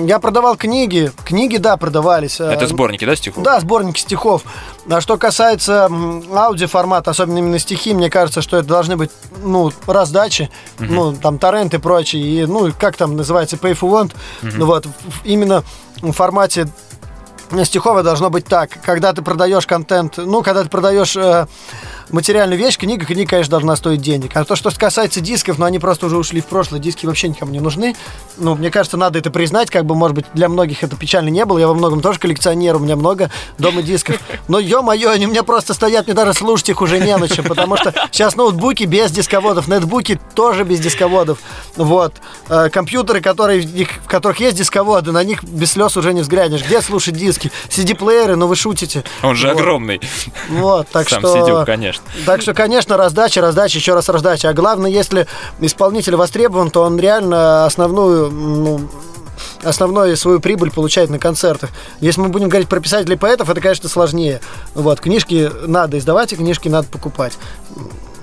я 0.08 0.20
продавал 0.20 0.56
книги. 0.56 1.12
Книги, 1.26 1.58
да, 1.58 1.78
продавались. 1.78 2.40
Это 2.40 2.66
Э, 2.66 2.68
сборники, 2.68 3.06
да, 3.06 3.16
стихов? 3.16 3.44
Да, 3.44 3.60
сборники 3.60 4.00
стихов. 4.00 4.44
А 4.90 5.02
что 5.02 5.18
касается 5.18 5.90
аудиоформата, 6.34 7.12
особенно 7.12 7.38
именно 7.40 7.60
стихи, 7.60 7.94
мне 7.94 8.10
кажется, 8.10 8.42
что 8.42 8.58
это 8.58 8.68
должны 8.68 8.98
быть, 8.98 9.12
ну, 9.44 9.72
раздачи, 9.88 10.50
ну, 10.80 11.14
там, 11.14 11.38
торрент 11.40 11.74
и 11.74 11.78
прочее, 11.78 12.24
и, 12.24 12.46
ну, 12.46 12.72
как 12.78 12.96
там 12.98 13.16
называется, 13.16 13.56
pay 13.58 13.78
for 13.78 13.90
want. 13.92 14.16
Ну, 14.42 14.66
вот, 14.66 14.88
именно 15.24 15.64
в 16.02 16.12
формате 16.14 16.68
стиховое 17.64 18.04
должно 18.04 18.30
быть 18.30 18.46
так. 18.46 18.70
Когда 18.84 19.14
ты 19.14 19.22
продаешь 19.22 19.66
контент, 19.66 20.18
ну, 20.18 20.44
когда 20.44 20.64
ты 20.64 20.70
продаешь 20.70 21.16
э, 21.16 21.48
материальную 22.12 22.60
вещь, 22.60 22.78
книга, 22.78 23.06
книга, 23.06 23.30
конечно, 23.30 23.52
должна 23.52 23.76
стоить 23.76 24.02
денег. 24.02 24.32
А 24.36 24.44
то, 24.44 24.56
что 24.56 24.70
касается 24.72 25.22
дисков, 25.22 25.58
ну, 25.58 25.66
они 25.66 25.80
просто 25.80 26.06
уже 26.08 26.18
ушли 26.18 26.42
в 26.42 26.46
прошлое, 26.46 26.80
диски 26.80 27.06
вообще 27.06 27.30
никому 27.30 27.52
не 27.52 27.60
нужны. 27.60 27.96
Ну, 28.38 28.56
мне 28.56 28.72
кажется, 28.72 28.98
надо 28.98 29.20
это 29.20 29.32
признать, 29.32 29.70
как 29.70 29.86
бы, 29.86 29.96
может 29.96 30.16
быть, 30.16 30.26
для 30.34 30.50
многих 30.50 30.84
это 30.84 30.96
печально 30.96 31.30
не 31.30 31.46
было. 31.46 31.58
Я 31.60 31.68
во 31.68 31.74
многом 31.74 32.02
тоже 32.02 32.20
коллекционер, 32.20 32.76
у 32.76 32.80
меня 32.80 32.96
много 32.96 33.30
дома 33.58 33.82
дисков. 33.82 34.20
Но, 34.48 34.60
ё-моё, 34.60 35.12
они 35.12 35.28
у 35.28 35.30
меня 35.30 35.44
просто 35.44 35.74
стоят, 35.74 36.06
мне 36.08 36.16
даже 36.16 36.34
слушать 36.34 36.70
их 36.70 36.82
уже 36.82 37.00
не 37.00 37.16
на 37.18 37.28
чем, 37.28 37.46
потому 37.46 37.78
что 37.78 37.94
сейчас 38.12 38.36
ноутбуки 38.36 38.84
без 38.84 39.12
дисководов, 39.12 39.68
нетбуки 39.68 40.20
тоже 40.36 40.64
без 40.64 40.80
дисководов. 40.80 41.40
Вот. 41.76 42.14
Э, 42.50 42.70
компьютеры, 42.70 43.22
которые, 43.22 43.62
в 43.62 44.08
которых 44.08 44.40
есть 44.40 44.58
дисководы, 44.58 45.12
на 45.12 45.24
них 45.24 45.44
без 45.44 45.72
слез 45.74 45.98
уже 45.98 46.14
не 46.14 46.22
взглянешь. 46.22 46.64
Где 46.66 46.82
слушать 46.82 47.16
диски? 47.16 47.52
CD-плееры, 47.70 48.36
ну 48.36 48.48
вы 48.48 48.56
шутите. 48.56 49.04
Он 49.24 49.36
же 49.36 49.48
Вот. 49.48 49.58
огромный. 49.60 50.02
Вот, 50.50 50.88
так 50.90 51.10
Сам 51.10 51.20
что... 51.20 51.34
сидел, 51.40 51.66
конечно. 51.66 51.99
Так 52.26 52.42
что, 52.42 52.54
конечно, 52.54 52.98
раздача, 52.98 53.42
раздача, 53.42 53.78
еще 53.78 53.94
раз 53.94 54.10
раздача. 54.10 54.50
А 54.50 54.54
главное, 54.54 54.90
если 54.90 55.28
исполнитель 55.60 56.16
востребован, 56.16 56.72
то 56.72 56.84
он 56.84 57.00
реально 57.00 57.66
основную, 57.66 58.32
ну, 58.32 58.90
основную 59.64 60.18
свою 60.18 60.40
прибыль 60.40 60.72
получает 60.72 61.10
на 61.10 61.20
концертах. 61.20 61.70
Если 62.00 62.22
мы 62.22 62.30
будем 62.30 62.50
говорить 62.50 62.70
про 62.70 62.80
писателей 62.80 63.16
и 63.16 63.18
поэтов, 63.18 63.50
это, 63.50 63.62
конечно, 63.62 63.90
сложнее. 63.90 64.42
Вот, 64.74 65.00
книжки 65.00 65.52
надо 65.66 65.98
издавать, 65.98 66.34
и 66.34 66.36
книжки 66.36 66.68
надо 66.68 66.88
покупать. 66.88 67.38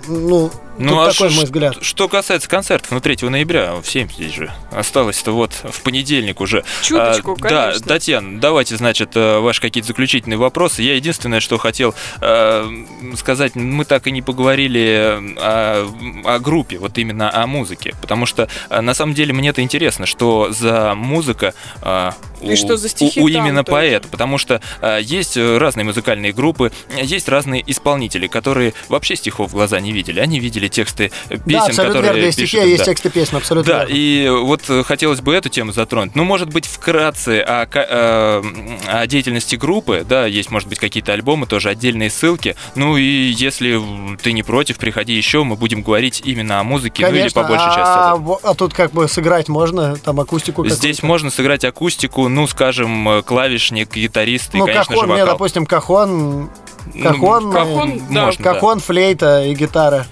Ну, 0.08 0.50
Тут 0.78 0.90
а 0.92 1.10
такой 1.12 1.30
ш- 1.30 1.36
мой 1.36 1.44
взгляд. 1.44 1.76
Что 1.80 2.08
касается 2.08 2.48
концертов, 2.48 2.90
ну 2.90 3.00
3 3.00 3.28
ноября, 3.28 3.74
в 3.76 3.86
7 3.88 4.08
здесь 4.10 4.34
же 4.34 4.52
осталось-то 4.72 5.32
вот 5.32 5.52
в 5.52 5.80
понедельник 5.82 6.40
уже. 6.40 6.64
Чуточку, 6.82 7.32
А, 7.40 7.48
Да, 7.48 7.66
конечно. 7.68 7.86
Татьяна, 7.86 8.40
давайте, 8.40 8.76
значит, 8.76 9.10
э, 9.16 9.38
ваши 9.38 9.60
какие-то 9.60 9.88
заключительные 9.88 10.36
вопросы. 10.36 10.82
Я 10.82 10.94
единственное, 10.94 11.40
что 11.40 11.56
хотел 11.58 11.94
э, 12.20 12.68
сказать, 13.16 13.54
мы 13.54 13.84
так 13.84 14.06
и 14.06 14.10
не 14.10 14.22
поговорили 14.22 14.80
э, 14.80 15.34
о, 15.38 16.34
о 16.36 16.38
группе, 16.38 16.78
вот 16.78 16.98
именно 16.98 17.32
о 17.34 17.46
музыке, 17.46 17.94
потому 18.00 18.26
что 18.26 18.48
э, 18.68 18.80
на 18.80 18.94
самом 18.94 19.14
деле 19.14 19.32
мне 19.32 19.50
это 19.50 19.62
интересно, 19.62 20.06
что 20.06 20.48
за 20.50 20.94
музыка 20.94 21.54
э, 21.82 22.10
И 22.42 22.56
что 22.56 22.76
за 22.76 22.88
стихи 22.88 23.20
у, 23.20 23.24
у 23.24 23.30
там 23.30 23.46
именно 23.46 23.64
тоже. 23.64 23.74
поэта, 23.76 24.08
потому 24.08 24.38
что 24.38 24.60
э, 24.82 24.98
есть 25.02 25.36
разные 25.36 25.84
музыкальные 25.84 26.32
группы, 26.32 26.70
есть 27.00 27.28
разные 27.28 27.62
исполнители, 27.70 28.26
которые 28.26 28.74
вообще 28.88 29.16
стихов 29.16 29.50
в 29.50 29.54
глаза 29.54 29.80
не 29.80 29.92
видели, 29.92 30.20
они 30.20 30.38
видели 30.38 30.65
тексты 30.68 31.10
э, 31.28 31.36
песен, 31.38 31.44
да, 31.46 31.58
абсолютно 31.66 31.84
которые 32.00 32.12
верно. 32.14 32.20
Пишут, 32.32 32.48
стихи, 32.48 32.58
а 32.58 32.64
есть 32.64 32.78
да. 32.78 32.84
тексты 32.84 33.10
песен, 33.10 33.36
абсолютно 33.36 33.72
Да, 33.72 33.78
верно. 33.84 33.92
и 33.94 34.28
вот 34.28 34.62
хотелось 34.86 35.20
бы 35.20 35.34
эту 35.34 35.48
тему 35.48 35.72
затронуть. 35.72 36.14
Ну, 36.14 36.24
может 36.24 36.48
быть, 36.52 36.66
вкратце 36.66 37.40
о, 37.40 37.66
ка- 37.66 37.86
э, 37.88 38.42
о 38.88 39.06
деятельности 39.06 39.56
группы, 39.56 40.04
да, 40.08 40.26
есть, 40.26 40.50
может 40.50 40.68
быть, 40.68 40.78
какие-то 40.78 41.12
альбомы, 41.12 41.46
тоже 41.46 41.68
отдельные 41.68 42.10
ссылки. 42.10 42.56
Ну 42.74 42.96
и 42.96 43.02
если 43.02 43.80
ты 44.22 44.32
не 44.32 44.42
против, 44.42 44.78
приходи 44.78 45.12
еще, 45.14 45.44
мы 45.44 45.56
будем 45.56 45.82
говорить 45.82 46.22
именно 46.24 46.60
о 46.60 46.64
музыке, 46.64 47.02
ну 47.04 47.08
или 47.12 47.18
Конечно, 47.18 47.42
по 47.42 47.48
большей 47.48 47.66
части. 47.66 47.80
а, 47.80 48.12
о 48.12 48.16
во- 48.16 48.40
а 48.42 48.54
тут 48.54 48.74
как 48.74 48.92
бы 48.92 49.08
сыграть 49.08 49.48
можно, 49.48 49.96
там 49.96 50.20
акустику 50.20 50.66
Здесь 50.68 51.02
можно 51.02 51.30
сыграть 51.30 51.64
акустику, 51.64 52.28
ну, 52.28 52.46
скажем, 52.46 53.08
э, 53.08 53.22
клавишник, 53.22 53.94
гитарист 53.94 54.54
и, 54.54 54.58
Ну, 54.58 54.66
конечно 54.66 54.84
кахон, 54.94 55.00
же, 55.00 55.06
мне, 55.12 55.22
вокал. 55.22 55.34
допустим, 55.34 55.66
кахон, 55.66 56.50
Ну, 56.94 57.02
кахон, 57.02 57.52
кахон, 57.52 57.90
э, 57.90 58.00
да, 58.10 58.24
можно, 58.26 58.44
да. 58.44 58.52
кахон, 58.54 58.80
флейта 58.80 59.42
и 59.44 59.54
гитара. 59.54 60.06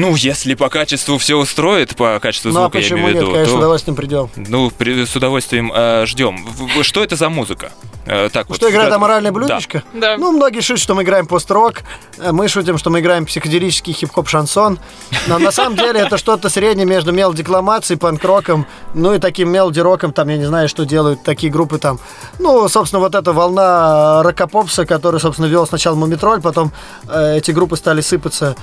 Ну, 0.00 0.14
если 0.16 0.54
по 0.54 0.68
качеству 0.70 1.18
все 1.18 1.36
устроит, 1.36 1.94
по 1.94 2.18
качеству 2.20 2.50
Ну, 2.50 2.60
а 2.60 2.62
звука 2.64 2.78
я 2.78 2.88
имею 2.88 3.04
в 3.04 3.08
нет, 3.10 3.16
виду, 3.22 3.26
конечно, 3.32 3.46
с 3.46 3.52
то, 3.52 3.58
удовольствием 3.58 3.96
придем. 3.96 4.30
ну, 4.36 4.70
при- 4.70 5.04
с 5.04 5.14
удовольствием 5.14 5.70
э, 5.74 6.06
ждем. 6.06 6.46
Что 6.82 7.04
это 7.04 7.16
за 7.16 7.28
музыка? 7.28 7.70
Э, 8.06 8.30
так 8.32 8.48
вот, 8.48 8.56
Что 8.56 8.70
играет 8.70 8.86
вкратце. 8.86 8.96
аморальное 8.96 9.30
блюдечко? 9.30 9.82
Да. 9.92 10.16
Ну, 10.16 10.32
многие 10.32 10.60
шутят, 10.62 10.82
что 10.82 10.94
мы 10.94 11.02
играем 11.02 11.26
пост-рок, 11.26 11.82
э, 12.18 12.32
мы 12.32 12.48
шутим, 12.48 12.78
что 12.78 12.88
мы 12.88 13.00
играем 13.00 13.26
психоделический 13.26 13.92
хип-хоп-шансон. 13.92 14.78
Но 15.26 15.38
на 15.38 15.52
самом 15.52 15.76
деле 15.76 16.00
это 16.00 16.16
что-то 16.16 16.48
среднее 16.48 16.86
между 16.86 17.12
мелодикламацией, 17.12 17.98
панк-роком, 17.98 18.66
ну 18.94 19.12
и 19.14 19.18
таким 19.18 19.50
мелоди-роком, 19.50 20.12
там, 20.12 20.28
я 20.30 20.38
не 20.38 20.46
знаю, 20.46 20.68
что 20.70 20.86
делают 20.86 21.22
такие 21.22 21.52
группы 21.52 21.78
там. 21.78 22.00
Ну, 22.38 22.68
собственно, 22.68 23.00
вот 23.00 23.14
эта 23.14 23.32
волна 23.34 24.22
рокопопса, 24.22 24.86
который, 24.86 25.20
собственно, 25.20 25.46
вел 25.46 25.66
сначала 25.66 25.94
Мумитроль, 25.94 26.40
потом 26.40 26.72
э, 27.06 27.36
эти 27.36 27.50
группы 27.50 27.76
стали 27.76 28.00
сыпаться 28.00 28.56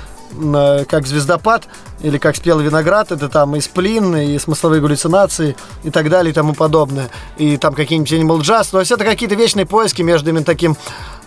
как 0.87 1.07
звездопад 1.07 1.63
или 2.01 2.17
как 2.17 2.35
спелый 2.35 2.65
виноград, 2.65 3.11
это 3.11 3.29
там 3.29 3.55
и 3.55 3.61
сплин, 3.61 4.15
и 4.15 4.37
смысловые 4.37 4.81
галлюцинации 4.81 5.55
и 5.83 5.89
так 5.89 6.09
далее 6.09 6.31
и 6.31 6.33
тому 6.33 6.53
подобное. 6.53 7.09
И 7.37 7.57
там 7.57 7.73
какие-нибудь 7.73 8.11
Animal 8.11 8.39
Jazz. 8.39 8.67
То 8.71 8.79
есть 8.79 8.91
это 8.91 9.03
какие-то 9.03 9.35
вечные 9.35 9.65
поиски 9.65 10.01
между 10.01 10.29
именно 10.29 10.45
таким 10.45 10.75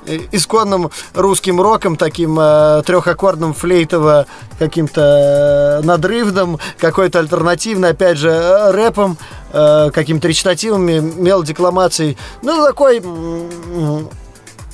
э, 0.07 0.19
исконным 0.33 0.91
русским 1.15 1.61
роком, 1.61 1.97
таким 1.97 2.39
э, 2.39 2.83
трехаккордным 2.87 3.55
флейтово 3.55 4.27
каким-то 4.59 5.81
э, 5.83 5.87
надрывным, 5.87 6.59
какой-то 6.79 7.19
альтернативный, 7.19 7.91
опять 7.91 8.19
же, 8.19 8.31
э, 8.31 8.71
рэпом, 8.71 9.19
э, 9.53 9.91
какими-то 9.93 10.29
речитативами, 10.29 11.01
мелодикламацией. 11.01 12.17
Ну, 12.43 12.65
такой 12.65 13.03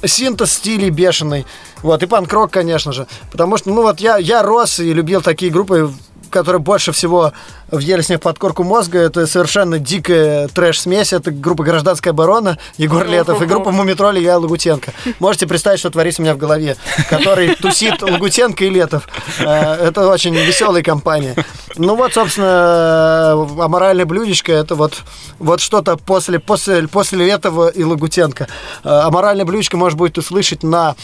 синтез 0.06 0.52
стилей 0.52 0.90
бешеный. 0.90 1.46
Вот, 1.82 2.02
и 2.02 2.06
панк-рок, 2.06 2.50
конечно 2.50 2.92
же. 2.92 3.06
Потому 3.30 3.56
что, 3.56 3.70
ну 3.70 3.82
вот 3.82 4.00
я, 4.00 4.16
я 4.18 4.42
рос 4.42 4.80
и 4.80 4.92
любил 4.92 5.22
такие 5.22 5.50
группы, 5.50 5.92
которые 6.36 6.60
больше 6.60 6.92
всего 6.92 7.32
въелись 7.70 8.10
в 8.10 8.18
подкорку 8.18 8.62
мозга. 8.62 8.98
Это 8.98 9.26
совершенно 9.26 9.78
дикая 9.78 10.48
трэш-смесь. 10.48 11.14
Это 11.14 11.30
группа 11.30 11.64
«Гражданская 11.64 12.12
оборона» 12.12 12.58
Егор 12.76 13.06
Летов 13.06 13.40
и 13.40 13.46
группа 13.46 13.70
«Мумитроли» 13.70 14.18
Илья 14.18 14.36
Лагутенко. 14.36 14.92
Можете 15.18 15.46
представить, 15.46 15.78
что 15.78 15.88
творится 15.88 16.20
у 16.20 16.24
меня 16.24 16.34
в 16.34 16.38
голове, 16.38 16.76
который 17.08 17.54
тусит 17.54 18.02
Лагутенко 18.02 18.66
и 18.66 18.68
Летов. 18.68 19.08
Э, 19.40 19.86
Это 19.86 20.06
очень 20.08 20.34
веселая 20.34 20.82
компания. 20.82 21.34
Ну 21.76 21.96
вот, 21.96 22.12
собственно, 22.12 23.32
аморальное 23.58 24.04
блюдечко 24.04 24.52
это 24.52 24.74
вот, 24.74 25.02
вот 25.38 25.60
что-то 25.60 25.96
после, 25.96 26.38
после, 26.38 26.86
после 26.86 27.26
Летова 27.26 27.68
и 27.68 27.82
Лагутенко. 27.82 28.46
Э, 28.84 28.88
Аморальное 29.04 29.46
блюдечко 29.46 29.78
может 29.78 29.98
будет 29.98 30.18
услышать 30.18 30.62
на 30.62 30.96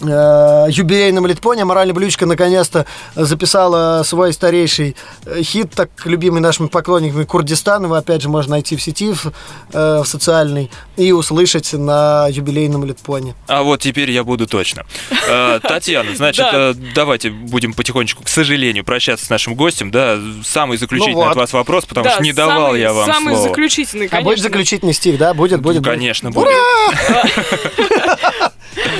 э, 0.00 0.66
юбилейном 0.70 1.26
Литпоне 1.26 1.64
«Моральная 1.64 1.94
блюдечко» 1.94 2.26
наконец-то 2.26 2.86
записала 3.14 4.02
свой 4.04 4.32
старейший 4.32 4.96
э, 5.26 5.42
хит, 5.42 5.72
так 5.74 5.90
любимый 6.04 6.40
нашими 6.40 6.68
поклонниками 6.68 7.24
Курдистан. 7.24 7.84
Его, 7.84 7.94
опять 7.94 8.22
же, 8.22 8.28
можно 8.28 8.52
найти 8.52 8.76
в 8.76 8.82
сети, 8.82 9.12
в, 9.12 9.26
э, 9.72 10.00
в 10.02 10.06
социальной, 10.06 10.70
и 10.96 11.12
услышать 11.12 11.72
на 11.72 12.28
юбилейном 12.28 12.84
Литпоне. 12.84 13.34
А 13.46 13.62
вот 13.62 13.80
теперь 13.80 14.10
я 14.10 14.24
буду 14.24 14.46
точно. 14.46 14.84
Э, 15.28 15.60
Татьяна, 15.62 16.14
значит, 16.14 16.46
э, 16.52 16.74
давайте 16.94 17.30
будем 17.30 17.74
потихонечку, 17.74 18.24
к 18.24 18.28
сожалению, 18.28 18.84
прощаться 18.84 19.26
с 19.26 19.30
нашим 19.30 19.54
гостем. 19.54 19.90
Да, 19.90 20.18
самый 20.44 20.78
заключительный 20.78 21.24
Ну 21.24 21.30
от 21.30 21.36
вас 21.36 21.52
вопрос, 21.52 21.84
потому 21.84 22.08
что 22.08 22.22
не 22.22 22.32
давал 22.32 22.74
я 22.74 22.92
вам 22.92 23.10
Самый 23.10 23.36
заключительный, 23.36 24.06
А 24.06 24.10
конечно. 24.10 24.30
будет 24.30 24.42
заключительный 24.42 24.92
стих, 24.94 25.18
да? 25.18 25.34
Будет. 25.34 25.60
будет. 25.60 25.84
Конечно, 25.84 26.30
будет. 26.30 26.48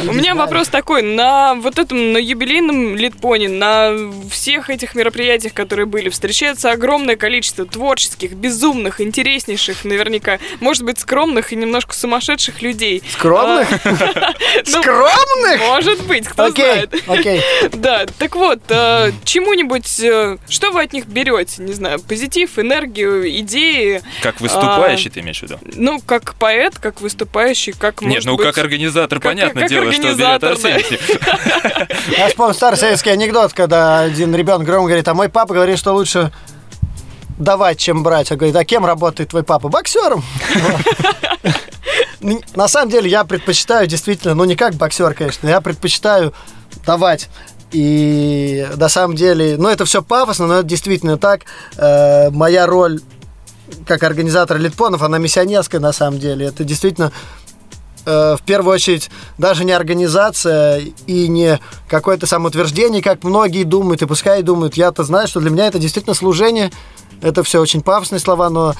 У 0.08 0.12
меня 0.12 0.34
вопрос 0.34 0.68
такой. 0.68 0.89
На 0.90 1.54
вот 1.54 1.78
этом, 1.78 2.12
на 2.12 2.18
юбилейном 2.18 2.96
Литпоне, 2.96 3.48
на 3.48 3.92
всех 4.30 4.70
этих 4.70 4.96
мероприятиях, 4.96 5.54
которые 5.54 5.86
были, 5.86 6.08
встречается 6.08 6.72
огромное 6.72 7.16
количество 7.16 7.64
творческих, 7.64 8.32
безумных, 8.32 9.00
интереснейших, 9.00 9.84
наверняка, 9.84 10.38
может 10.58 10.82
быть, 10.82 10.98
скромных 10.98 11.52
и 11.52 11.56
немножко 11.56 11.94
сумасшедших 11.94 12.60
людей. 12.60 13.02
Скромных? 13.12 13.68
А, 13.86 14.34
ну, 14.66 14.82
Скромных? 14.82 15.60
Может 15.60 16.02
быть, 16.06 16.26
кто 16.26 16.46
Окей, 16.46 16.64
знает. 16.64 16.94
окей. 17.06 17.40
Да, 17.72 18.04
так 18.18 18.34
вот, 18.34 18.60
э, 18.68 19.12
чему-нибудь, 19.24 20.00
э, 20.00 20.36
что 20.48 20.72
вы 20.72 20.82
от 20.82 20.92
них 20.92 21.06
берете? 21.06 21.62
Не 21.62 21.72
знаю, 21.72 22.00
позитив, 22.00 22.58
энергию, 22.58 23.30
идеи. 23.40 24.02
Как 24.22 24.40
выступающий, 24.40 25.08
ты 25.08 25.20
имеешь 25.20 25.38
в 25.38 25.42
виду? 25.44 25.58
Ну, 25.62 26.00
как 26.04 26.34
поэт, 26.34 26.78
как 26.78 27.00
выступающий, 27.00 27.72
как 27.72 28.02
Нет, 28.02 28.24
ну 28.24 28.36
как 28.36 28.58
организатор, 28.58 29.20
как 29.20 29.36
дело, 29.36 29.50
что 29.50 29.60
берет 29.60 30.00
организатор, 30.42 30.56
Арсений. 30.80 31.00
Я 32.16 32.28
вспомнил 32.28 32.54
старый 32.54 32.78
советский 32.78 33.10
анекдот, 33.10 33.52
когда 33.52 34.00
один 34.00 34.34
ребенок 34.34 34.66
громко 34.66 34.88
говорит, 34.88 35.08
а 35.08 35.14
мой 35.14 35.28
папа 35.28 35.54
говорит, 35.54 35.78
что 35.78 35.92
лучше 35.92 36.32
давать, 37.38 37.78
чем 37.78 38.02
брать. 38.02 38.30
А 38.32 38.36
говорит, 38.36 38.56
а 38.56 38.64
кем 38.64 38.84
работает 38.84 39.30
твой 39.30 39.42
папа? 39.42 39.68
Боксером. 39.68 40.22
На 42.54 42.68
самом 42.68 42.90
деле 42.90 43.10
я 43.10 43.24
предпочитаю 43.24 43.86
действительно, 43.86 44.34
ну 44.34 44.44
не 44.44 44.54
как 44.54 44.74
боксер, 44.74 45.14
конечно, 45.14 45.48
я 45.48 45.62
предпочитаю 45.62 46.34
давать. 46.84 47.30
И 47.72 48.66
на 48.76 48.88
самом 48.88 49.16
деле, 49.16 49.56
ну 49.56 49.68
это 49.68 49.84
все 49.86 50.02
пафосно, 50.02 50.46
но 50.46 50.54
это 50.56 50.64
действительно 50.64 51.16
так. 51.16 51.42
Э, 51.78 52.28
моя 52.30 52.66
роль 52.66 53.00
как 53.86 54.02
организатор 54.02 54.58
Литпонов, 54.58 55.02
она 55.02 55.18
миссионерская 55.18 55.80
на 55.80 55.92
самом 55.92 56.18
деле. 56.18 56.46
Это 56.46 56.64
действительно 56.64 57.12
э, 58.04 58.36
в 58.36 58.42
первую 58.42 58.74
очередь 58.74 59.10
даже 59.38 59.64
не 59.64 59.72
организация 59.72 60.82
и 61.06 61.28
не 61.28 61.58
какое-то 61.88 62.26
самоутверждение, 62.26 63.02
как 63.02 63.24
многие 63.24 63.64
думают, 63.64 64.02
и 64.02 64.06
пускай 64.06 64.42
думают. 64.42 64.74
Я-то 64.74 65.04
знаю, 65.04 65.28
что 65.28 65.40
для 65.40 65.50
меня 65.50 65.66
это 65.66 65.78
действительно 65.78 66.14
служение. 66.14 66.70
Это 67.20 67.42
все 67.42 67.60
очень 67.60 67.82
пафосные 67.82 68.18
слова, 68.18 68.48
но 68.48 68.74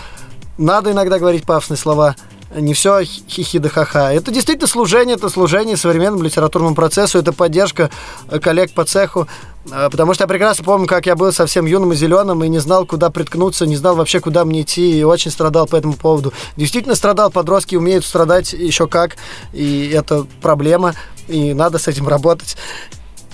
надо 0.57 0.93
иногда 0.93 1.19
говорить 1.19 1.45
пафосные 1.45 1.77
слова. 1.77 2.17
Не 2.55 2.75
все 2.75 3.05
хихи 3.05 3.59
да 3.61 3.69
ха-ха. 3.69 4.13
Это 4.13 4.33
действительно 4.33 4.67
служение, 4.67 5.15
это 5.15 5.29
служение 5.29 5.77
современному 5.77 6.25
литературному 6.25 6.75
процессу, 6.75 7.19
это 7.19 7.33
поддержка 7.33 7.91
э, 8.29 8.41
коллег 8.41 8.73
по 8.73 8.85
цеху. 8.85 9.29
Э, 9.71 9.89
Потому 9.89 10.15
что 10.15 10.25
я 10.25 10.29
прекрасно 10.29 10.65
помню, 10.65 10.89
как 10.89 11.07
я 11.07 11.15
был 11.15 11.33
совсем 11.33 11.65
юным 11.67 11.93
и 11.93 11.97
зеленым 11.97 12.43
и 12.43 12.49
не 12.49 12.59
знал, 12.59 12.87
куда 12.87 13.09
приткнуться, 13.11 13.67
не 13.67 13.77
знал 13.77 13.95
вообще, 13.95 14.19
куда 14.19 14.45
мне 14.45 14.63
идти, 14.63 14.99
и 14.99 15.05
очень 15.05 15.31
страдал 15.31 15.69
по 15.69 15.77
этому 15.77 15.95
поводу. 15.95 16.33
Действительно 16.57 16.97
страдал, 16.97 17.31
подростки 17.31 17.77
умеют 17.77 18.05
страдать 18.05 18.53
еще 18.53 18.89
как, 18.89 19.17
и 19.53 19.89
это 19.95 20.27
проблема, 20.43 20.95
и 21.29 21.55
надо 21.55 21.79
с 21.79 21.87
этим 21.87 22.09
работать. 22.09 22.57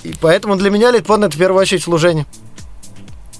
И 0.05 0.15
поэтому 0.21 0.57
для 0.57 0.71
меня 0.71 0.91
Литпон 0.91 1.25
это 1.25 1.35
в 1.35 1.39
первую 1.39 1.63
очередь 1.63 1.83
служение. 1.83 2.27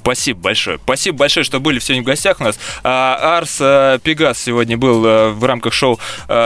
Спасибо 0.07 0.39
большое. 0.39 0.79
Спасибо 0.79 1.19
большое, 1.19 1.43
что 1.43 1.59
были 1.59 1.81
сегодня 1.81 2.05
в 2.05 2.07
гостях 2.07 2.41
у 2.41 2.45
нас. 2.45 2.61
А, 2.85 3.39
Арс 3.39 3.59
а, 3.61 3.99
Пегас 3.99 4.39
сегодня 4.39 4.79
был 4.79 5.03
а, 5.05 5.33
в 5.33 5.45
рамках 5.45 5.73
шоу 5.73 5.99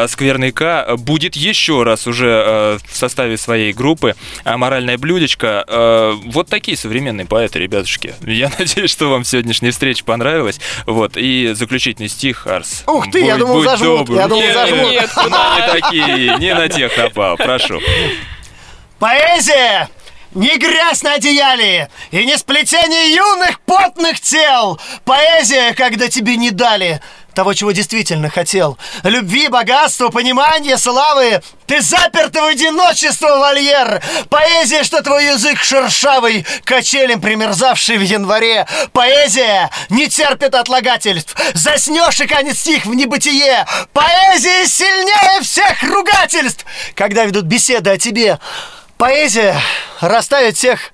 «Скверный 0.08 0.50
К». 0.50 0.96
Будет 0.96 1.36
еще 1.36 1.82
раз 1.82 2.06
уже 2.06 2.78
в 2.82 2.96
составе 2.96 3.36
своей 3.36 3.74
группы 3.74 4.14
«Моральное 4.46 4.96
блюдечко». 4.96 6.16
Вот 6.24 6.48
такие 6.48 6.74
современные 6.78 7.26
поэты, 7.26 7.58
ребятушки. 7.58 8.14
Я 8.22 8.50
надеюсь, 8.58 8.90
что 8.90 9.11
вам 9.11 9.24
сегодняшняя 9.24 9.72
встреча 9.72 10.06
понравилась. 10.06 10.58
Вот. 10.86 11.18
И 11.18 11.52
заключительный 11.52 12.08
стих, 12.08 12.46
Арс. 12.46 12.84
Ух 12.86 13.11
ты, 13.11 13.26
я 13.26 13.36
думал, 13.36 13.61
зажмут, 13.62 14.08
я 14.08 14.26
думал, 14.26 14.40
Нет, 14.42 14.54
зажмут. 14.54 14.90
нет, 14.90 15.11
мы 15.16 15.30
не 15.30 15.80
такие, 15.80 16.38
не 16.38 16.54
на 16.54 16.66
тех 16.70 16.96
напал. 16.96 17.36
Прошу. 17.36 17.78
Поэзия 18.98 19.90
Не 20.35 20.59
грязь 20.59 21.03
на 21.03 21.14
одеяле 21.14 21.91
и 22.12 22.24
не 22.24 22.39
сплетение 22.39 23.14
юных 23.14 23.61
потных 23.62 24.20
тел. 24.20 24.81
Поэзия, 25.05 25.74
когда 25.74 26.09
тебе 26.09 26.37
не 26.37 26.53
дали 26.53 27.01
того, 27.35 27.53
чего 27.55 27.72
действительно 27.72 28.28
хотел. 28.31 28.78
Любви, 29.03 29.49
богатства, 29.49 30.09
понимания, 30.09 30.76
славы. 30.76 31.43
Ты 31.66 31.81
заперт 31.81 32.35
в 32.35 32.45
одиночество, 32.45 33.39
вольер. 33.39 34.03
Поэзия, 34.28 34.85
что 34.85 35.03
твой 35.03 35.26
язык 35.26 35.59
шершавый, 35.62 36.47
качелем 36.64 37.20
примерзавший 37.20 37.99
в 37.99 38.03
январе. 38.03 38.66
Поэзия 38.93 39.70
не 39.89 40.09
терпит 40.09 40.55
отлагательств. 40.55 41.35
Заснешь 41.55 42.20
и 42.20 42.26
канет 42.26 42.57
стих 42.57 42.87
в 42.87 42.95
небытие. 42.95 43.66
Поэзия 43.93 44.66
сильнее 44.66 45.43
всех 45.43 45.83
ругательств. 45.83 46.64
Когда 46.95 47.24
ведут 47.24 47.47
беседы 47.47 47.91
о 47.91 47.99
тебе, 47.99 48.39
поэзия 49.01 49.59
расставит 50.03 50.59
всех 50.59 50.92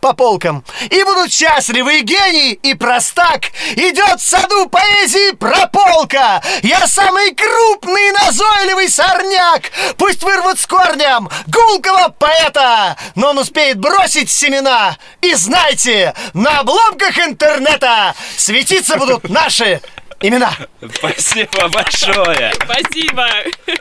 по 0.00 0.12
полкам. 0.12 0.64
И 0.90 1.02
будут 1.02 1.32
счастливы 1.32 1.98
и 1.98 2.02
гений, 2.02 2.52
и 2.52 2.74
простак. 2.74 3.46
Идет 3.74 4.20
в 4.20 4.24
саду 4.24 4.68
поэзии 4.68 5.32
прополка. 5.32 6.40
Я 6.62 6.86
самый 6.86 7.34
крупный 7.34 8.12
назойливый 8.12 8.88
сорняк. 8.88 9.72
Пусть 9.96 10.22
вырвут 10.22 10.60
с 10.60 10.68
корнем 10.68 11.28
гулкого 11.48 12.14
поэта. 12.16 12.96
Но 13.16 13.30
он 13.30 13.38
успеет 13.38 13.80
бросить 13.80 14.30
семена. 14.30 14.96
И 15.20 15.34
знайте, 15.34 16.14
на 16.34 16.60
обломках 16.60 17.18
интернета 17.18 18.14
светиться 18.36 18.96
будут 18.98 19.28
наши 19.28 19.82
имена. 20.20 20.52
Спасибо 20.94 21.68
большое. 21.68 22.52
Спасибо. 22.64 23.26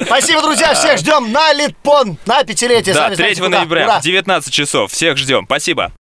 Спасибо, 0.02 0.42
друзья. 0.42 0.74
Всех 0.74 0.98
ждем 1.00 1.32
на 1.32 1.54
Литпон 1.54 2.18
на 2.26 2.44
пятилетие. 2.44 2.94
Да, 2.94 3.04
Сами 3.06 3.16
3 3.16 3.24
знаете, 3.24 3.42
куда. 3.44 3.58
ноября 3.60 4.00
в 4.00 4.04
19 4.04 4.54
часов. 4.54 4.92
Всех 4.92 5.18
ждем. 5.18 5.46
Спасибо. 5.46 5.92